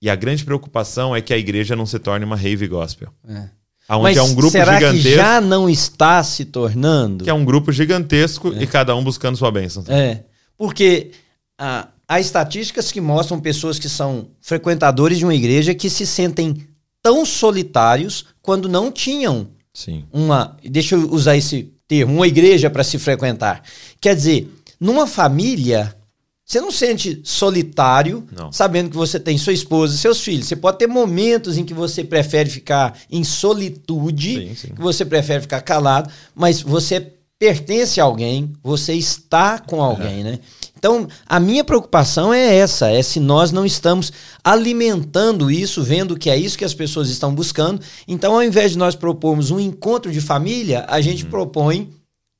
E 0.00 0.10
a 0.10 0.14
grande 0.14 0.44
preocupação 0.44 1.16
é 1.16 1.22
que 1.22 1.32
a 1.32 1.38
igreja 1.38 1.74
não 1.74 1.86
se 1.86 1.98
torne 1.98 2.24
uma 2.24 2.36
rave 2.36 2.68
gospel. 2.68 3.08
É. 3.26 3.48
Onde 3.88 4.02
Mas 4.02 4.16
é 4.16 4.22
um 4.22 4.34
grupo 4.34 4.50
será 4.50 4.74
gigantesco. 4.74 5.08
que 5.08 5.14
já 5.14 5.40
não 5.40 5.70
está 5.70 6.22
se 6.22 6.44
tornando? 6.44 7.24
Que 7.24 7.30
é 7.30 7.34
um 7.34 7.44
grupo 7.44 7.70
gigantesco 7.72 8.52
É. 8.52 8.62
e 8.62 8.66
cada 8.66 8.94
um 8.96 9.02
buscando 9.02 9.36
sua 9.36 9.50
bênção. 9.50 9.84
É. 9.88 10.24
Porque 10.58 11.12
ah, 11.58 11.88
há 12.08 12.18
estatísticas 12.20 12.90
que 12.90 13.00
mostram 13.00 13.40
pessoas 13.40 13.78
que 13.78 13.88
são 13.88 14.28
frequentadores 14.40 15.18
de 15.18 15.24
uma 15.24 15.34
igreja 15.34 15.74
que 15.74 15.88
se 15.88 16.06
sentem 16.06 16.66
tão 17.00 17.24
solitários 17.24 18.26
quando 18.42 18.68
não 18.68 18.90
tinham 18.90 19.48
Sim. 19.76 20.04
uma, 20.10 20.56
deixa 20.64 20.94
eu 20.94 21.12
usar 21.12 21.36
esse 21.36 21.70
termo, 21.86 22.14
uma 22.14 22.26
igreja 22.26 22.70
para 22.70 22.82
se 22.82 22.98
frequentar. 22.98 23.62
Quer 24.00 24.16
dizer, 24.16 24.50
numa 24.80 25.06
família, 25.06 25.94
você 26.42 26.60
não 26.60 26.70
sente 26.72 27.20
solitário, 27.22 28.26
Não. 28.34 28.50
sabendo 28.50 28.88
que 28.88 28.96
você 28.96 29.20
tem 29.20 29.36
sua 29.36 29.52
esposa, 29.52 29.94
seus 29.96 30.20
filhos. 30.22 30.46
Você 30.46 30.56
pode 30.56 30.78
ter 30.78 30.86
momentos 30.86 31.58
em 31.58 31.64
que 31.64 31.74
você 31.74 32.02
prefere 32.02 32.48
ficar 32.48 32.98
em 33.10 33.22
solitude, 33.22 34.34
Sim, 34.48 34.54
sim. 34.54 34.74
que 34.74 34.80
você 34.80 35.04
prefere 35.04 35.42
ficar 35.42 35.60
calado, 35.60 36.10
mas 36.34 36.62
você 36.62 37.12
pertence 37.38 38.00
a 38.00 38.04
alguém, 38.04 38.52
você 38.62 38.94
está 38.94 39.58
com 39.58 39.82
alguém, 39.82 40.24
né? 40.24 40.38
Então, 40.78 41.08
a 41.26 41.40
minha 41.40 41.64
preocupação 41.64 42.32
é 42.32 42.56
essa, 42.56 42.90
é 42.90 43.02
se 43.02 43.18
nós 43.18 43.50
não 43.50 43.64
estamos 43.64 44.12
alimentando 44.44 45.50
isso, 45.50 45.82
vendo 45.82 46.16
que 46.18 46.28
é 46.30 46.36
isso 46.36 46.58
que 46.58 46.64
as 46.64 46.74
pessoas 46.74 47.08
estão 47.08 47.34
buscando. 47.34 47.80
Então, 48.06 48.34
ao 48.34 48.42
invés 48.42 48.72
de 48.72 48.78
nós 48.78 48.94
propormos 48.94 49.50
um 49.50 49.58
encontro 49.60 50.10
de 50.12 50.20
família, 50.20 50.84
a 50.88 51.00
gente 51.00 51.24
propõe 51.26 51.90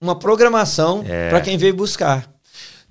uma 0.01 0.15
programação 0.19 1.03
É. 1.07 1.31
para 1.31 1.41
quem 1.41 1.57
veio 1.57 1.75
buscar. 1.75 2.31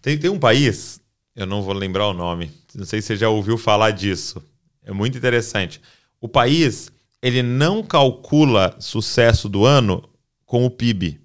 Tem, 0.02 0.18
tem 0.18 0.30
um 0.30 0.40
país, 0.40 1.00
eu 1.36 1.46
não 1.46 1.62
vou 1.62 1.74
lembrar 1.74 2.08
o 2.08 2.14
nome, 2.14 2.52
não 2.74 2.86
sei 2.86 3.02
se 3.02 3.08
você 3.08 3.16
já 3.18 3.30
ouviu 3.30 3.58
falar 3.58 3.92
disso. 3.92 4.42
É 4.84 4.92
muito 4.92 5.18
interessante. 5.18 5.82
O 6.22 6.28
país, 6.28 6.92
ele 7.22 7.42
não 7.42 7.82
calcula 7.84 8.76
sucesso 8.80 9.48
do 9.50 9.66
ano 9.66 10.04
com 10.46 10.66
o 10.66 10.70
PIB. 10.70 11.20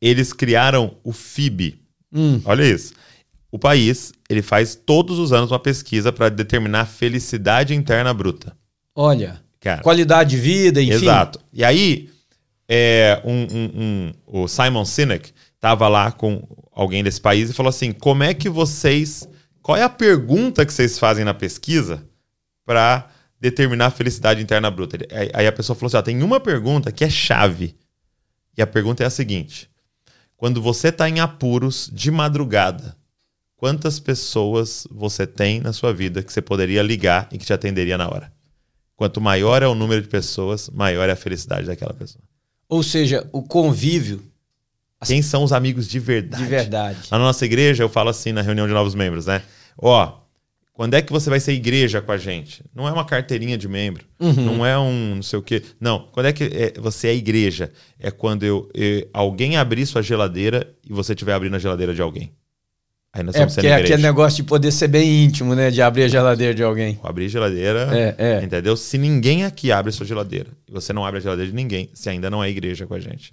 Eles 0.00 0.32
criaram 0.32 0.96
o 1.04 1.12
FIB. 1.12 1.80
Hum, 2.12 2.40
Olha 2.44 2.64
isso. 2.64 2.92
O 3.56 3.58
país, 3.58 4.12
ele 4.28 4.42
faz 4.42 4.74
todos 4.74 5.18
os 5.18 5.32
anos 5.32 5.50
uma 5.50 5.58
pesquisa 5.58 6.12
para 6.12 6.28
determinar 6.28 6.82
a 6.82 6.84
felicidade 6.86 7.74
interna 7.74 8.12
bruta. 8.12 8.54
olha, 8.94 9.40
Cara, 9.58 9.80
qualidade 9.82 10.30
de 10.30 10.36
vida, 10.36 10.82
enfim. 10.82 10.92
Exato. 10.92 11.40
E 11.50 11.64
aí, 11.64 12.10
é, 12.68 13.18
um, 13.24 13.32
um- 13.32 13.82
um- 13.82 14.42
o 14.42 14.46
Simon 14.46 14.84
Sinek 14.84 15.32
estava 15.54 15.88
lá 15.88 16.12
com 16.12 16.46
alguém 16.70 17.02
desse 17.02 17.18
país 17.18 17.48
e 17.48 17.54
falou 17.54 17.70
assim: 17.70 17.92
como 17.92 18.22
é 18.22 18.34
que 18.34 18.50
vocês. 18.50 19.26
Qual 19.62 19.74
é 19.76 19.82
a 19.82 19.88
pergunta 19.88 20.66
que 20.66 20.72
vocês 20.74 20.98
fazem 20.98 21.24
na 21.24 21.32
pesquisa 21.32 22.06
para 22.64 23.08
determinar 23.40 23.86
a 23.86 23.90
felicidade 23.90 24.42
interna 24.42 24.70
bruta? 24.70 24.96
Ele- 24.96 25.30
aí- 25.32 25.46
a 25.46 25.52
pessoa 25.52 25.74
falou 25.74 25.86
assim: 25.88 25.96
ó, 25.96 26.02
tem 26.02 26.22
uma 26.22 26.38
pergunta 26.40 26.92
que 26.92 27.02
é 27.04 27.08
chave. 27.10 27.74
E 28.56 28.60
a 28.60 28.66
pergunta 28.66 29.02
é 29.02 29.06
a 29.06 29.10
seguinte: 29.10 29.68
quando 30.36 30.60
você 30.60 30.88
está 30.88 31.08
em 31.08 31.18
apuros 31.20 31.90
de 31.92 32.10
madrugada, 32.10 32.94
quantas 33.56 33.98
pessoas 33.98 34.86
você 34.90 35.26
tem 35.26 35.60
na 35.60 35.72
sua 35.72 35.92
vida 35.92 36.22
que 36.22 36.32
você 36.32 36.42
poderia 36.42 36.82
ligar 36.82 37.28
e 37.32 37.38
que 37.38 37.46
te 37.46 37.52
atenderia 37.52 37.98
na 37.98 38.08
hora? 38.08 38.32
Quanto 38.94 39.20
maior 39.20 39.62
é 39.62 39.66
o 39.66 39.74
número 39.74 40.00
de 40.00 40.08
pessoas, 40.08 40.70
maior 40.70 41.08
é 41.08 41.12
a 41.12 41.16
felicidade 41.16 41.66
daquela 41.66 41.92
pessoa. 41.92 42.22
Ou 42.68 42.82
seja, 42.82 43.28
o 43.32 43.42
convívio 43.42 44.22
Quem 45.04 45.22
são 45.22 45.44
os 45.44 45.52
amigos 45.52 45.86
de 45.86 45.98
verdade? 45.98 46.42
de 46.42 46.48
verdade. 46.48 46.98
Na 47.10 47.18
nossa 47.18 47.44
igreja, 47.44 47.82
eu 47.82 47.88
falo 47.88 48.10
assim 48.10 48.32
na 48.32 48.42
reunião 48.42 48.66
de 48.66 48.72
novos 48.72 48.94
membros, 48.94 49.26
né? 49.26 49.42
Ó, 49.78 50.20
quando 50.72 50.94
é 50.94 51.02
que 51.02 51.12
você 51.12 51.30
vai 51.30 51.40
ser 51.40 51.52
igreja 51.52 52.02
com 52.02 52.12
a 52.12 52.16
gente? 52.16 52.64
Não 52.74 52.88
é 52.88 52.92
uma 52.92 53.04
carteirinha 53.04 53.56
de 53.56 53.68
membro, 53.68 54.04
uhum. 54.18 54.32
não 54.32 54.66
é 54.66 54.78
um 54.78 55.16
não 55.16 55.22
sei 55.22 55.38
o 55.38 55.42
quê. 55.42 55.62
Não, 55.80 56.08
quando 56.12 56.26
é 56.26 56.32
que 56.32 56.44
é, 56.44 56.80
você 56.80 57.08
é 57.08 57.14
igreja? 57.14 57.72
É 57.98 58.10
quando 58.10 58.42
eu, 58.42 58.68
eu, 58.74 59.08
alguém 59.12 59.56
abrir 59.56 59.86
sua 59.86 60.02
geladeira 60.02 60.74
e 60.84 60.92
você 60.92 61.12
estiver 61.12 61.34
abrindo 61.34 61.56
a 61.56 61.58
geladeira 61.58 61.94
de 61.94 62.02
alguém. 62.02 62.32
Aí 63.16 63.22
nós 63.22 63.34
é 63.34 63.46
porque 63.46 63.66
é 63.66 63.74
aquele 63.74 64.02
negócio 64.02 64.36
de 64.36 64.42
poder 64.42 64.70
ser 64.70 64.88
bem 64.88 65.24
íntimo, 65.24 65.54
né? 65.54 65.70
De 65.70 65.80
abrir 65.80 66.02
a 66.02 66.08
geladeira 66.08 66.54
de 66.54 66.62
alguém. 66.62 67.00
Abrir 67.02 67.24
a 67.24 67.28
geladeira, 67.28 67.88
é, 67.90 68.14
é. 68.18 68.44
entendeu? 68.44 68.76
Se 68.76 68.98
ninguém 68.98 69.42
aqui 69.42 69.72
abre 69.72 69.88
a 69.88 69.92
sua 69.92 70.04
geladeira, 70.04 70.48
e 70.68 70.72
você 70.72 70.92
não 70.92 71.04
abre 71.04 71.18
a 71.18 71.22
geladeira 71.22 71.50
de 71.50 71.56
ninguém, 71.56 71.88
você 71.94 72.10
ainda 72.10 72.28
não 72.28 72.44
é 72.44 72.50
igreja 72.50 72.86
com 72.86 72.92
a 72.92 73.00
gente. 73.00 73.32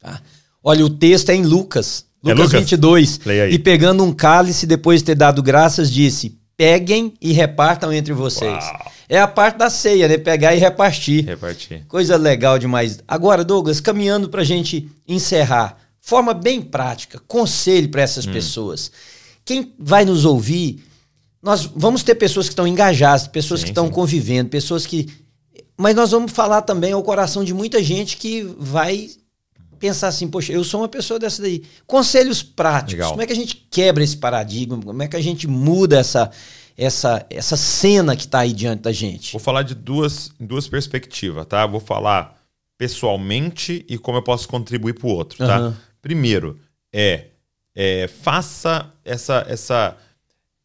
Tá. 0.00 0.18
Olha, 0.64 0.84
o 0.84 0.88
texto 0.88 1.28
é 1.28 1.34
em 1.34 1.42
Lucas. 1.42 2.06
Lucas, 2.24 2.38
é 2.38 2.42
Lucas? 2.42 2.60
22. 2.60 3.20
E 3.50 3.58
pegando 3.58 4.02
um 4.02 4.12
cálice, 4.12 4.66
depois 4.66 5.00
de 5.00 5.06
ter 5.06 5.14
dado 5.14 5.42
graças, 5.42 5.92
disse: 5.92 6.38
Peguem 6.56 7.12
e 7.20 7.32
repartam 7.32 7.92
entre 7.92 8.14
vocês. 8.14 8.64
Uau. 8.64 8.92
É 9.10 9.18
a 9.20 9.26
parte 9.26 9.58
da 9.58 9.68
ceia, 9.68 10.06
né? 10.06 10.16
Pegar 10.16 10.54
e 10.54 10.58
repartir. 10.58 11.26
Repartir. 11.26 11.84
Coisa 11.88 12.16
legal 12.16 12.58
demais. 12.58 13.00
Agora, 13.08 13.44
Douglas, 13.44 13.80
caminhando 13.80 14.28
para 14.28 14.42
a 14.42 14.44
gente 14.44 14.88
encerrar, 15.06 15.76
forma 16.00 16.34
bem 16.34 16.60
prática, 16.60 17.20
conselho 17.26 17.88
para 17.88 18.02
essas 18.02 18.26
hum. 18.26 18.32
pessoas. 18.32 18.90
Quem 19.44 19.74
vai 19.78 20.04
nos 20.04 20.24
ouvir, 20.24 20.84
nós 21.42 21.64
vamos 21.64 22.02
ter 22.02 22.14
pessoas 22.14 22.46
que 22.46 22.52
estão 22.52 22.66
engajadas, 22.66 23.26
pessoas 23.26 23.60
sim, 23.60 23.66
que 23.66 23.70
estão 23.70 23.88
convivendo, 23.90 24.50
pessoas 24.50 24.86
que. 24.86 25.08
Mas 25.76 25.94
nós 25.94 26.10
vamos 26.10 26.32
falar 26.32 26.62
também 26.62 26.92
ao 26.92 27.02
coração 27.02 27.42
de 27.42 27.54
muita 27.54 27.82
gente 27.82 28.16
que 28.16 28.42
vai 28.58 29.08
pensar 29.78 30.08
assim, 30.08 30.28
poxa, 30.28 30.52
eu 30.52 30.62
sou 30.62 30.82
uma 30.82 30.88
pessoa 30.88 31.18
dessa 31.18 31.40
daí. 31.40 31.62
Conselhos 31.86 32.42
práticos. 32.42 32.92
Legal. 32.92 33.10
Como 33.10 33.22
é 33.22 33.26
que 33.26 33.32
a 33.32 33.36
gente 33.36 33.66
quebra 33.70 34.04
esse 34.04 34.16
paradigma? 34.16 34.78
Como 34.78 35.02
é 35.02 35.08
que 35.08 35.16
a 35.16 35.22
gente 35.22 35.48
muda 35.48 35.98
essa 35.98 36.30
essa 36.76 37.26
essa 37.28 37.56
cena 37.56 38.14
que 38.14 38.24
está 38.24 38.40
aí 38.40 38.52
diante 38.52 38.82
da 38.82 38.92
gente? 38.92 39.32
Vou 39.32 39.40
falar 39.40 39.62
de 39.62 39.74
duas 39.74 40.30
duas 40.38 40.68
perspectivas, 40.68 41.46
tá? 41.46 41.66
Vou 41.66 41.80
falar 41.80 42.38
pessoalmente 42.78 43.84
e 43.88 43.98
como 43.98 44.18
eu 44.18 44.22
posso 44.22 44.48
contribuir 44.48 44.94
para 44.94 45.06
o 45.06 45.10
outro, 45.10 45.38
tá? 45.38 45.74
Primeiro 46.00 46.58
é, 46.92 47.26
é 47.74 48.08
faça 48.08 48.90
essa 49.04 49.44
essa 49.48 49.96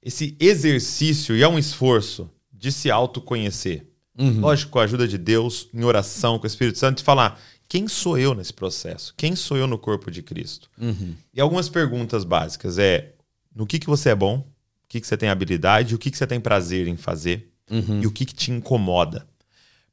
esse 0.01 0.35
exercício 0.39 1.35
e 1.35 1.41
é 1.41 1.47
um 1.47 1.57
esforço 1.57 2.29
de 2.53 2.71
se 2.71 2.91
autoconhecer. 2.91 3.87
Uhum. 4.17 4.39
Lógico, 4.39 4.71
com 4.71 4.79
a 4.79 4.83
ajuda 4.83 5.07
de 5.07 5.17
Deus, 5.17 5.67
em 5.73 5.83
oração, 5.83 6.37
com 6.37 6.45
o 6.45 6.47
Espírito 6.47 6.77
Santo, 6.77 6.99
de 6.99 7.03
falar 7.03 7.39
quem 7.67 7.87
sou 7.87 8.17
eu 8.17 8.33
nesse 8.33 8.53
processo? 8.53 9.13
Quem 9.17 9.35
sou 9.35 9.57
eu 9.57 9.67
no 9.67 9.77
corpo 9.77 10.11
de 10.11 10.21
Cristo? 10.21 10.69
Uhum. 10.79 11.15
E 11.33 11.41
algumas 11.41 11.67
perguntas 11.67 12.23
básicas 12.23 12.77
é 12.77 13.13
no 13.53 13.65
que, 13.65 13.79
que 13.79 13.87
você 13.87 14.09
é 14.09 14.15
bom, 14.15 14.37
o 14.37 14.87
que, 14.87 15.01
que 15.01 15.07
você 15.07 15.17
tem 15.17 15.29
habilidade, 15.29 15.95
o 15.95 15.97
que, 15.97 16.11
que 16.11 16.17
você 16.17 16.27
tem 16.27 16.39
prazer 16.39 16.87
em 16.87 16.95
fazer 16.95 17.51
uhum. 17.69 18.01
e 18.01 18.07
o 18.07 18.11
que, 18.11 18.25
que 18.25 18.35
te 18.35 18.51
incomoda. 18.51 19.25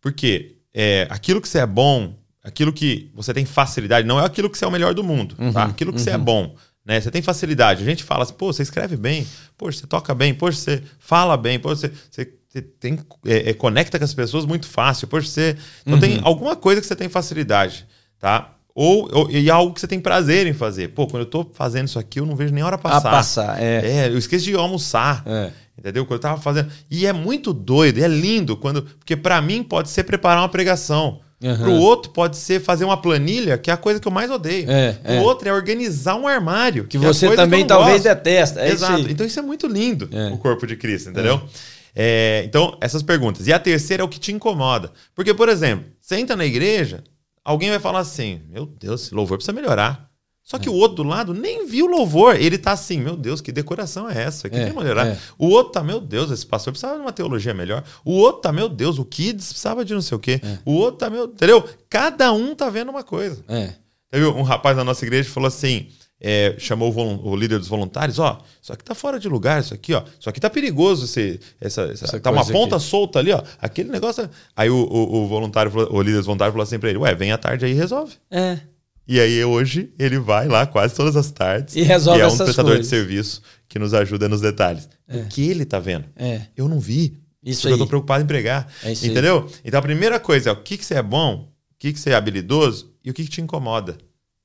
Porque 0.01 0.57
é, 0.75 1.07
aquilo 1.11 1.41
que 1.41 1.49
você 1.49 1.61
é 1.61 1.67
bom, 1.67 2.15
aquilo 2.43 2.73
que 2.73 3.11
você 3.15 3.33
tem 3.33 3.45
facilidade, 3.45 4.07
não 4.07 4.21
é 4.21 4.25
aquilo 4.25 4.51
que 4.51 4.59
você 4.59 4.65
é 4.65 4.69
o 4.69 4.73
melhor 4.73 4.95
do 4.95 5.05
mundo, 5.05 5.35
tá? 5.35 5.45
uhum. 5.45 5.53
tá? 5.53 5.65
Aquilo 5.65 5.93
que 5.93 6.01
você 6.01 6.11
é 6.11 6.17
uhum. 6.17 6.25
bom. 6.25 6.57
Né? 6.85 7.01
Você 7.01 7.11
tem 7.11 7.23
facilidade. 7.23 7.83
A 7.83 7.87
gente 7.87 8.03
fala 8.03 8.25
assim, 8.25 8.35
pô, 8.35 8.53
você 8.53 8.63
escreve 8.63 8.97
bem, 8.97 9.27
pô, 9.57 9.71
você 9.71 9.87
toca 9.87 10.15
bem, 10.15 10.35
pô, 10.35 10.51
você 10.51 10.83
fala 10.99 11.37
bem, 11.37 11.59
pô, 11.59 11.69
você, 11.69 11.93
você 12.11 12.33
você 12.53 12.61
tem, 12.61 12.99
é, 13.25 13.51
é, 13.51 13.55
conecta 13.55 13.99
com 13.99 14.05
as 14.05 14.13
pessoas 14.13 14.45
muito 14.45 14.67
fácil. 14.67 15.09
Por 15.09 15.25
ser. 15.25 15.57
Então 15.81 15.95
uhum. 15.95 16.01
tem 16.01 16.21
alguma 16.23 16.55
coisa 16.55 16.83
que 16.83 16.87
você 16.87 16.95
tem 16.95 17.09
facilidade, 17.09 17.87
tá? 18.19 18.55
Ou, 18.75 19.09
ou, 19.11 19.31
e 19.31 19.51
algo 19.51 19.73
que 19.73 19.81
você 19.81 19.87
tem 19.87 19.99
prazer 19.99 20.47
em 20.47 20.53
fazer. 20.53 20.89
Pô, 20.89 21.07
quando 21.07 21.23
eu 21.23 21.31
tô 21.31 21.51
fazendo 21.55 21.89
isso 21.89 21.99
aqui, 21.99 22.21
eu 22.21 22.27
não 22.27 22.37
vejo 22.37 22.53
nem 22.53 22.63
hora 22.63 22.77
passar. 22.77 23.09
A 23.09 23.11
passar, 23.11 23.63
é. 23.63 24.05
É, 24.05 24.09
eu 24.09 24.19
esqueço 24.19 24.45
de 24.45 24.55
almoçar. 24.55 25.23
É. 25.25 25.51
Entendeu? 25.79 26.05
Quando 26.05 26.19
eu 26.19 26.21
tava 26.21 26.41
fazendo. 26.41 26.71
E 26.91 27.07
é 27.07 27.13
muito 27.13 27.55
doido, 27.55 28.05
é 28.05 28.09
lindo 28.09 28.55
quando. 28.55 28.83
Porque 28.83 29.17
para 29.17 29.41
mim 29.41 29.63
pode 29.63 29.89
ser 29.89 30.05
preparar 30.05 30.43
uma 30.43 30.49
pregação. 30.49 31.21
Uhum. 31.43 31.57
Pro 31.57 31.73
outro 31.73 32.13
pode 32.13 32.37
ser 32.37 32.61
fazer 32.61 32.85
uma 32.85 32.97
planilha, 32.97 33.59
que 33.59 33.71
é 33.71 33.75
a 33.75 33.77
coisa 33.77 33.99
que 33.99 34.07
eu 34.07 34.13
mais 34.13 34.31
odeio. 34.31 34.71
É, 34.71 34.99
o 35.05 35.13
é. 35.13 35.21
outro 35.21 35.49
é 35.49 35.53
organizar 35.53 36.15
um 36.17 36.27
armário. 36.27 36.85
Que, 36.85 36.99
que 36.99 37.05
você 37.05 37.27
é 37.27 37.35
também 37.35 37.67
talvez 37.67 38.03
gosto. 38.03 38.15
detesta. 38.15 38.61
É 38.61 38.71
Exato. 38.71 39.11
Então 39.11 39.27
isso 39.27 39.39
é 39.39 39.43
muito 39.43 39.67
lindo, 39.67 40.09
é. 40.13 40.29
o 40.29 40.39
corpo 40.39 40.67
de 40.67 40.77
Cristo, 40.77 41.11
entendeu? 41.11 41.37
É. 41.37 41.83
É, 41.95 42.43
então, 42.47 42.77
essas 42.81 43.03
perguntas. 43.03 43.47
E 43.47 43.53
a 43.53 43.59
terceira 43.59 44.03
é 44.03 44.05
o 44.05 44.09
que 44.09 44.19
te 44.19 44.33
incomoda. 44.33 44.91
Porque, 45.15 45.35
por 45.35 45.49
exemplo, 45.49 45.85
você 46.01 46.17
entra 46.17 46.35
na 46.35 46.45
igreja, 46.47 47.05
alguém 47.45 47.71
vai 47.71 47.79
falar 47.79 48.01
assim: 48.01 48.41
Meu 48.49 48.67
Deus, 48.67 49.03
esse 49.05 49.15
louvor 49.15 49.37
precisa 49.37 49.53
melhorar. 49.53 50.11
Só 50.45 50.59
que 50.59 50.69
é. 50.69 50.71
o 50.71 50.75
outro 50.75 50.97
do 50.97 51.03
lado 51.05 51.33
nem 51.33 51.67
viu 51.67 51.87
o 51.87 51.89
louvor. 51.89 52.37
Ele 52.37 52.59
tá 52.59 52.73
assim, 52.73 52.99
meu 52.99 53.17
Deus, 53.17 53.41
que 53.41 53.53
decoração 53.53 54.11
é 54.11 54.23
essa? 54.23 54.51
Que 54.51 54.57
é, 54.57 54.73
melhorar. 54.73 55.07
É. 55.07 55.19
O 55.39 55.49
outro 55.49 55.73
tá, 55.73 55.85
meu 55.85 56.01
Deus, 56.01 56.31
esse 56.31 56.45
pastor 56.45 56.73
precisava 56.73 56.97
de 56.97 57.03
uma 57.03 57.13
teologia 57.13 57.55
melhor. 57.55 57.85
O 58.05 58.13
outro 58.13 58.43
tá, 58.43 58.53
meu 58.53 58.69
Deus, 58.69 58.99
o 58.99 59.05
Kids 59.05 59.49
precisava 59.49 59.85
de 59.85 59.95
não 59.95 60.03
sei 60.03 60.17
o 60.17 60.21
quê. 60.21 60.41
É. 60.43 60.59
O 60.65 60.73
outro 60.73 60.99
tá, 60.99 61.09
meu. 61.09 61.25
Entendeu? 61.25 61.65
Cada 61.89 62.33
um 62.33 62.55
tá 62.55 62.69
vendo 62.69 62.91
uma 62.91 63.05
coisa. 63.05 63.43
É. 63.49 63.75
Teve 64.11 64.27
um 64.27 64.43
rapaz 64.43 64.77
da 64.77 64.85
nossa 64.85 65.05
igreja 65.05 65.31
falou 65.31 65.47
assim: 65.47 65.89
é, 66.21 66.55
chamou 66.59 66.93
o, 66.93 67.31
o, 67.31 67.37
líder 67.37 67.59
dos 67.59 67.67
voluntários, 67.67 68.19
ó, 68.19 68.41
isso 68.61 68.73
aqui 68.73 68.85
tá 68.85 68.95
fora 68.95 69.19
de 69.19 69.29
lugar, 69.29 69.61
isso 69.61 69.75
aqui, 69.75 69.93
ó, 69.93 70.05
isso 70.21 70.29
aqui 70.29 70.39
tá 70.39 70.49
perigoso, 70.49 71.07
esse, 71.07 71.41
essa, 71.61 71.83
essa, 71.85 72.05
essa 72.05 72.21
tá 72.21 72.31
uma 72.31 72.47
ponta 72.47 72.77
aqui. 72.77 72.85
solta 72.85 73.19
ali, 73.19 73.33
ó, 73.33 73.43
aquele 73.61 73.91
negócio. 73.91 74.31
Aí 74.55 74.71
o, 74.71 74.77
o, 74.77 75.23
o 75.23 75.27
voluntário, 75.27 75.73
o 75.91 76.01
líder 76.03 76.19
dos 76.19 76.27
voluntários 76.27 76.53
falou 76.53 76.63
assim 76.63 76.79
pra 76.79 76.91
ele, 76.91 76.99
ué, 76.99 77.15
vem 77.15 77.33
à 77.33 77.39
tarde 77.39 77.65
aí 77.65 77.73
e 77.73 77.75
resolve. 77.75 78.15
É. 78.31 78.61
E 79.07 79.19
aí 79.19 79.45
hoje 79.45 79.93
ele 79.99 80.19
vai 80.19 80.47
lá 80.47 80.67
quase 80.67 80.95
todas 80.95 81.17
as 81.17 81.31
tardes 81.31 81.75
e 81.75 81.83
resolve 81.83 82.21
e 82.21 82.23
é 82.23 82.27
um 82.27 82.37
prestador 82.37 82.73
coisas. 82.73 82.87
de 82.87 82.91
serviço 82.91 83.43
que 83.69 83.79
nos 83.79 83.95
ajuda 83.95 84.29
nos 84.29 84.41
detalhes. 84.41 84.89
É. 85.09 85.19
O 85.19 85.27
que 85.27 85.49
ele 85.49 85.65
tá 85.65 85.79
vendo? 85.79 86.07
É. 86.17 86.43
Eu 86.57 86.69
não 86.69 86.79
vi. 86.79 87.21
Isso 87.43 87.67
aí. 87.67 87.75
Eu 87.75 87.79
tô 87.79 87.87
preocupado 87.87 88.23
em 88.23 88.27
pregar. 88.27 88.73
É 88.85 88.93
Entendeu? 88.93 89.49
Aí. 89.49 89.61
Então 89.65 89.81
a 89.81 89.83
primeira 89.83 90.21
coisa 90.21 90.51
é 90.51 90.53
o 90.53 90.63
que, 90.63 90.77
que 90.77 90.85
você 90.85 90.95
é 90.95 91.03
bom, 91.03 91.53
o 91.73 91.75
que, 91.79 91.93
que 91.93 91.99
você 91.99 92.11
é 92.11 92.15
habilidoso 92.15 92.95
e 93.05 93.11
o 93.11 93.15
que, 93.15 93.25
que 93.25 93.31
te 93.31 93.41
incomoda. 93.41 93.99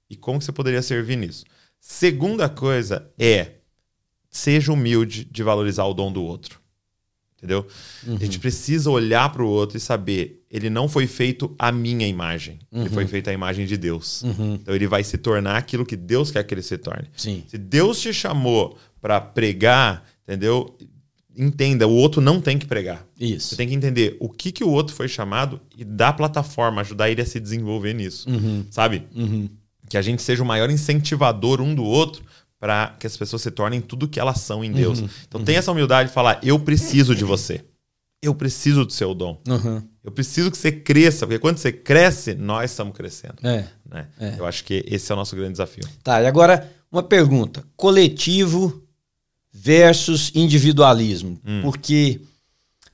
E 0.10 0.16
como 0.16 0.40
que 0.40 0.46
você 0.46 0.52
poderia 0.52 0.82
servir 0.82 1.18
nisso. 1.18 1.46
Segunda 1.80 2.50
coisa 2.50 3.08
é 3.20 3.52
seja 4.30 4.72
humilde 4.72 5.26
de 5.26 5.44
valorizar 5.44 5.86
o 5.86 5.94
dom 5.94 6.12
do 6.12 6.24
outro. 6.24 6.60
Entendeu? 7.48 7.66
Uhum. 8.06 8.16
A 8.16 8.20
gente 8.20 8.40
precisa 8.40 8.90
olhar 8.92 9.32
para 9.32 9.42
o 9.42 9.48
outro 9.48 9.78
e 9.78 9.80
saber, 9.80 10.44
ele 10.52 10.70
não 10.70 10.90
foi 10.90 11.08
feito 11.08 11.56
a 11.58 11.72
minha 11.72 12.06
imagem, 12.06 12.60
uhum. 12.70 12.82
ele 12.82 12.90
foi 12.90 13.04
uhum. 13.04 13.10
feito 13.10 13.30
a 13.30 13.34
imagem 13.34 13.66
de 13.66 13.78
Deus. 13.78 14.22
Uhum. 14.24 14.56
Então 14.56 14.76
ele 14.76 14.86
vai 14.86 15.04
se 15.04 15.18
tornar 15.18 15.56
aquilo 15.56 15.86
que 15.86 15.96
Deus 15.96 16.30
quer 16.30 16.44
que 16.44 16.54
ele 16.54 16.62
se 16.62 16.78
torne. 16.78 17.08
Sim. 17.16 17.44
Se 17.48 17.58
Deus 17.58 18.02
te 18.02 18.14
chamou 18.14 18.78
para 19.02 19.22
pregar, 19.22 20.04
entendeu? 20.28 20.78
Entenda, 21.36 21.88
o 21.88 21.94
outro 21.94 22.20
não 22.20 22.42
tem 22.42 22.58
que 22.58 22.66
pregar. 22.66 23.06
Isso. 23.20 23.50
Você 23.50 23.56
tem 23.56 23.68
que 23.68 23.76
entender 23.76 24.18
o 24.20 24.28
que, 24.28 24.52
que 24.52 24.64
o 24.64 24.70
outro 24.70 24.94
foi 24.94 25.08
chamado 25.08 25.62
e 25.78 25.86
dar 25.86 26.14
plataforma, 26.14 26.82
ajudar 26.82 27.10
ele 27.10 27.22
a 27.22 27.26
se 27.26 27.40
desenvolver 27.40 27.94
nisso. 27.94 28.30
Uhum. 28.30 28.66
Sabe? 28.70 29.04
Uhum 29.16 29.48
que 29.90 29.98
a 29.98 30.02
gente 30.02 30.22
seja 30.22 30.44
o 30.44 30.46
maior 30.46 30.70
incentivador 30.70 31.62
um 31.62 31.74
do 31.74 31.84
outro 31.84 32.24
para 32.60 32.96
que 33.00 33.06
as 33.06 33.16
pessoas 33.16 33.42
se 33.42 33.52
tornem 33.52 33.82
tudo 33.82 34.08
que 34.08 34.20
elas 34.20 34.40
são 34.42 34.64
em 34.64 34.72
Deus. 34.72 35.00
Uhum, 35.00 35.10
então 35.28 35.40
uhum. 35.40 35.46
tem 35.46 35.56
essa 35.56 35.72
humildade 35.72 36.10
de 36.10 36.16
falar: 36.16 36.40
eu 36.44 36.60
preciso 36.60 37.16
de 37.16 37.24
você. 37.24 37.64
Eu 38.22 38.34
preciso 38.34 38.84
do 38.84 38.92
seu 38.92 39.14
dom. 39.14 39.40
Uhum. 39.48 39.82
Eu 40.04 40.12
preciso 40.12 40.50
que 40.50 40.58
você 40.58 40.72
cresça, 40.72 41.28
porque 41.28 41.38
quando 41.38 41.58
você 41.58 41.72
cresce, 41.72 42.34
nós 42.34 42.72
estamos 42.72 42.96
crescendo. 42.96 43.36
É, 43.44 43.66
né? 43.88 44.08
é. 44.20 44.36
Eu 44.40 44.46
acho 44.46 44.64
que 44.64 44.84
esse 44.88 45.12
é 45.12 45.14
o 45.14 45.18
nosso 45.18 45.36
grande 45.36 45.52
desafio. 45.52 45.84
Tá, 46.04 46.22
e 46.22 46.26
agora 46.26 46.72
uma 46.92 47.04
pergunta: 47.04 47.64
coletivo 47.76 48.84
versus 49.54 50.32
individualismo. 50.34 51.40
Hum. 51.46 51.62
Porque 51.62 52.22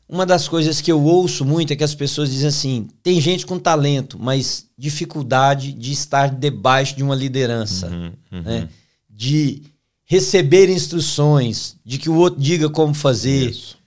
uma 0.07 0.25
das 0.25 0.47
coisas 0.47 0.81
que 0.81 0.91
eu 0.91 1.01
ouço 1.01 1.45
muito 1.45 1.71
é 1.71 1.75
que 1.75 1.83
as 1.83 1.95
pessoas 1.95 2.29
dizem 2.29 2.49
assim: 2.49 2.87
tem 3.01 3.19
gente 3.21 3.45
com 3.45 3.57
talento, 3.57 4.19
mas 4.19 4.67
dificuldade 4.77 5.71
de 5.71 5.91
estar 5.91 6.29
debaixo 6.29 6.95
de 6.95 7.03
uma 7.03 7.15
liderança, 7.15 7.87
uhum, 7.87 8.11
uhum. 8.31 8.41
Né? 8.41 8.69
De 9.15 9.63
receber 10.05 10.69
instruções, 10.69 11.75
de 11.85 11.97
que 11.97 12.09
o 12.09 12.15
outro 12.15 12.41
diga 12.41 12.69
como 12.69 12.93
fazer. 12.93 13.49
Isso. 13.49 13.77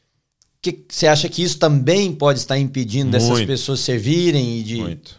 Que 0.62 0.84
você 0.88 1.06
acha 1.06 1.28
que 1.28 1.42
isso 1.42 1.58
também 1.58 2.12
pode 2.12 2.38
estar 2.38 2.58
impedindo 2.58 3.10
muito. 3.10 3.28
dessas 3.28 3.44
pessoas 3.44 3.80
servirem 3.80 4.58
e 4.58 4.62
de 4.62 4.76
muito. 4.76 5.16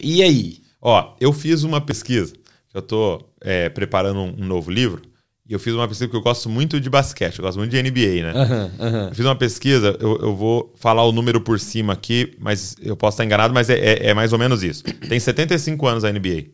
E 0.00 0.22
aí? 0.22 0.60
Ó, 0.80 1.14
eu 1.20 1.32
fiz 1.32 1.62
uma 1.62 1.80
pesquisa. 1.80 2.32
Eu 2.72 2.80
estou 2.80 3.32
é, 3.40 3.68
preparando 3.68 4.20
um, 4.20 4.42
um 4.42 4.46
novo 4.46 4.70
livro 4.70 5.02
e 5.48 5.52
eu 5.52 5.60
fiz 5.60 5.72
uma 5.72 5.86
pesquisa 5.86 6.08
porque 6.08 6.16
eu 6.16 6.22
gosto 6.22 6.48
muito 6.48 6.80
de 6.80 6.90
basquete, 6.90 7.38
eu 7.38 7.44
gosto 7.44 7.58
muito 7.58 7.70
de 7.70 7.80
NBA, 7.80 8.22
né? 8.22 8.32
Uhum, 8.34 8.86
uhum. 8.86 9.08
Eu 9.08 9.14
fiz 9.14 9.24
uma 9.24 9.36
pesquisa, 9.36 9.96
eu, 10.00 10.18
eu, 10.18 10.34
vou 10.34 10.74
falar 10.76 11.04
o 11.04 11.12
número 11.12 11.40
por 11.40 11.60
cima 11.60 11.92
aqui, 11.92 12.36
mas 12.40 12.74
eu 12.82 12.96
posso 12.96 13.14
estar 13.14 13.24
enganado, 13.24 13.54
mas 13.54 13.70
é, 13.70 13.78
é, 13.78 14.06
é, 14.08 14.14
mais 14.14 14.32
ou 14.32 14.38
menos 14.38 14.64
isso. 14.64 14.82
Tem 15.08 15.20
75 15.20 15.86
anos 15.86 16.04
a 16.04 16.10
NBA. 16.10 16.46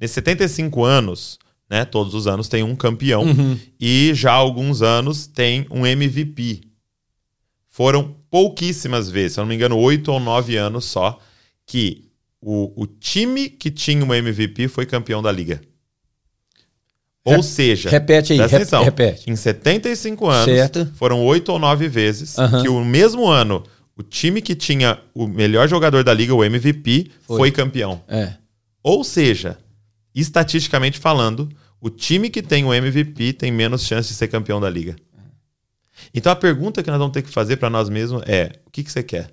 Nesses 0.00 0.14
75 0.14 0.82
anos, 0.82 1.38
né, 1.68 1.84
todos 1.84 2.14
os 2.14 2.26
anos 2.26 2.48
tem 2.48 2.62
um 2.62 2.74
campeão 2.74 3.24
uhum. 3.24 3.58
e 3.78 4.12
já 4.14 4.32
há 4.32 4.36
alguns 4.36 4.82
anos 4.82 5.26
tem 5.26 5.66
um 5.70 5.86
MVP. 5.86 6.62
Foram 7.66 8.16
pouquíssimas 8.30 9.10
vezes, 9.10 9.34
se 9.34 9.40
eu 9.40 9.42
não 9.42 9.48
me 9.48 9.54
engano, 9.54 9.78
oito 9.78 10.10
ou 10.12 10.18
nove 10.18 10.56
anos 10.56 10.84
só, 10.84 11.18
que 11.66 12.04
o, 12.40 12.82
o 12.82 12.86
time 12.86 13.48
que 13.48 13.70
tinha 13.70 14.04
um 14.04 14.14
MVP 14.14 14.68
foi 14.68 14.86
campeão 14.86 15.22
da 15.22 15.30
liga. 15.30 15.60
Ou 17.24 17.42
seja, 17.42 17.90
repete 17.90 18.32
aí, 18.32 18.40
atenção, 18.40 18.82
repete. 18.82 19.30
Em 19.30 19.36
75 19.36 20.28
anos, 20.28 20.44
certo. 20.46 20.90
foram 20.94 21.22
oito 21.26 21.52
ou 21.52 21.58
nove 21.58 21.86
vezes 21.86 22.36
que 22.62 22.68
o 22.70 22.82
mesmo 22.82 23.26
ano 23.26 23.62
o 23.98 24.02
time 24.02 24.40
que 24.40 24.54
tinha 24.54 25.00
o 25.12 25.26
melhor 25.26 25.68
jogador 25.68 26.04
da 26.04 26.14
liga, 26.14 26.32
o 26.32 26.44
MVP, 26.44 27.10
foi, 27.26 27.36
foi 27.36 27.50
campeão. 27.50 28.00
É. 28.06 28.34
Ou 28.80 29.02
seja, 29.02 29.58
estatisticamente 30.14 31.00
falando, 31.00 31.48
o 31.80 31.90
time 31.90 32.30
que 32.30 32.42
tem 32.42 32.64
o 32.64 32.74
MVP 32.74 33.34
tem 33.34 33.52
menos 33.52 33.82
chance 33.82 34.08
de 34.08 34.14
ser 34.14 34.28
campeão 34.28 34.60
da 34.60 34.68
liga. 34.68 34.96
Então 36.14 36.32
a 36.32 36.36
pergunta 36.36 36.82
que 36.82 36.90
nós 36.90 36.98
vamos 36.98 37.12
ter 37.12 37.22
que 37.22 37.30
fazer 37.30 37.56
para 37.56 37.70
nós 37.70 37.88
mesmos 37.88 38.22
é: 38.26 38.52
o 38.66 38.70
que, 38.70 38.82
que 38.82 38.90
você 38.90 39.02
quer? 39.02 39.30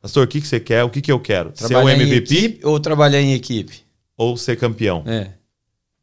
Pastor, 0.00 0.24
o 0.24 0.28
que, 0.28 0.40
que 0.40 0.46
você 0.46 0.60
quer? 0.60 0.84
O 0.84 0.90
que, 0.90 1.00
que 1.00 1.10
eu 1.10 1.18
quero? 1.18 1.50
Trabalhar 1.50 1.96
ser 1.96 2.02
o 2.02 2.02
MVP? 2.02 2.60
ou 2.62 2.78
trabalhar 2.78 3.20
em 3.20 3.32
equipe? 3.32 3.82
Ou 4.16 4.36
ser 4.36 4.56
campeão? 4.56 5.02
É. 5.06 5.30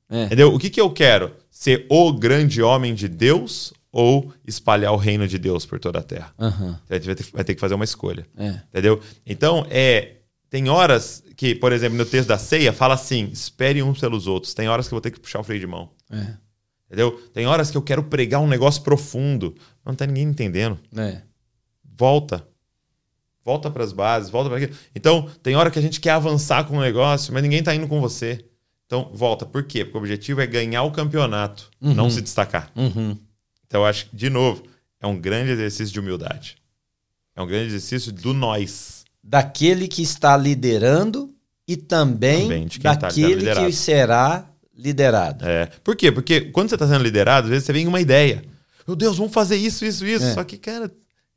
é. 0.09 0.25
Entendeu? 0.25 0.53
O 0.53 0.57
que, 0.57 0.69
que 0.71 0.81
eu 0.81 0.89
quero? 0.89 1.35
Ser 1.49 1.85
o 1.87 2.11
grande 2.11 2.61
homem 2.63 2.95
de 2.95 3.07
Deus 3.07 3.73
ou 3.91 4.33
espalhar 4.47 4.91
o 4.93 4.97
reino 4.97 5.27
de 5.27 5.37
Deus 5.37 5.65
por 5.65 5.79
toda 5.79 5.99
a 5.99 6.03
terra? 6.03 6.33
Uhum. 6.39 6.75
Gente 6.89 7.05
vai 7.05 7.15
ter, 7.15 7.25
vai 7.31 7.43
ter, 7.43 7.53
que 7.53 7.61
fazer 7.61 7.75
uma 7.75 7.83
escolha. 7.83 8.25
É. 8.37 8.61
Entendeu? 8.69 8.99
Então, 9.25 9.67
é. 9.69 10.13
Tem 10.51 10.67
horas 10.67 11.23
que, 11.37 11.55
por 11.55 11.71
exemplo, 11.71 11.97
no 11.97 12.05
texto 12.05 12.27
da 12.27 12.37
ceia, 12.37 12.73
fala 12.73 12.93
assim: 12.93 13.29
espere 13.31 13.81
uns 13.81 14.01
pelos 14.01 14.27
outros. 14.27 14.53
Tem 14.53 14.67
horas 14.67 14.85
que 14.85 14.93
eu 14.93 14.97
vou 14.97 15.01
ter 15.01 15.09
que 15.09 15.19
puxar 15.19 15.39
o 15.39 15.43
freio 15.43 15.61
de 15.61 15.65
mão. 15.65 15.89
É. 16.11 16.33
Entendeu? 16.87 17.11
Tem 17.33 17.47
horas 17.47 17.71
que 17.71 17.77
eu 17.77 17.81
quero 17.81 18.03
pregar 18.03 18.41
um 18.41 18.47
negócio 18.47 18.83
profundo. 18.83 19.55
Não 19.85 19.95
tá 19.95 20.05
ninguém 20.05 20.25
entendendo. 20.25 20.77
É. 20.97 21.21
Volta. 21.97 22.45
Volta 23.45 23.71
para 23.71 23.81
as 23.81 23.93
bases, 23.93 24.29
volta 24.29 24.49
para 24.49 24.57
aquilo. 24.57 24.77
Então, 24.93 25.29
tem 25.41 25.55
hora 25.55 25.71
que 25.71 25.79
a 25.79 25.81
gente 25.81 26.01
quer 26.01 26.11
avançar 26.11 26.65
com 26.65 26.77
o 26.77 26.81
negócio, 26.81 27.33
mas 27.33 27.41
ninguém 27.41 27.63
tá 27.63 27.73
indo 27.73 27.87
com 27.87 28.01
você. 28.01 28.45
Então, 28.85 29.09
volta. 29.13 29.45
Por 29.45 29.63
quê? 29.63 29.85
Porque 29.85 29.97
o 29.97 30.01
objetivo 30.01 30.41
é 30.41 30.45
ganhar 30.45 30.83
o 30.83 30.91
campeonato, 30.91 31.71
uhum. 31.79 31.93
não 31.93 32.09
se 32.09 32.21
destacar. 32.21 32.69
Uhum. 32.75 33.17
Então, 33.65 33.81
eu 33.81 33.85
acho 33.85 34.07
que, 34.07 34.15
de 34.17 34.29
novo, 34.29 34.63
é 34.99 35.07
um 35.07 35.17
grande 35.17 35.51
exercício 35.51 35.93
de 35.93 35.99
humildade. 36.01 36.57
É 37.33 37.41
um 37.41 37.47
grande 37.47 37.67
exercício 37.67 38.11
do 38.11 38.33
nós. 38.33 39.00
Daquele 39.23 39.87
que 39.87 40.01
está 40.01 40.35
liderando 40.35 41.29
e 41.67 41.77
também, 41.77 42.43
também 42.43 42.67
tá 42.67 42.95
daquele 42.95 43.45
tá 43.45 43.65
que 43.65 43.71
será 43.71 44.45
liderado. 44.75 45.45
É. 45.45 45.67
Por 45.83 45.95
quê? 45.95 46.11
Porque 46.11 46.41
quando 46.41 46.69
você 46.69 46.75
está 46.75 46.87
sendo 46.87 47.03
liderado, 47.03 47.45
às 47.45 47.49
vezes 47.51 47.65
você 47.65 47.73
vem 47.73 47.87
uma 47.87 48.01
ideia. 48.01 48.43
Meu 48.87 48.95
Deus, 48.95 49.17
vamos 49.17 49.33
fazer 49.33 49.55
isso, 49.55 49.85
isso, 49.85 50.05
isso. 50.05 50.25
É. 50.25 50.33
Só 50.33 50.43
que, 50.43 50.57
cara, 50.57 50.91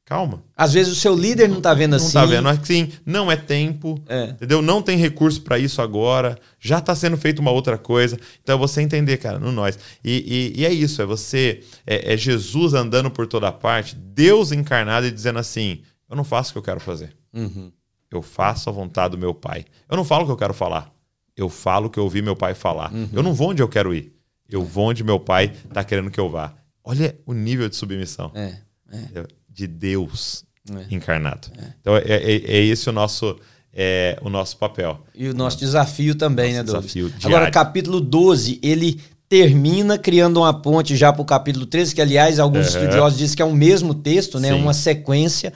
calma. 0.05 0.43
Às 0.57 0.73
vezes 0.73 0.93
o 0.93 0.97
seu 0.97 1.15
líder 1.15 1.49
não 1.49 1.59
está 1.59 1.75
vendo 1.75 1.91
não 1.91 1.97
assim. 1.99 2.15
Não 2.15 2.25
está 2.25 2.37
vendo 2.37 2.49
assim, 2.49 2.93
não 3.05 3.31
é 3.31 3.37
tempo, 3.37 4.03
é. 4.09 4.25
entendeu? 4.25 4.63
Não 4.63 4.83
tem 4.83 4.97
recurso 4.97 5.41
para 5.43 5.59
isso 5.59 5.81
agora, 5.81 6.39
já 6.59 6.79
está 6.79 6.95
sendo 6.95 7.17
feito 7.17 7.41
uma 7.41 7.51
outra 7.51 7.77
coisa. 7.77 8.19
Então 8.43 8.57
é 8.57 8.59
você 8.59 8.81
entender, 8.81 9.19
cara, 9.19 9.39
no 9.39 9.53
nós. 9.53 9.79
E, 10.03 10.53
e, 10.57 10.61
e 10.61 10.67
é 10.67 10.73
isso, 10.73 11.03
é 11.03 11.07
você, 11.07 11.61
é, 11.87 12.15
é, 12.15 12.17
Jesus 12.17 12.75
andando 12.75 13.11
por 13.11 13.27
toda 13.27 13.53
parte, 13.53 13.95
Deus 13.95 14.53
encarnado 14.53 15.07
e 15.07 15.11
dizendo 15.11 15.39
assim: 15.39 15.83
eu 16.09 16.17
não 16.17 16.25
faço 16.25 16.51
o 16.51 16.53
que 16.55 16.59
eu 16.59 16.63
quero 16.63 16.81
fazer. 16.81 17.15
Uhum. 17.35 17.73
Eu 18.11 18.23
faço 18.23 18.71
a 18.71 18.73
vontade 18.73 19.13
do 19.13 19.19
meu 19.19 19.35
pai. 19.35 19.65
Eu 19.89 19.97
não 19.97 20.05
falo 20.05 20.23
o 20.23 20.27
que 20.27 20.33
eu 20.33 20.37
quero 20.37 20.55
falar 20.55 20.95
eu 21.37 21.49
falo 21.49 21.87
o 21.87 21.91
que 21.91 21.99
eu 21.99 22.05
ouvi 22.05 22.23
meu 22.23 22.37
pai 22.37 22.55
falar. 22.55 22.93
Uhum. 22.93 23.09
Eu 23.13 23.23
não 23.23 23.35
vou 23.35 23.51
onde 23.51 23.63
eu 23.63 23.69
quero 23.69 23.95
ir. 23.95 24.13
Eu 24.49 24.65
vou 24.65 24.91
onde 24.91 25.03
meu 25.03 25.19
pai 25.19 25.53
está 25.69 25.83
querendo 25.83 26.11
que 26.11 26.21
eu 26.21 26.29
vá. 26.29 26.55
Olha 26.83 27.17
o 27.27 27.33
nível 27.33 27.69
de 27.69 27.77
submissão 27.77 28.31
é, 28.35 28.55
é. 28.93 29.27
de 29.49 29.67
Deus 29.67 30.45
é. 30.71 30.95
encarnado. 30.95 31.49
Então 31.81 31.97
é, 31.97 32.03
é, 32.03 32.35
é, 32.37 32.65
esse 32.65 32.89
o 32.89 32.93
nosso, 32.93 33.39
é, 33.73 34.19
o 34.23 34.29
nosso 34.29 34.57
papel. 34.59 35.03
E 35.15 35.29
o 35.29 35.35
nosso 35.35 35.59
desafio 35.59 36.15
também, 36.15 36.53
nosso 36.53 36.59
né, 36.59 36.65
Douglas? 36.65 36.93
Desafio 36.93 37.11
diário. 37.19 37.37
Agora, 37.37 37.51
capítulo 37.51 38.01
12, 38.01 38.61
ele 38.63 39.01
termina 39.29 39.99
criando 39.99 40.41
uma 40.41 40.53
ponte 40.53 40.95
já 40.95 41.13
para 41.13 41.23
o 41.23 41.25
capítulo 41.25 41.65
13, 41.65 41.95
que, 41.95 42.03
aliás, 42.03 42.39
alguns 42.39 42.67
estudiosos 42.67 43.19
dizem 43.19 43.35
que 43.35 43.43
é 43.43 43.47
o 43.47 43.55
mesmo 43.55 43.95
texto, 43.95 44.39
né? 44.39 44.53
Uma 44.53 44.75
sequência, 44.75 45.53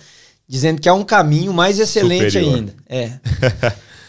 dizendo 0.48 0.80
que 0.80 0.88
é 0.88 0.92
um 0.92 1.04
caminho 1.04 1.52
mais 1.52 1.78
excelente 1.78 2.32
Superior. 2.32 2.54
ainda. 2.54 2.74
É. 2.88 3.12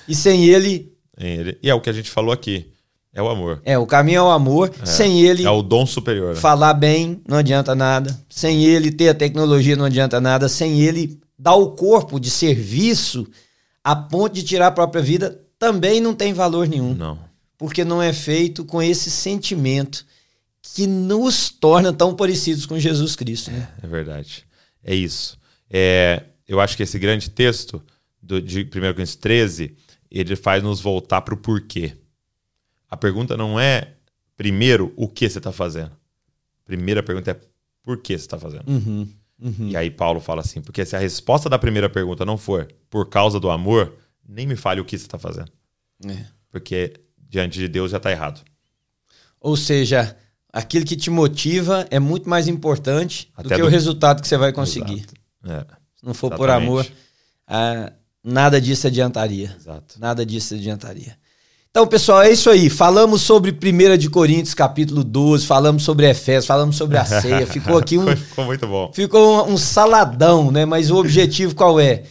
e 0.07 0.15
sem 0.15 0.45
ele 0.45 0.89
ele. 1.19 1.57
E 1.61 1.69
é 1.69 1.73
o 1.73 1.81
que 1.81 1.89
a 1.89 1.93
gente 1.93 2.09
falou 2.09 2.31
aqui. 2.31 2.71
É 3.13 3.21
o 3.21 3.27
amor. 3.27 3.61
É, 3.65 3.77
o 3.77 3.85
caminho 3.85 4.19
é 4.19 4.21
o 4.21 4.29
amor. 4.29 4.71
É. 4.81 4.85
Sem 4.85 5.21
ele. 5.21 5.43
É 5.43 5.49
o 5.49 5.61
dom 5.61 5.85
superior. 5.85 6.35
Né? 6.35 6.39
Falar 6.39 6.73
bem 6.73 7.21
não 7.27 7.37
adianta 7.37 7.75
nada. 7.75 8.17
Sem 8.29 8.63
ele 8.63 8.91
ter 8.91 9.09
a 9.09 9.13
tecnologia 9.13 9.75
não 9.75 9.85
adianta 9.85 10.21
nada. 10.21 10.47
Sem 10.47 10.79
ele 10.79 11.19
dar 11.37 11.55
o 11.55 11.71
corpo 11.71 12.19
de 12.19 12.29
serviço 12.29 13.27
a 13.83 13.95
ponto 13.95 14.33
de 14.33 14.43
tirar 14.43 14.67
a 14.67 14.71
própria 14.71 15.01
vida 15.01 15.41
também 15.57 15.99
não 15.99 16.13
tem 16.13 16.31
valor 16.31 16.67
nenhum. 16.67 16.93
Não. 16.93 17.19
Porque 17.57 17.83
não 17.83 18.01
é 18.01 18.13
feito 18.13 18.63
com 18.63 18.81
esse 18.81 19.11
sentimento 19.11 20.05
que 20.61 20.85
nos 20.85 21.49
torna 21.49 21.91
tão 21.91 22.15
parecidos 22.15 22.65
com 22.65 22.79
Jesus 22.79 23.15
Cristo. 23.15 23.51
Né? 23.51 23.67
É, 23.81 23.85
é 23.85 23.89
verdade. 23.89 24.45
É 24.83 24.95
isso. 24.95 25.37
É, 25.69 26.23
eu 26.47 26.59
acho 26.59 26.75
que 26.75 26.83
esse 26.83 26.97
grande 26.97 27.29
texto 27.29 27.83
do, 28.21 28.41
de 28.41 28.61
1 28.61 28.69
Coríntios 28.69 29.15
13 29.15 29.75
ele 30.09 30.35
faz 30.35 30.63
nos 30.63 30.81
voltar 30.81 31.21
para 31.21 31.33
o 31.33 31.37
porquê. 31.37 31.95
A 32.89 32.97
pergunta 32.97 33.37
não 33.37 33.59
é, 33.59 33.93
primeiro, 34.35 34.91
o 34.95 35.07
que 35.07 35.29
você 35.29 35.37
está 35.37 35.51
fazendo. 35.51 35.91
A 35.91 36.65
primeira 36.65 37.03
pergunta 37.03 37.31
é 37.31 37.39
por 37.83 37.97
que 37.99 38.17
você 38.17 38.25
está 38.25 38.39
fazendo. 38.39 38.67
Uhum, 38.67 39.07
uhum. 39.39 39.69
E 39.69 39.77
aí 39.77 39.91
Paulo 39.91 40.19
fala 40.19 40.41
assim, 40.41 40.61
porque 40.61 40.85
se 40.85 40.95
a 40.95 40.99
resposta 40.99 41.47
da 41.47 41.59
primeira 41.59 41.89
pergunta 41.89 42.25
não 42.25 42.37
for 42.37 42.67
por 42.89 43.09
causa 43.09 43.39
do 43.39 43.49
amor, 43.49 43.93
nem 44.27 44.47
me 44.47 44.55
fale 44.55 44.81
o 44.81 44.85
que 44.85 44.97
você 44.97 45.05
está 45.05 45.19
fazendo. 45.19 45.51
É. 46.05 46.25
Porque 46.49 46.93
diante 47.17 47.59
de 47.59 47.67
Deus 47.67 47.91
já 47.91 47.97
está 47.97 48.11
errado. 48.11 48.41
Ou 49.39 49.55
seja, 49.55 50.17
aquilo 50.51 50.85
que 50.85 50.95
te 50.95 51.09
motiva 51.09 51.87
é 51.91 51.99
muito 51.99 52.27
mais 52.27 52.47
importante 52.47 53.31
Até 53.35 53.49
do 53.49 53.55
que 53.55 53.61
do... 53.61 53.67
o 53.67 53.69
resultado 53.69 54.21
que 54.21 54.27
você 54.27 54.37
vai 54.37 54.51
conseguir. 54.51 55.05
É. 55.45 55.65
Se 55.95 56.05
não 56.05 56.13
for 56.13 56.27
Exatamente. 56.27 56.37
por 56.37 56.49
amor, 56.49 56.87
ah, 57.47 57.91
nada 58.23 58.61
disso 58.61 58.87
adiantaria. 58.87 59.55
Exato. 59.59 59.99
Nada 59.99 60.25
disso 60.25 60.53
adiantaria. 60.53 61.17
Então, 61.71 61.85
pessoal, 61.85 62.23
é 62.23 62.31
isso 62.31 62.49
aí. 62.49 62.67
Falamos 62.67 63.21
sobre 63.21 63.51
1 63.51 63.97
de 63.97 64.09
Coríntios, 64.09 64.55
capítulo 64.55 65.03
12, 65.03 65.45
falamos 65.45 65.83
sobre 65.83 66.09
Efésios, 66.09 66.47
falamos 66.47 66.75
sobre 66.75 66.97
a 66.97 67.05
ceia. 67.05 67.45
Ficou 67.47 67.77
aqui 67.77 67.97
um. 67.97 68.07
ficou 68.15 68.45
muito 68.45 68.65
bom. 68.67 68.91
Ficou 68.91 69.45
um, 69.47 69.53
um 69.53 69.57
saladão, 69.57 70.51
né? 70.51 70.65
Mas 70.65 70.89
o 70.89 70.97
objetivo 70.97 71.53
qual 71.53 71.79
é? 71.79 72.03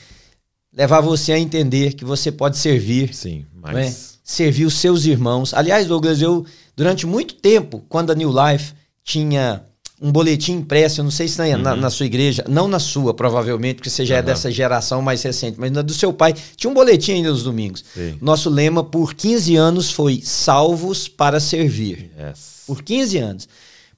Levar 0.73 1.01
você 1.01 1.33
a 1.33 1.39
entender 1.39 1.95
que 1.95 2.05
você 2.05 2.31
pode 2.31 2.57
servir. 2.57 3.13
Sim, 3.13 3.45
mas. 3.53 4.15
É? 4.15 4.19
Servir 4.23 4.67
os 4.67 4.75
seus 4.75 5.07
irmãos. 5.07 5.55
Aliás, 5.55 5.87
Douglas, 5.87 6.21
eu, 6.21 6.45
durante 6.77 7.07
muito 7.07 7.35
tempo, 7.35 7.83
quando 7.89 8.13
a 8.13 8.15
New 8.15 8.31
Life 8.31 8.75
tinha 9.03 9.65
um 10.01 10.13
boletim 10.13 10.53
impresso, 10.53 11.01
eu 11.01 11.05
não 11.05 11.11
sei 11.11 11.27
se 11.27 11.39
na, 11.39 11.45
uhum. 11.45 11.63
na, 11.63 11.77
na, 11.77 11.91
sua 11.91 12.07
igreja, 12.07 12.45
não 12.49 12.69
na 12.69 12.79
sua, 12.79 13.13
provavelmente, 13.13 13.77
porque 13.77 13.91
você 13.91 14.07
já 14.07 14.15
uhum. 14.15 14.21
é 14.21 14.23
dessa 14.23 14.51
geração 14.51 15.03
mais 15.03 15.23
recente, 15.23 15.59
mas 15.59 15.73
na 15.73 15.83
do 15.83 15.93
seu 15.93 16.13
pai, 16.13 16.35
tinha 16.57 16.71
um 16.71 16.75
boletim 16.75 17.13
ainda 17.13 17.31
nos 17.31 17.43
domingos. 17.43 17.85
Sim. 17.95 18.17
Nosso 18.21 18.49
lema 18.49 18.85
por 18.85 19.15
15 19.15 19.57
anos 19.57 19.91
foi 19.91 20.21
salvos 20.23 21.09
para 21.09 21.41
servir. 21.41 22.11
Yes. 22.19 22.63
Por 22.67 22.83
15 22.83 23.19
anos. 23.19 23.49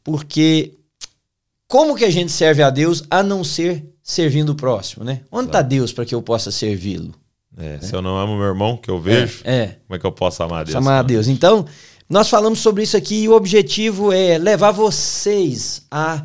Porque 0.02 0.74
como 1.68 1.94
que 1.94 2.04
a 2.04 2.10
gente 2.10 2.32
serve 2.32 2.62
a 2.62 2.70
Deus 2.70 3.04
a 3.10 3.22
não 3.22 3.44
ser 3.44 3.84
servindo 4.02 4.50
o 4.50 4.54
próximo, 4.54 5.04
né? 5.04 5.20
Onde 5.30 5.48
está 5.48 5.62
Deus 5.62 5.92
para 5.92 6.04
que 6.04 6.14
eu 6.14 6.22
possa 6.22 6.50
servi-lo? 6.50 7.14
É, 7.56 7.78
Se 7.80 7.94
eu 7.94 8.00
não 8.00 8.16
amo 8.16 8.36
meu 8.36 8.46
irmão, 8.46 8.76
que 8.76 8.90
eu 8.90 9.00
vejo, 9.00 9.42
é, 9.44 9.56
é. 9.56 9.66
como 9.86 9.96
é 9.96 9.98
que 9.98 10.06
eu 10.06 10.12
posso 10.12 10.42
amar 10.42 10.60
a 10.60 10.64
Deus? 10.64 10.76
Amar 10.76 11.00
a 11.00 11.02
Deus. 11.02 11.28
Então, 11.28 11.66
nós 12.10 12.28
falamos 12.28 12.58
sobre 12.58 12.82
isso 12.82 12.96
aqui 12.96 13.22
e 13.22 13.28
o 13.28 13.36
objetivo 13.36 14.12
é 14.12 14.36
levar 14.36 14.72
vocês 14.72 15.82
a, 15.88 16.24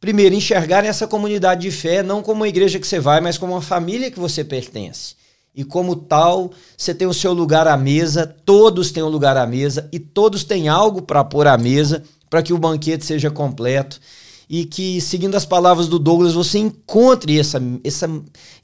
primeiro, 0.00 0.34
enxergarem 0.34 0.88
essa 0.88 1.06
comunidade 1.06 1.60
de 1.60 1.70
fé 1.70 2.02
não 2.02 2.22
como 2.22 2.40
uma 2.40 2.48
igreja 2.48 2.80
que 2.80 2.86
você 2.86 2.98
vai, 2.98 3.20
mas 3.20 3.36
como 3.36 3.52
uma 3.52 3.60
família 3.60 4.10
que 4.10 4.18
você 4.18 4.42
pertence. 4.42 5.14
E 5.54 5.62
como 5.62 5.94
tal, 5.94 6.50
você 6.74 6.94
tem 6.94 7.06
o 7.06 7.12
seu 7.12 7.34
lugar 7.34 7.68
à 7.68 7.76
mesa, 7.76 8.26
todos 8.46 8.90
têm 8.90 9.02
um 9.02 9.08
lugar 9.08 9.36
à 9.36 9.46
mesa 9.46 9.86
e 9.92 9.98
todos 9.98 10.42
têm 10.42 10.68
algo 10.68 11.02
para 11.02 11.22
pôr 11.22 11.46
à 11.46 11.58
mesa 11.58 12.02
para 12.30 12.42
que 12.42 12.54
o 12.54 12.58
banquete 12.58 13.04
seja 13.04 13.30
completo 13.30 14.00
e 14.48 14.64
que, 14.64 15.00
seguindo 15.00 15.34
as 15.34 15.44
palavras 15.44 15.88
do 15.88 15.98
Douglas, 15.98 16.34
você 16.34 16.58
encontre 16.58 17.38
essa, 17.38 17.60
essa, 17.82 18.08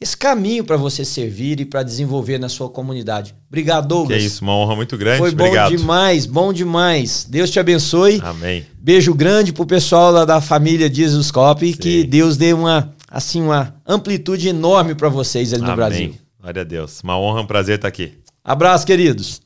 esse 0.01 0.17
caminho 0.17 0.63
para 0.63 0.77
você 0.77 1.05
servir 1.05 1.61
e 1.61 1.65
para 1.65 1.83
desenvolver 1.83 2.39
na 2.39 2.49
sua 2.49 2.69
comunidade. 2.69 3.35
Obrigado, 3.49 3.89
Douglas. 3.89 4.17
Que 4.17 4.23
é 4.23 4.27
isso, 4.27 4.43
uma 4.43 4.57
honra 4.57 4.77
muito 4.77 4.97
grande. 4.97 5.19
Foi 5.19 5.31
Obrigado. 5.31 5.71
bom 5.71 5.77
demais, 5.77 6.27
bom 6.27 6.53
demais. 6.53 7.27
Deus 7.29 7.51
te 7.51 7.59
abençoe. 7.59 8.21
Amém. 8.23 8.65
Beijo 8.79 9.13
grande 9.13 9.53
pro 9.53 9.67
pessoal 9.67 10.13
lá 10.13 10.25
da 10.25 10.41
família 10.41 10.93
Jesuscope 10.93 11.67
e 11.67 11.75
que 11.75 12.05
Deus 12.05 12.37
dê 12.37 12.53
uma 12.53 12.95
assim 13.11 13.43
uma 13.43 13.75
amplitude 13.87 14.49
enorme 14.49 14.95
para 14.95 15.09
vocês 15.09 15.53
ali 15.53 15.63
Amém. 15.63 15.71
no 15.71 15.77
Brasil. 15.77 16.15
Glória 16.41 16.63
a 16.63 16.65
Deus. 16.65 17.01
Uma 17.03 17.19
honra, 17.19 17.43
um 17.43 17.47
prazer 17.47 17.77
estar 17.77 17.89
aqui. 17.89 18.15
Abraço, 18.45 18.87
queridos. 18.87 19.41